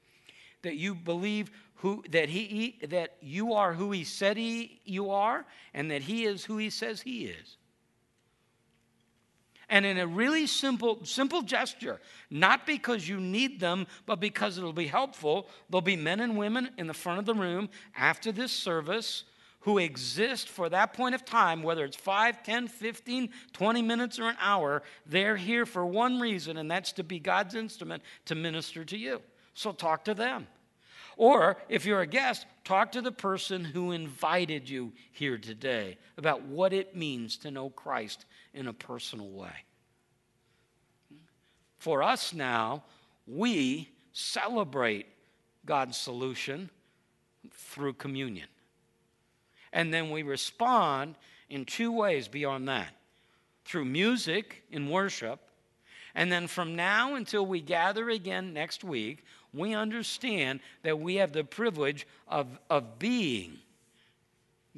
that 0.61 0.75
you 0.75 0.95
believe 0.95 1.51
who, 1.75 2.03
that, 2.09 2.29
he, 2.29 2.79
that 2.87 3.15
you 3.21 3.53
are 3.53 3.73
who 3.73 3.91
He 3.91 4.03
said 4.03 4.37
he, 4.37 4.79
you 4.85 5.11
are, 5.11 5.45
and 5.73 5.91
that 5.91 6.03
He 6.03 6.25
is 6.25 6.45
who 6.45 6.57
He 6.57 6.69
says 6.69 7.01
He 7.01 7.25
is. 7.25 7.57
And 9.69 9.85
in 9.85 9.97
a 9.97 10.07
really 10.07 10.47
simple, 10.47 10.99
simple 11.03 11.41
gesture, 11.41 11.99
not 12.29 12.65
because 12.65 13.07
you 13.07 13.19
need 13.19 13.59
them, 13.59 13.87
but 14.05 14.19
because 14.19 14.57
it'll 14.57 14.73
be 14.73 14.87
helpful, 14.87 15.47
there'll 15.69 15.81
be 15.81 15.95
men 15.95 16.19
and 16.19 16.37
women 16.37 16.69
in 16.77 16.87
the 16.87 16.93
front 16.93 17.19
of 17.19 17.25
the 17.25 17.33
room 17.33 17.69
after 17.95 18.31
this 18.31 18.51
service 18.51 19.23
who 19.61 19.79
exist 19.79 20.47
for 20.47 20.69
that 20.69 20.93
point 20.93 21.15
of 21.15 21.25
time, 21.25 21.63
whether 21.63 21.83
it's 21.83 21.97
5, 21.97 22.43
10, 22.43 22.67
15, 22.67 23.29
20 23.51 23.81
minutes, 23.81 24.19
or 24.19 24.29
an 24.29 24.37
hour. 24.39 24.83
They're 25.07 25.35
here 25.35 25.65
for 25.65 25.83
one 25.83 26.19
reason, 26.19 26.57
and 26.57 26.69
that's 26.69 26.91
to 26.93 27.03
be 27.03 27.17
God's 27.17 27.55
instrument 27.55 28.03
to 28.25 28.35
minister 28.35 28.85
to 28.85 28.95
you. 28.95 29.23
So 29.55 29.71
talk 29.71 30.05
to 30.05 30.13
them. 30.13 30.45
Or 31.17 31.57
if 31.69 31.83
you're 31.83 32.01
a 32.01 32.07
guest, 32.07 32.45
talk 32.63 32.91
to 32.91 33.01
the 33.01 33.11
person 33.11 33.63
who 33.63 33.91
invited 33.91 34.69
you 34.69 34.93
here 35.11 35.39
today 35.39 35.97
about 36.17 36.43
what 36.43 36.71
it 36.71 36.95
means 36.95 37.37
to 37.37 37.49
know 37.49 37.69
Christ 37.69 38.25
in 38.55 38.67
a 38.67 38.73
personal 38.73 39.29
way. 39.29 39.65
For 41.77 42.01
us 42.01 42.33
now, 42.33 42.83
we 43.27 43.89
celebrate 44.13 45.05
God's 45.65 45.97
solution 45.97 46.69
through 47.51 47.93
communion. 47.93 48.47
And 49.73 49.93
then 49.93 50.09
we 50.09 50.23
respond 50.23 51.15
in 51.49 51.65
two 51.65 51.91
ways 51.91 52.27
beyond 52.27 52.67
that 52.69 52.95
through 53.65 53.85
music 53.85 54.63
in 54.71 54.89
worship. 54.89 55.39
And 56.15 56.31
then 56.31 56.47
from 56.47 56.75
now 56.75 57.15
until 57.15 57.45
we 57.45 57.59
gather 57.59 58.09
again 58.09 58.53
next 58.53 58.83
week, 58.83 59.25
we 59.53 59.73
understand 59.73 60.61
that 60.83 60.99
we 60.99 61.15
have 61.15 61.33
the 61.33 61.43
privilege 61.43 62.07
of, 62.27 62.47
of 62.69 62.97
being 62.99 63.57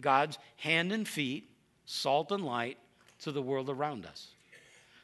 God's 0.01 0.39
hand 0.57 0.91
and 0.91 1.07
feet, 1.07 1.49
salt 1.85 2.31
and 2.31 2.43
light 2.43 2.77
to 3.19 3.31
the 3.31 3.41
world 3.41 3.69
around 3.69 4.05
us. 4.05 4.27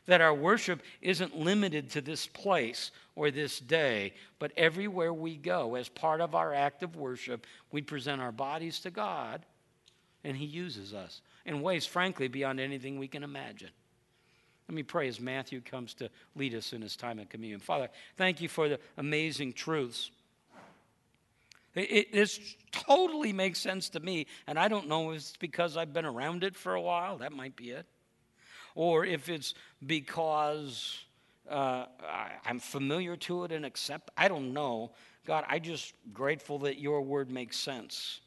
That 0.05 0.22
our 0.22 0.34
worship 0.34 0.82
isn't 1.01 1.38
limited 1.38 1.89
to 1.91 2.01
this 2.01 2.28
place 2.28 2.91
or 3.16 3.32
this 3.32 3.59
day, 3.59 4.14
but 4.39 4.51
everywhere 4.57 5.14
we 5.14 5.38
go, 5.38 5.76
as 5.76 5.88
part 5.88 6.20
of 6.20 6.36
our 6.36 6.53
act 6.53 6.84
of 6.84 6.95
worship, 6.95 7.45
we 7.72 7.82
present 7.82 8.22
our 8.22 8.32
bodies 8.32 8.80
to 8.82 8.91
God, 8.91 9.45
and 10.24 10.36
He 10.36 10.45
uses 10.45 10.93
us 10.93 11.22
in 11.45 11.61
ways, 11.61 11.86
frankly, 11.86 12.28
beyond 12.28 12.59
anything 12.59 12.99
we 12.99 13.07
can 13.07 13.24
imagine. 13.24 13.70
Let 14.68 14.76
me 14.76 14.84
pray 14.84 15.07
as 15.07 15.20
Matthew 15.20 15.61
comes 15.61 15.93
to 15.95 16.09
lead 16.36 16.55
us 16.55 16.74
in 16.74 16.82
his 16.82 16.95
time 16.95 17.20
of 17.20 17.30
communion. 17.30 17.59
Father, 17.59 17.89
thank 18.18 18.41
you 18.41 18.47
for 18.47 18.70
the 18.70 18.80
amazing 18.97 19.53
truths. 19.53 20.09
It, 21.76 22.14
this 22.14 22.55
totally 22.72 23.34
makes 23.34 23.59
sense 23.59 23.89
to 23.89 23.99
me, 23.99 24.28
and 24.47 24.59
I 24.59 24.68
don't 24.68 24.88
know 24.88 25.11
if 25.11 25.18
it's 25.18 25.38
because 25.38 25.76
I've 25.76 25.91
been 25.91 26.05
around 26.05 26.43
it 26.43 26.55
for 26.55 26.76
a 26.76 26.82
while. 26.82 27.18
That 27.18 27.32
might 27.32 27.55
be 27.55 27.72
it. 27.72 27.86
Or 28.76 29.05
if 29.05 29.30
it's 29.30 29.53
because 29.86 31.03
uh, 31.49 31.86
I'm 32.45 32.59
familiar 32.59 33.15
to 33.17 33.43
it 33.43 33.51
and 33.51 33.65
accept. 33.65 34.11
I 34.17 34.28
don't 34.28 34.53
know. 34.53 34.91
God, 35.26 35.45
I 35.47 35.59
just 35.59 35.93
grateful 36.13 36.59
that 36.59 36.80
your 36.80 37.01
word 37.01 37.32
makes 37.32 37.57
sense. 37.57 38.21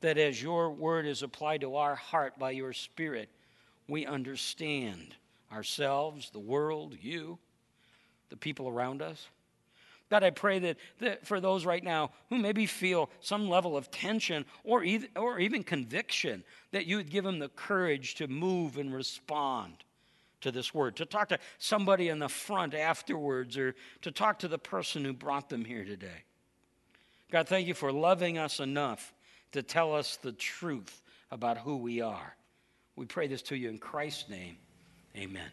That 0.00 0.18
as 0.18 0.42
your 0.42 0.70
word 0.70 1.06
is 1.06 1.22
applied 1.22 1.62
to 1.62 1.76
our 1.76 1.94
heart 1.94 2.38
by 2.38 2.50
your 2.52 2.72
spirit, 2.72 3.30
we 3.88 4.06
understand 4.06 5.14
ourselves, 5.52 6.30
the 6.30 6.38
world, 6.38 6.96
you, 7.00 7.38
the 8.28 8.36
people 8.36 8.68
around 8.68 9.02
us. 9.02 9.28
God, 10.08 10.22
I 10.22 10.30
pray 10.30 10.60
that, 10.60 10.76
that 11.00 11.26
for 11.26 11.40
those 11.40 11.66
right 11.66 11.82
now 11.82 12.10
who 12.28 12.38
maybe 12.38 12.66
feel 12.66 13.10
some 13.20 13.48
level 13.48 13.76
of 13.76 13.90
tension 13.90 14.44
or, 14.62 14.84
either, 14.84 15.08
or 15.16 15.40
even 15.40 15.64
conviction, 15.64 16.44
that 16.70 16.86
you 16.86 16.96
would 16.96 17.10
give 17.10 17.24
them 17.24 17.40
the 17.40 17.48
courage 17.48 18.14
to 18.16 18.28
move 18.28 18.78
and 18.78 18.94
respond 18.94 19.74
to 20.42 20.52
this 20.52 20.72
word, 20.72 20.94
to 20.96 21.06
talk 21.06 21.28
to 21.30 21.38
somebody 21.58 22.08
in 22.08 22.20
the 22.20 22.28
front 22.28 22.72
afterwards, 22.72 23.56
or 23.56 23.74
to 24.02 24.12
talk 24.12 24.38
to 24.38 24.48
the 24.48 24.58
person 24.58 25.04
who 25.04 25.12
brought 25.12 25.48
them 25.48 25.64
here 25.64 25.84
today. 25.84 26.22
God, 27.32 27.48
thank 27.48 27.66
you 27.66 27.74
for 27.74 27.90
loving 27.90 28.38
us 28.38 28.60
enough 28.60 29.12
to 29.52 29.62
tell 29.62 29.94
us 29.94 30.16
the 30.18 30.32
truth 30.32 31.02
about 31.32 31.58
who 31.58 31.78
we 31.78 32.00
are. 32.00 32.36
We 32.94 33.06
pray 33.06 33.26
this 33.26 33.42
to 33.42 33.56
you 33.56 33.68
in 33.68 33.78
Christ's 33.78 34.28
name. 34.28 34.56
Amen. 35.16 35.50